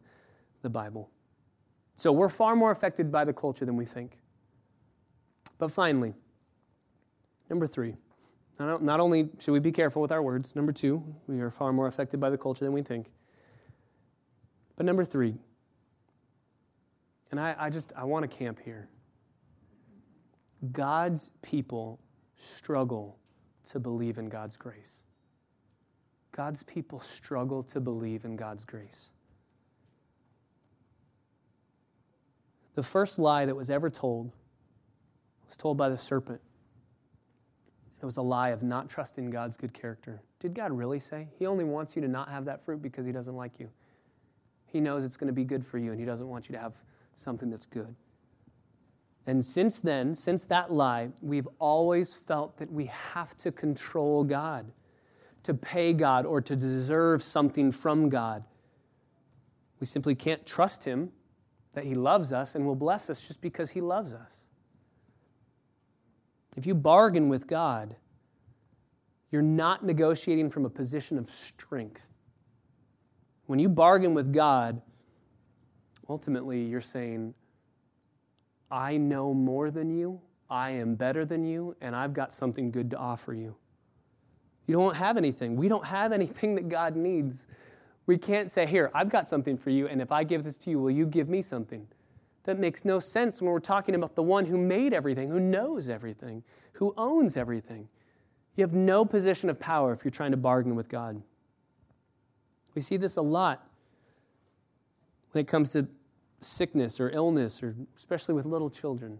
the 0.63 0.69
Bible. 0.71 1.11
So 1.93 2.11
we're 2.11 2.29
far 2.29 2.55
more 2.55 2.71
affected 2.71 3.11
by 3.11 3.25
the 3.25 3.33
culture 3.33 3.65
than 3.65 3.75
we 3.75 3.85
think. 3.85 4.17
But 5.57 5.71
finally, 5.71 6.13
Number 7.49 7.67
three, 7.67 7.95
not, 8.59 8.99
only 8.99 9.29
should 9.39 9.51
we 9.51 9.59
be 9.59 9.71
careful 9.71 10.01
with 10.01 10.11
our 10.11 10.21
words, 10.21 10.55
number 10.55 10.71
two, 10.71 11.03
we 11.27 11.39
are 11.39 11.51
far 11.51 11.71
more 11.71 11.87
affected 11.87 12.19
by 12.19 12.29
the 12.29 12.37
culture 12.37 12.65
than 12.65 12.73
we 12.73 12.81
think. 12.81 13.11
But 14.75 14.85
number 14.85 15.05
three, 15.05 15.35
and 17.31 17.39
I, 17.39 17.55
I 17.57 17.69
just 17.69 17.93
I 17.95 18.03
want 18.03 18.29
to 18.29 18.37
camp 18.37 18.59
here. 18.63 18.89
God's 20.71 21.29
people 21.41 21.99
struggle 22.37 23.17
to 23.69 23.79
believe 23.79 24.17
in 24.17 24.27
God's 24.27 24.55
grace. 24.55 25.05
God's 26.31 26.63
people 26.63 26.99
struggle 26.99 27.63
to 27.63 27.79
believe 27.79 28.25
in 28.25 28.35
God's 28.35 28.65
grace. 28.65 29.11
The 32.75 32.83
first 32.83 33.17
lie 33.19 33.45
that 33.45 33.55
was 33.55 33.69
ever 33.69 33.89
told 33.89 34.31
was 35.47 35.57
told 35.57 35.77
by 35.77 35.89
the 35.89 35.97
serpent. 35.97 36.41
It 38.01 38.05
was 38.05 38.17
a 38.17 38.21
lie 38.21 38.49
of 38.49 38.61
not 38.61 38.89
trusting 38.89 39.29
God's 39.31 39.57
good 39.57 39.73
character. 39.73 40.21
Did 40.39 40.53
God 40.53 40.71
really 40.71 40.99
say? 40.99 41.27
He 41.39 41.47
only 41.47 41.63
wants 41.63 41.95
you 41.95 42.01
to 42.03 42.07
not 42.07 42.29
have 42.29 42.45
that 42.45 42.63
fruit 42.63 42.81
because 42.81 43.05
He 43.05 43.11
doesn't 43.11 43.35
like 43.35 43.59
you. 43.59 43.69
He 44.67 44.79
knows 44.79 45.03
it's 45.03 45.17
going 45.17 45.27
to 45.27 45.33
be 45.33 45.43
good 45.43 45.65
for 45.65 45.79
you, 45.79 45.91
and 45.91 45.99
He 45.99 46.05
doesn't 46.05 46.27
want 46.27 46.47
you 46.47 46.53
to 46.53 46.61
have 46.61 46.75
something 47.15 47.49
that's 47.49 47.65
good. 47.65 47.95
And 49.25 49.43
since 49.43 49.79
then, 49.79 50.15
since 50.15 50.45
that 50.45 50.71
lie, 50.71 51.09
we've 51.21 51.47
always 51.59 52.13
felt 52.13 52.57
that 52.57 52.71
we 52.71 52.85
have 52.85 53.35
to 53.37 53.51
control 53.51 54.23
God, 54.23 54.71
to 55.43 55.53
pay 55.53 55.91
God, 55.93 56.25
or 56.25 56.39
to 56.41 56.55
deserve 56.55 57.23
something 57.23 57.71
from 57.71 58.09
God. 58.09 58.43
We 59.79 59.87
simply 59.87 60.15
can't 60.15 60.45
trust 60.45 60.83
Him 60.83 61.11
that 61.73 61.83
He 61.83 61.95
loves 61.95 62.31
us 62.31 62.55
and 62.55 62.65
will 62.65 62.75
bless 62.75 63.09
us 63.09 63.21
just 63.21 63.41
because 63.41 63.71
He 63.71 63.81
loves 63.81 64.13
us. 64.13 64.46
If 66.57 66.65
you 66.65 66.73
bargain 66.73 67.29
with 67.29 67.45
God, 67.45 67.95
you're 69.31 69.43
not 69.43 69.85
negotiating 69.85 70.49
from 70.49 70.65
a 70.65 70.69
position 70.69 71.19
of 71.19 71.29
strength. 71.29 72.09
When 73.45 73.59
you 73.59 73.69
bargain 73.69 74.15
with 74.15 74.33
God, 74.33 74.81
ultimately 76.09 76.63
you're 76.63 76.81
saying, 76.81 77.35
I 78.71 78.97
know 78.97 79.35
more 79.35 79.69
than 79.69 79.95
you, 79.95 80.19
I 80.49 80.71
am 80.71 80.95
better 80.95 81.25
than 81.25 81.45
you, 81.45 81.75
and 81.79 81.95
I've 81.95 82.13
got 82.13 82.33
something 82.33 82.71
good 82.71 82.89
to 82.91 82.97
offer 82.97 83.35
you. 83.35 83.55
You 84.65 84.75
don't 84.75 84.95
have 84.95 85.15
anything. 85.15 85.55
We 85.57 85.67
don't 85.67 85.85
have 85.85 86.11
anything 86.11 86.55
that 86.55 86.69
God 86.69 86.95
needs. 86.95 87.45
We 88.07 88.17
can't 88.17 88.51
say, 88.51 88.65
Here, 88.65 88.89
I've 88.95 89.09
got 89.09 89.29
something 89.29 89.57
for 89.57 89.69
you, 89.69 89.87
and 89.87 90.01
if 90.01 90.11
I 90.11 90.23
give 90.23 90.43
this 90.43 90.57
to 90.59 90.71
you, 90.71 90.79
will 90.79 90.91
you 90.91 91.05
give 91.05 91.29
me 91.29 91.43
something? 91.43 91.87
That 92.47 92.57
makes 92.59 92.85
no 92.85 92.99
sense 92.99 93.41
when 93.41 93.51
we're 93.51 93.59
talking 93.59 93.93
about 93.93 94.15
the 94.15 94.23
one 94.23 94.45
who 94.45 94.57
made 94.57 94.93
everything, 94.93 95.27
who 95.27 95.39
knows 95.39 95.89
everything, 95.89 96.43
who 96.71 96.93
owns 96.97 97.35
everything. 97.35 97.89
You 98.55 98.63
have 98.63 98.73
no 98.73 99.03
position 99.03 99.49
of 99.49 99.59
power 99.59 99.91
if 99.91 100.05
you're 100.05 100.11
trying 100.11 100.31
to 100.31 100.37
bargain 100.37 100.73
with 100.73 100.87
God. 100.87 101.21
We 102.73 102.81
see 102.81 102.95
this 102.95 103.17
a 103.17 103.21
lot 103.21 103.67
when 105.33 105.41
it 105.41 105.49
comes 105.49 105.73
to 105.73 105.89
sickness 106.39 107.01
or 107.01 107.09
illness, 107.09 107.61
or 107.61 107.75
especially 107.97 108.33
with 108.33 108.45
little 108.45 108.69
children. 108.69 109.19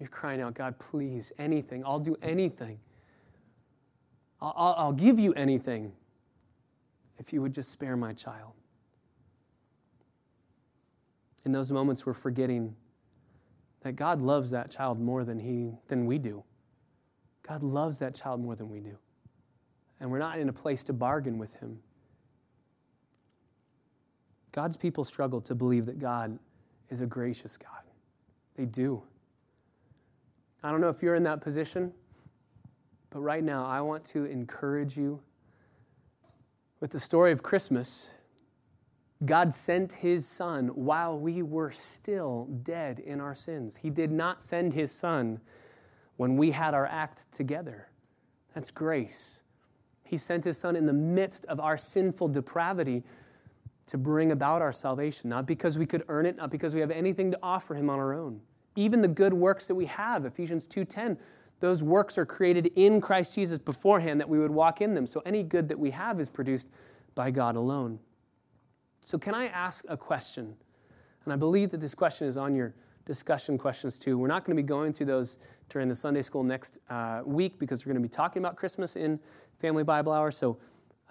You're 0.00 0.08
crying 0.08 0.40
out, 0.40 0.54
God, 0.54 0.76
please, 0.80 1.30
anything. 1.38 1.84
I'll 1.86 2.00
do 2.00 2.16
anything. 2.22 2.80
I'll, 4.42 4.74
I'll 4.76 4.92
give 4.92 5.20
you 5.20 5.32
anything. 5.34 5.92
if 7.20 7.32
you 7.32 7.40
would 7.40 7.52
just 7.52 7.70
spare 7.70 7.96
my 7.96 8.12
child. 8.12 8.52
In 11.44 11.52
those 11.52 11.70
moments, 11.70 12.06
we're 12.06 12.14
forgetting 12.14 12.74
that 13.82 13.96
God 13.96 14.22
loves 14.22 14.50
that 14.50 14.70
child 14.70 14.98
more 14.98 15.24
than, 15.24 15.38
he, 15.38 15.72
than 15.88 16.06
we 16.06 16.18
do. 16.18 16.42
God 17.46 17.62
loves 17.62 17.98
that 17.98 18.14
child 18.14 18.40
more 18.40 18.56
than 18.56 18.70
we 18.70 18.80
do. 18.80 18.96
And 20.00 20.10
we're 20.10 20.18
not 20.18 20.38
in 20.38 20.48
a 20.48 20.52
place 20.52 20.82
to 20.84 20.92
bargain 20.92 21.38
with 21.38 21.54
him. 21.54 21.78
God's 24.52 24.76
people 24.76 25.04
struggle 25.04 25.40
to 25.42 25.54
believe 25.54 25.86
that 25.86 25.98
God 25.98 26.38
is 26.88 27.00
a 27.00 27.06
gracious 27.06 27.56
God. 27.56 27.82
They 28.56 28.64
do. 28.64 29.02
I 30.62 30.70
don't 30.70 30.80
know 30.80 30.88
if 30.88 31.02
you're 31.02 31.16
in 31.16 31.24
that 31.24 31.40
position, 31.40 31.92
but 33.10 33.20
right 33.20 33.44
now 33.44 33.66
I 33.66 33.80
want 33.80 34.04
to 34.06 34.24
encourage 34.24 34.96
you 34.96 35.20
with 36.80 36.90
the 36.90 37.00
story 37.00 37.32
of 37.32 37.42
Christmas. 37.42 38.10
God 39.24 39.54
sent 39.54 39.92
his 39.92 40.26
son 40.26 40.68
while 40.68 41.18
we 41.18 41.42
were 41.42 41.70
still 41.70 42.48
dead 42.62 42.98
in 42.98 43.20
our 43.20 43.34
sins. 43.34 43.76
He 43.76 43.88
did 43.88 44.10
not 44.10 44.42
send 44.42 44.74
his 44.74 44.92
son 44.92 45.40
when 46.16 46.36
we 46.36 46.50
had 46.50 46.74
our 46.74 46.86
act 46.86 47.30
together. 47.32 47.88
That's 48.54 48.70
grace. 48.70 49.40
He 50.04 50.16
sent 50.16 50.44
his 50.44 50.58
son 50.58 50.76
in 50.76 50.86
the 50.86 50.92
midst 50.92 51.44
of 51.46 51.58
our 51.58 51.78
sinful 51.78 52.28
depravity 52.28 53.02
to 53.86 53.98
bring 53.98 54.32
about 54.32 54.62
our 54.62 54.72
salvation, 54.72 55.30
not 55.30 55.46
because 55.46 55.78
we 55.78 55.86
could 55.86 56.04
earn 56.08 56.26
it, 56.26 56.36
not 56.36 56.50
because 56.50 56.74
we 56.74 56.80
have 56.80 56.90
anything 56.90 57.30
to 57.30 57.38
offer 57.42 57.74
him 57.74 57.90
on 57.90 57.98
our 57.98 58.14
own. 58.14 58.40
Even 58.76 59.00
the 59.00 59.08
good 59.08 59.32
works 59.32 59.66
that 59.66 59.74
we 59.74 59.86
have, 59.86 60.24
Ephesians 60.24 60.66
2:10, 60.66 61.18
those 61.60 61.82
works 61.82 62.18
are 62.18 62.26
created 62.26 62.66
in 62.76 63.00
Christ 63.00 63.34
Jesus 63.34 63.58
beforehand 63.58 64.20
that 64.20 64.28
we 64.28 64.38
would 64.38 64.50
walk 64.50 64.80
in 64.80 64.94
them. 64.94 65.06
So 65.06 65.22
any 65.24 65.42
good 65.42 65.68
that 65.68 65.78
we 65.78 65.90
have 65.90 66.20
is 66.20 66.28
produced 66.28 66.68
by 67.14 67.30
God 67.30 67.56
alone. 67.56 67.98
So 69.04 69.18
can 69.18 69.34
I 69.34 69.48
ask 69.48 69.84
a 69.88 69.98
question? 69.98 70.56
And 71.24 71.32
I 71.32 71.36
believe 71.36 71.68
that 71.70 71.80
this 71.80 71.94
question 71.94 72.26
is 72.26 72.38
on 72.38 72.54
your 72.54 72.74
discussion 73.04 73.58
questions 73.58 73.98
too. 73.98 74.16
We're 74.16 74.28
not 74.28 74.46
going 74.46 74.56
to 74.56 74.62
be 74.62 74.66
going 74.66 74.94
through 74.94 75.06
those 75.06 75.36
during 75.68 75.90
the 75.90 75.94
Sunday 75.94 76.22
school 76.22 76.42
next 76.42 76.78
uh, 76.88 77.20
week 77.22 77.58
because 77.58 77.84
we're 77.84 77.92
going 77.92 78.02
to 78.02 78.08
be 78.08 78.12
talking 78.12 78.40
about 78.40 78.56
Christmas 78.56 78.96
in 78.96 79.20
Family 79.60 79.84
Bible 79.84 80.10
Hour. 80.10 80.30
So 80.30 80.56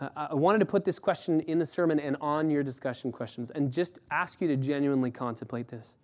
uh, 0.01 0.09
I 0.15 0.33
wanted 0.33 0.57
to 0.57 0.65
put 0.65 0.83
this 0.83 0.97
question 0.97 1.41
in 1.41 1.59
the 1.59 1.67
sermon 1.67 1.99
and 1.99 2.17
on 2.19 2.49
your 2.49 2.63
discussion 2.63 3.11
questions 3.11 3.51
and 3.51 3.71
just 3.71 3.99
ask 4.09 4.41
you 4.41 4.47
to 4.47 4.57
genuinely 4.57 5.11
contemplate 5.11 5.67
this. 5.67 5.95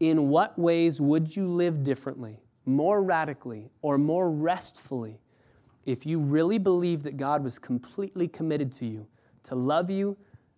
In 0.00 0.30
what 0.30 0.58
ways 0.58 0.98
would 0.98 1.36
you 1.36 1.46
live 1.46 1.84
differently, 1.84 2.40
more 2.64 3.02
radically, 3.02 3.68
or 3.82 3.98
more 3.98 4.30
restfully 4.30 5.20
if 5.84 6.06
you 6.06 6.18
really 6.18 6.56
believed 6.56 7.04
that 7.04 7.18
God 7.18 7.44
was 7.44 7.58
completely 7.58 8.28
committed 8.28 8.72
to 8.72 8.86
you, 8.86 9.06
to 9.42 9.54
love 9.54 9.90
you, 9.90 10.16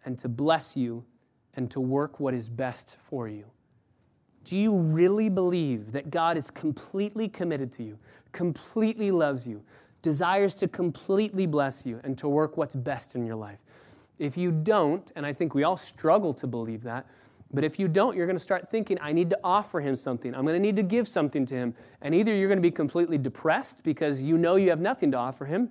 and 0.09 0.18
to 0.18 0.26
bless 0.26 0.74
you, 0.74 1.04
and 1.52 1.70
to 1.70 1.80
work 1.80 2.18
what 2.18 2.32
is 2.32 2.48
best 2.48 2.96
for 2.98 3.28
you? 3.28 3.44
Do 4.44 4.56
you 4.56 4.74
really 4.74 5.28
believe 5.28 5.92
that 5.92 6.09
God 6.09 6.38
is 6.38 6.50
completely 6.50 7.28
committed 7.28 7.70
to 7.72 7.82
you, 7.82 7.98
completely 8.32 9.11
loves 9.11 9.46
you, 9.46 9.62
desires 10.00 10.54
to 10.54 10.66
completely 10.66 11.44
bless 11.44 11.84
you, 11.84 12.00
and 12.04 12.16
to 12.16 12.26
work 12.26 12.56
what's 12.56 12.74
best 12.74 13.16
in 13.16 13.26
your 13.26 13.36
life? 13.36 13.59
If 14.18 14.38
you 14.38 14.50
don't, 14.50 15.12
and 15.14 15.26
I 15.26 15.34
think 15.34 15.54
we 15.54 15.64
all 15.64 15.76
struggle 15.76 16.32
to 16.32 16.46
believe 16.46 16.82
that, 16.84 17.06
but 17.52 17.62
if 17.62 17.78
you 17.78 17.86
don't, 17.86 18.16
you're 18.16 18.26
going 18.26 18.38
to 18.38 18.42
start 18.42 18.70
thinking, 18.70 18.96
I 19.02 19.12
need 19.12 19.28
to 19.28 19.38
offer 19.44 19.82
him 19.82 19.94
something. 19.94 20.34
I'm 20.34 20.46
going 20.46 20.54
to 20.54 20.66
need 20.66 20.76
to 20.76 20.82
give 20.82 21.06
something 21.06 21.44
to 21.44 21.54
him. 21.54 21.74
And 22.00 22.14
either 22.14 22.34
you're 22.34 22.48
going 22.48 22.56
to 22.56 22.62
be 22.62 22.70
completely 22.70 23.18
depressed 23.18 23.82
because 23.82 24.22
you 24.22 24.38
know 24.38 24.56
you 24.56 24.70
have 24.70 24.80
nothing 24.80 25.11
to 25.11 25.18
offer 25.18 25.44
him, 25.44 25.68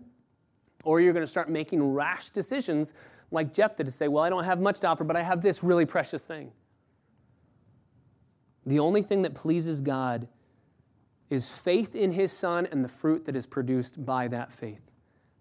or 0.84 1.02
you're 1.02 1.14
going 1.14 1.26
to 1.26 1.32
start 1.32 1.50
making 1.50 1.82
rash 1.84 2.30
decisions 2.30 2.94
like 3.32 3.54
Jephthah 3.54 3.84
to 3.84 3.92
say, 3.92 4.08
Well, 4.08 4.24
I 4.24 4.30
don't 4.30 4.44
have 4.44 4.60
much 4.60 4.80
to 4.82 4.88
offer, 4.88 5.04
but 5.04 5.16
I 5.16 5.24
have 5.24 5.42
this 5.42 5.64
really 5.64 5.86
precious 5.86 6.22
thing. 6.22 6.52
The 8.66 8.80
only 8.80 9.02
thing 9.02 9.22
that 9.22 9.34
pleases 9.34 9.82
God 9.82 10.28
is 11.30 11.50
faith 11.50 11.96
in 11.96 12.12
his 12.12 12.32
son 12.32 12.68
and 12.72 12.84
the 12.84 12.90
fruit 12.90 13.26
that 13.26 13.36
is 13.36 13.46
produced 13.46 14.06
by 14.06 14.28
that 14.30 14.52
faith. 14.52 14.92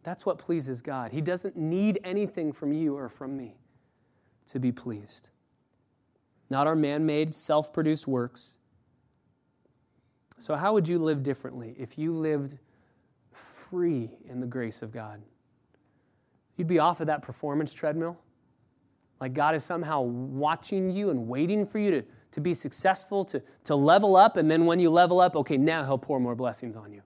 That's 0.02 0.24
what 0.24 0.38
pleases 0.38 0.82
God. 0.82 1.12
He 1.12 1.20
doesn't 1.20 1.56
need 1.56 1.98
anything 2.04 2.52
from 2.52 2.72
you 2.72 2.96
or 2.96 3.08
from 3.08 3.36
me 3.36 3.56
to 4.48 4.60
be 4.60 4.70
pleased 4.70 5.30
not 6.50 6.66
our 6.66 6.76
man 6.76 7.06
made, 7.06 7.34
self 7.34 7.72
produced 7.72 8.06
works. 8.06 8.56
So, 10.38 10.54
how 10.54 10.74
would 10.74 10.86
you 10.86 10.98
live 10.98 11.22
differently 11.22 11.74
if 11.78 11.98
you 11.98 12.12
lived 12.12 12.58
free 13.32 14.10
in 14.28 14.40
the 14.40 14.46
grace 14.46 14.82
of 14.82 14.92
God? 14.92 15.22
You'd 16.56 16.68
be 16.68 16.78
off 16.78 17.00
of 17.00 17.06
that 17.08 17.22
performance 17.22 17.72
treadmill. 17.72 18.18
Like 19.20 19.34
God 19.34 19.54
is 19.54 19.64
somehow 19.64 20.02
watching 20.02 20.90
you 20.90 21.10
and 21.10 21.26
waiting 21.26 21.66
for 21.66 21.78
you 21.78 21.90
to, 21.90 22.02
to 22.32 22.40
be 22.40 22.54
successful, 22.54 23.24
to, 23.26 23.42
to 23.64 23.74
level 23.74 24.16
up, 24.16 24.36
and 24.36 24.50
then 24.50 24.66
when 24.66 24.78
you 24.78 24.90
level 24.90 25.20
up, 25.20 25.36
okay, 25.36 25.56
now 25.56 25.84
He'll 25.84 25.98
pour 25.98 26.20
more 26.20 26.34
blessings 26.34 26.76
on 26.76 26.92
you. 26.92 27.02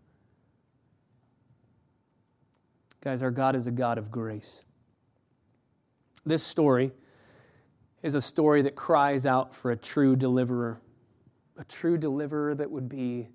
Guys, 3.01 3.23
our 3.23 3.31
God 3.31 3.57
is 3.57 3.67
a 3.67 3.71
God 3.71 3.97
of 3.97 4.11
grace. 4.11 4.65
This 6.27 6.43
story 6.43 6.93
is 8.03 8.15
a 8.15 8.21
story 8.21 8.63
that 8.63 8.75
cries 8.75 9.25
out 9.25 9.55
for 9.55 9.71
a 9.71 9.77
true 9.77 10.17
deliverer, 10.17 10.81
a 11.57 11.65
true 11.65 11.97
deliverer 11.97 12.55
that 12.55 12.71
would 12.71 12.89
be 12.89 13.29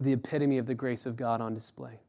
the 0.00 0.12
epitome 0.12 0.58
of 0.58 0.66
the 0.66 0.74
grace 0.74 1.06
of 1.06 1.16
God 1.16 1.40
on 1.40 1.54
display. 1.54 2.00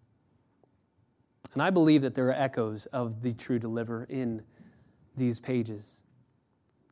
And 1.54 1.62
I 1.62 1.70
believe 1.70 2.02
that 2.04 2.16
there 2.16 2.28
are 2.28 2.34
echoes 2.34 2.86
of 2.88 3.22
the 3.22 3.34
true 3.34 3.60
deliverer 3.60 4.06
in 4.10 4.42
these 5.18 5.40
pages. 5.40 6.02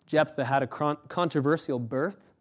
Jephthah 0.05 0.45
had 0.45 0.64
a 0.64 0.68
controversial 0.68 1.80
birth. 1.80 2.32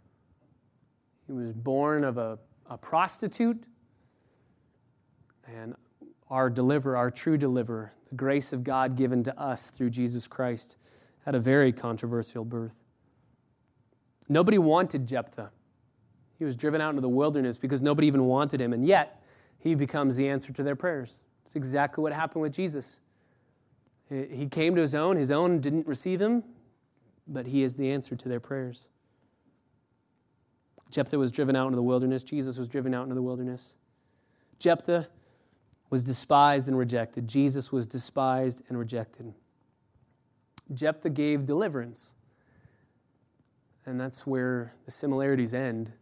He 1.26 1.32
was 1.32 1.52
born 1.52 2.02
of 2.02 2.18
a, 2.18 2.38
a 2.68 2.76
prostitute. 2.78 3.62
And 5.46 5.74
our 6.28 6.50
deliverer, 6.50 6.96
our 6.96 7.10
true 7.10 7.36
deliverer, 7.36 7.92
the 8.08 8.14
grace 8.14 8.52
of 8.52 8.64
God 8.64 8.96
given 8.96 9.22
to 9.24 9.40
us 9.40 9.70
through 9.70 9.90
Jesus 9.90 10.26
Christ, 10.26 10.76
had 11.24 11.34
a 11.34 11.40
very 11.40 11.72
controversial 11.72 12.44
birth. 12.44 12.76
Nobody 14.28 14.58
wanted 14.58 15.06
Jephthah. 15.06 15.50
He 16.38 16.44
was 16.44 16.56
driven 16.56 16.80
out 16.80 16.90
into 16.90 17.02
the 17.02 17.08
wilderness 17.08 17.58
because 17.58 17.82
nobody 17.82 18.06
even 18.06 18.24
wanted 18.24 18.60
him, 18.60 18.72
and 18.72 18.84
yet 18.84 19.22
he 19.58 19.74
becomes 19.74 20.16
the 20.16 20.28
answer 20.28 20.52
to 20.52 20.62
their 20.62 20.76
prayers. 20.76 21.24
It's 21.48 21.56
exactly 21.56 22.02
what 22.02 22.12
happened 22.12 22.42
with 22.42 22.52
Jesus. 22.52 22.98
He 24.10 24.46
came 24.48 24.74
to 24.74 24.82
his 24.82 24.94
own, 24.94 25.16
his 25.16 25.30
own 25.30 25.62
didn't 25.62 25.86
receive 25.86 26.20
him, 26.20 26.44
but 27.26 27.46
he 27.46 27.62
is 27.62 27.74
the 27.74 27.90
answer 27.90 28.14
to 28.14 28.28
their 28.28 28.38
prayers. 28.38 28.86
Jephthah 30.90 31.18
was 31.18 31.32
driven 31.32 31.56
out 31.56 31.64
into 31.64 31.76
the 31.76 31.82
wilderness. 31.82 32.22
Jesus 32.22 32.58
was 32.58 32.68
driven 32.68 32.92
out 32.92 33.04
into 33.04 33.14
the 33.14 33.22
wilderness. 33.22 33.76
Jephthah 34.58 35.08
was 35.88 36.04
despised 36.04 36.68
and 36.68 36.76
rejected. 36.76 37.26
Jesus 37.26 37.72
was 37.72 37.86
despised 37.86 38.60
and 38.68 38.78
rejected. 38.78 39.32
Jephthah 40.74 41.08
gave 41.08 41.46
deliverance. 41.46 42.12
And 43.86 43.98
that's 43.98 44.26
where 44.26 44.74
the 44.84 44.90
similarities 44.90 45.54
end 45.54 45.92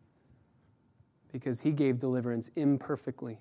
because 1.33 1.61
he 1.61 1.71
gave 1.71 2.01
deliverance 2.01 2.51
imperfectly. 2.57 3.39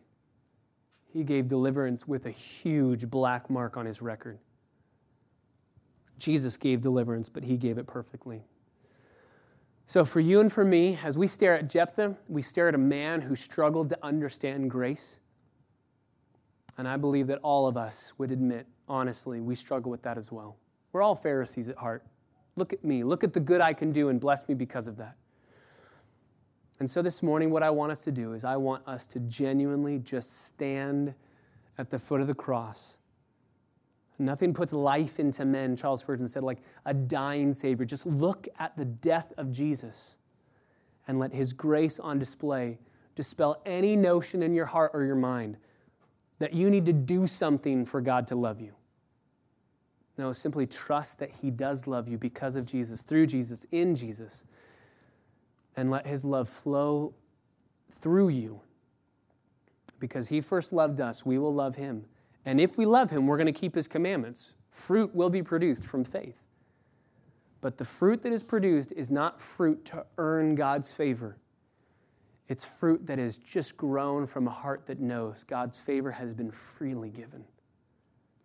He 1.16 1.24
gave 1.24 1.48
deliverance 1.48 2.06
with 2.06 2.26
a 2.26 2.30
huge 2.30 3.10
black 3.10 3.50
mark 3.50 3.78
on 3.78 3.86
his 3.86 4.02
record. 4.02 4.38
Jesus 6.20 6.58
gave 6.58 6.82
deliverance, 6.82 7.30
but 7.30 7.42
he 7.42 7.56
gave 7.56 7.78
it 7.78 7.88
perfectly. 7.88 8.44
So, 9.88 10.04
for 10.04 10.20
you 10.20 10.42
and 10.42 10.52
for 10.52 10.66
me, 10.66 11.00
as 11.06 11.18
we 11.18 11.28
stare 11.28 11.58
at 11.58 11.70
Jephthah, 11.70 12.18
we 12.28 12.42
stare 12.42 12.68
at 12.68 12.76
a 12.76 12.78
man 12.78 13.22
who 13.22 13.34
struggled 13.34 13.88
to 13.90 13.98
understand 14.04 14.70
grace. 14.70 15.20
And 16.78 16.86
I 16.86 16.98
believe 16.98 17.28
that 17.28 17.40
all 17.44 17.66
of 17.66 17.78
us 17.78 18.12
would 18.18 18.34
admit, 18.34 18.68
honestly, 18.90 19.40
we 19.40 19.56
struggle 19.56 19.90
with 19.90 20.02
that 20.02 20.18
as 20.18 20.34
well. 20.34 20.58
We're 20.92 21.02
all 21.02 21.16
Pharisees 21.16 21.70
at 21.70 21.78
heart. 21.78 22.04
Look 22.58 22.74
at 22.74 22.84
me. 22.84 23.06
Look 23.06 23.24
at 23.24 23.32
the 23.32 23.40
good 23.40 23.62
I 23.62 23.72
can 23.72 23.94
do 23.94 24.10
and 24.10 24.20
bless 24.20 24.46
me 24.50 24.54
because 24.54 24.90
of 24.90 24.98
that. 24.98 25.16
And 26.80 26.90
so 26.90 27.02
this 27.02 27.24
morning, 27.24 27.52
what 27.52 27.64
I 27.64 27.70
want 27.70 27.92
us 27.92 28.04
to 28.04 28.12
do 28.12 28.34
is 28.34 28.44
I 28.44 28.58
want 28.58 28.86
us 28.88 29.06
to 29.08 29.20
genuinely 29.22 30.00
just 30.00 30.46
stand 30.46 31.14
at 31.78 31.90
the 31.90 32.00
foot 32.00 32.22
of 32.22 32.28
the 32.28 32.34
cross. 32.34 32.98
Nothing 34.18 34.54
puts 34.54 34.72
life 34.74 35.20
into 35.20 35.46
men, 35.46 35.76
Charles 35.76 36.02
Spurgeon 36.02 36.28
said, 36.28 36.44
like 36.44 36.60
a 36.86 36.94
dying 36.94 37.52
Savior. 37.54 37.86
Just 37.86 38.06
look 38.06 38.48
at 38.60 38.76
the 38.78 38.86
death 38.86 39.34
of 39.38 39.52
Jesus 39.52 40.18
and 41.08 41.20
let 41.20 41.34
His 41.34 41.54
grace 41.54 42.00
on 42.00 42.20
display 42.20 42.78
dispel 43.16 43.62
any 43.66 43.96
notion 43.96 44.42
in 44.42 44.54
your 44.54 44.66
heart 44.66 44.92
or 44.94 45.04
your 45.04 45.16
mind 45.16 45.58
that 46.40 46.54
you 46.54 46.70
need 46.70 46.86
to 46.86 46.94
do 46.94 47.28
something 47.28 47.86
for 47.86 48.02
God 48.02 48.28
to 48.28 48.36
love 48.36 48.60
you. 48.60 48.74
No, 50.18 50.32
simply 50.32 50.66
trust 50.66 51.20
that 51.20 51.30
He 51.30 51.52
does 51.52 51.88
love 51.88 52.08
you 52.08 52.18
because 52.18 52.56
of 52.56 52.66
Jesus, 52.66 53.04
through 53.04 53.28
Jesus, 53.28 53.66
in 53.72 53.96
Jesus, 53.96 54.44
and 55.76 55.92
let 55.92 56.06
His 56.08 56.24
love 56.24 56.50
flow 56.50 57.14
through 58.00 58.30
you. 58.30 58.62
Because 60.00 60.28
He 60.28 60.42
first 60.42 60.74
loved 60.74 61.00
us, 61.00 61.26
we 61.26 61.38
will 61.38 61.54
love 61.54 61.76
Him. 61.76 62.06
And 62.46 62.62
if 62.62 62.78
we 62.78 62.86
love 62.86 63.10
him, 63.10 63.26
we're 63.26 63.38
going 63.38 63.48
to 63.48 63.60
keep 63.60 63.76
his 63.76 63.88
commandments. 63.88 64.54
Fruit 64.70 65.14
will 65.16 65.30
be 65.30 65.42
produced 65.42 65.84
from 65.84 66.04
faith. 66.04 66.38
But 67.60 67.78
the 67.78 67.86
fruit 67.86 68.22
that 68.22 68.32
is 68.32 68.44
produced 68.44 68.92
is 68.92 69.10
not 69.10 69.42
fruit 69.42 69.84
to 69.86 70.06
earn 70.20 70.54
God's 70.54 70.92
favor. 70.92 71.38
It's 72.48 72.64
fruit 72.64 73.08
that 73.08 73.18
is 73.18 73.38
just 73.38 73.76
grown 73.76 74.28
from 74.28 74.48
a 74.48 74.52
heart 74.52 74.86
that 74.86 75.00
knows 75.00 75.44
God's 75.44 75.80
favor 75.80 76.12
has 76.12 76.36
been 76.36 76.52
freely 76.52 77.10
given 77.10 77.44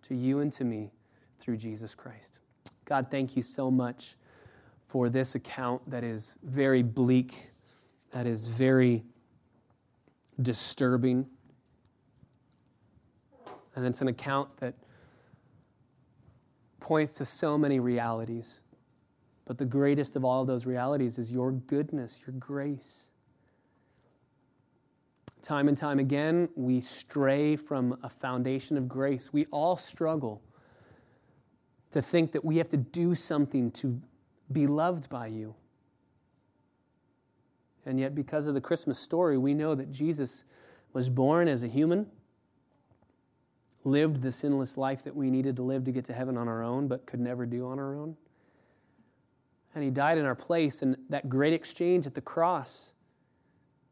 to 0.03 0.15
you 0.15 0.39
and 0.39 0.51
to 0.55 0.65
me 0.65 0.91
through 1.39 1.59
Jesus 1.59 1.95
Christ. 1.95 2.39
God, 2.87 3.09
thank 3.11 3.37
you 3.37 3.43
so 3.43 3.71
much 3.71 4.17
for 4.91 5.09
this 5.09 5.37
account 5.37 5.89
that 5.89 6.03
is 6.03 6.35
very 6.43 6.83
bleak, 6.83 7.53
that 8.11 8.27
is 8.27 8.49
very 8.49 9.05
disturbing. 10.43 11.25
And 13.77 13.87
it's 13.87 14.01
an 14.01 14.09
account 14.09 14.49
that 14.57 14.75
points 16.81 17.15
to 17.15 17.25
so 17.25 17.57
many 17.57 17.79
realities. 17.79 18.63
But 19.45 19.59
the 19.59 19.65
greatest 19.65 20.17
of 20.17 20.25
all 20.25 20.41
of 20.41 20.49
those 20.49 20.67
realities 20.67 21.19
is 21.19 21.31
your 21.31 21.53
goodness, 21.53 22.19
your 22.27 22.35
grace. 22.35 23.11
Time 25.41 25.69
and 25.69 25.77
time 25.77 26.01
again, 26.01 26.49
we 26.57 26.81
stray 26.81 27.55
from 27.55 27.97
a 28.03 28.11
foundation 28.11 28.77
of 28.77 28.89
grace. 28.89 29.33
We 29.33 29.47
all 29.53 29.77
struggle 29.77 30.43
to 31.93 32.03
think 32.03 32.33
that 32.33 32.45
we 32.45 32.57
have 32.57 32.69
to 32.71 32.77
do 32.77 33.15
something 33.15 33.71
to 33.73 34.01
be 34.53 34.67
loved 34.67 35.09
by 35.09 35.27
you. 35.27 35.55
And 37.87 37.99
yet, 37.99 38.15
because 38.15 38.47
of 38.47 38.55
the 38.55 38.61
Christmas 38.61 38.99
story, 38.99 39.39
we 39.39 39.55
know 39.55 39.75
that 39.75 39.91
Jesus 39.91 40.45
was 40.93 41.09
born 41.09 41.49
as 41.49 41.63
a 41.63 41.69
human, 41.69 42.07
lived 43.85 44.23
the 44.23 44.33
sinless 44.33 44.77
life 44.77 45.03
that 45.05 45.17
we 45.17 45.31
needed 45.31 45.57
to 45.57 45.63
live 45.63 45.85
to 45.85 45.93
get 45.93 46.05
to 46.07 46.13
heaven 46.13 46.37
on 46.37 46.47
our 46.47 46.63
own, 46.63 46.89
but 46.89 47.07
could 47.07 47.21
never 47.21 47.47
do 47.47 47.67
on 47.67 47.79
our 47.79 47.95
own. 47.95 48.17
And 49.75 49.83
he 49.83 49.91
died 49.91 50.19
in 50.19 50.25
our 50.25 50.35
place. 50.35 50.83
And 50.83 50.97
that 51.09 51.29
great 51.29 51.53
exchange 51.53 52.07
at 52.07 52.15
the 52.15 52.21
cross, 52.21 52.93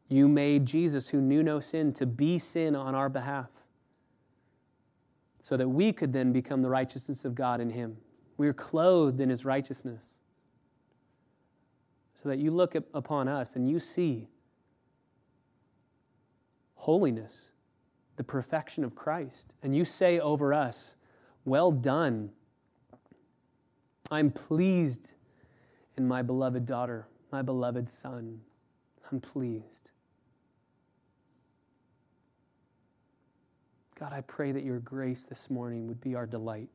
you 0.07 0.27
made 0.27 0.65
Jesus, 0.65 1.09
who 1.09 1.21
knew 1.21 1.41
no 1.41 1.59
sin, 1.59 1.93
to 1.93 2.05
be 2.05 2.37
sin 2.37 2.75
on 2.75 2.93
our 2.93 3.09
behalf, 3.09 3.49
so 5.41 5.57
that 5.57 5.67
we 5.67 5.91
could 5.93 6.13
then 6.13 6.31
become 6.31 6.61
the 6.61 6.69
righteousness 6.69 7.25
of 7.25 7.33
God 7.33 7.59
in 7.59 7.71
him. 7.71 7.97
We 8.37 8.47
are 8.47 8.53
clothed 8.53 9.19
in 9.19 9.29
his 9.29 9.45
righteousness. 9.45 10.18
So 12.21 12.27
that 12.27 12.39
you 12.39 12.51
look 12.51 12.75
upon 12.75 13.29
us 13.29 13.55
and 13.55 13.69
you 13.69 13.79
see 13.79 14.27
holiness, 16.75 17.51
the 18.17 18.23
perfection 18.23 18.83
of 18.83 18.93
Christ, 18.93 19.53
and 19.63 19.73
you 19.73 19.85
say 19.85 20.19
over 20.19 20.53
us, 20.53 20.97
Well 21.45 21.71
done. 21.71 22.31
I'm 24.11 24.31
pleased 24.31 25.13
in 25.97 26.07
my 26.07 26.21
beloved 26.21 26.65
daughter, 26.65 27.07
my 27.31 27.41
beloved 27.41 27.87
son. 27.87 28.41
I'm 29.11 29.21
pleased. 29.21 29.91
God, 33.97 34.11
I 34.11 34.21
pray 34.21 34.51
that 34.51 34.63
your 34.63 34.79
grace 34.79 35.25
this 35.25 35.49
morning 35.49 35.87
would 35.87 36.01
be 36.01 36.15
our 36.15 36.25
delight. 36.25 36.69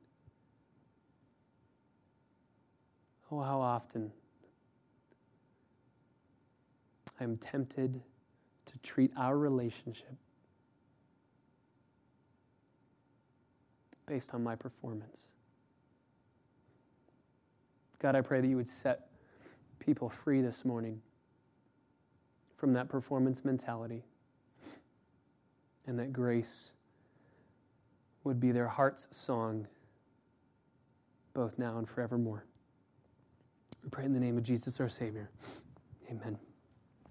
Oh, 3.31 3.41
how 3.41 3.61
often 3.61 4.13
I 7.21 7.25
am 7.25 7.37
tempted 7.37 8.01
to 8.67 8.79
treat 8.79 9.13
our 9.17 9.39
relationship 9.39 10.15
based 14.07 14.35
on 14.35 14.43
my 14.43 14.55
performance. 14.55 15.29
God, 18.01 18.17
I 18.17 18.21
pray 18.21 18.41
that 18.41 18.47
you 18.47 18.57
would 18.57 18.69
set 18.69 19.09
people 19.79 20.09
free 20.09 20.41
this 20.43 20.65
morning 20.65 21.01
from 22.57 22.73
that 22.75 22.89
performance 22.89 23.45
mentality 23.45 24.03
and 25.87 25.99
that 25.99 26.13
grace 26.13 26.73
would 28.25 28.41
be 28.41 28.53
their 28.53 28.69
heart's 28.69 29.09
song 29.11 29.67
both 31.35 31.59
now 31.59 31.79
and 31.79 31.89
forevermore. 31.89 32.45
We 33.83 33.91
pray 33.91 34.05
in 34.05 34.13
the 34.13 34.21
name 34.21 34.39
of 34.39 34.45
Jesus 34.45 34.81
our 34.81 34.89
Savior. 34.89 35.31
Amen. 36.11 36.39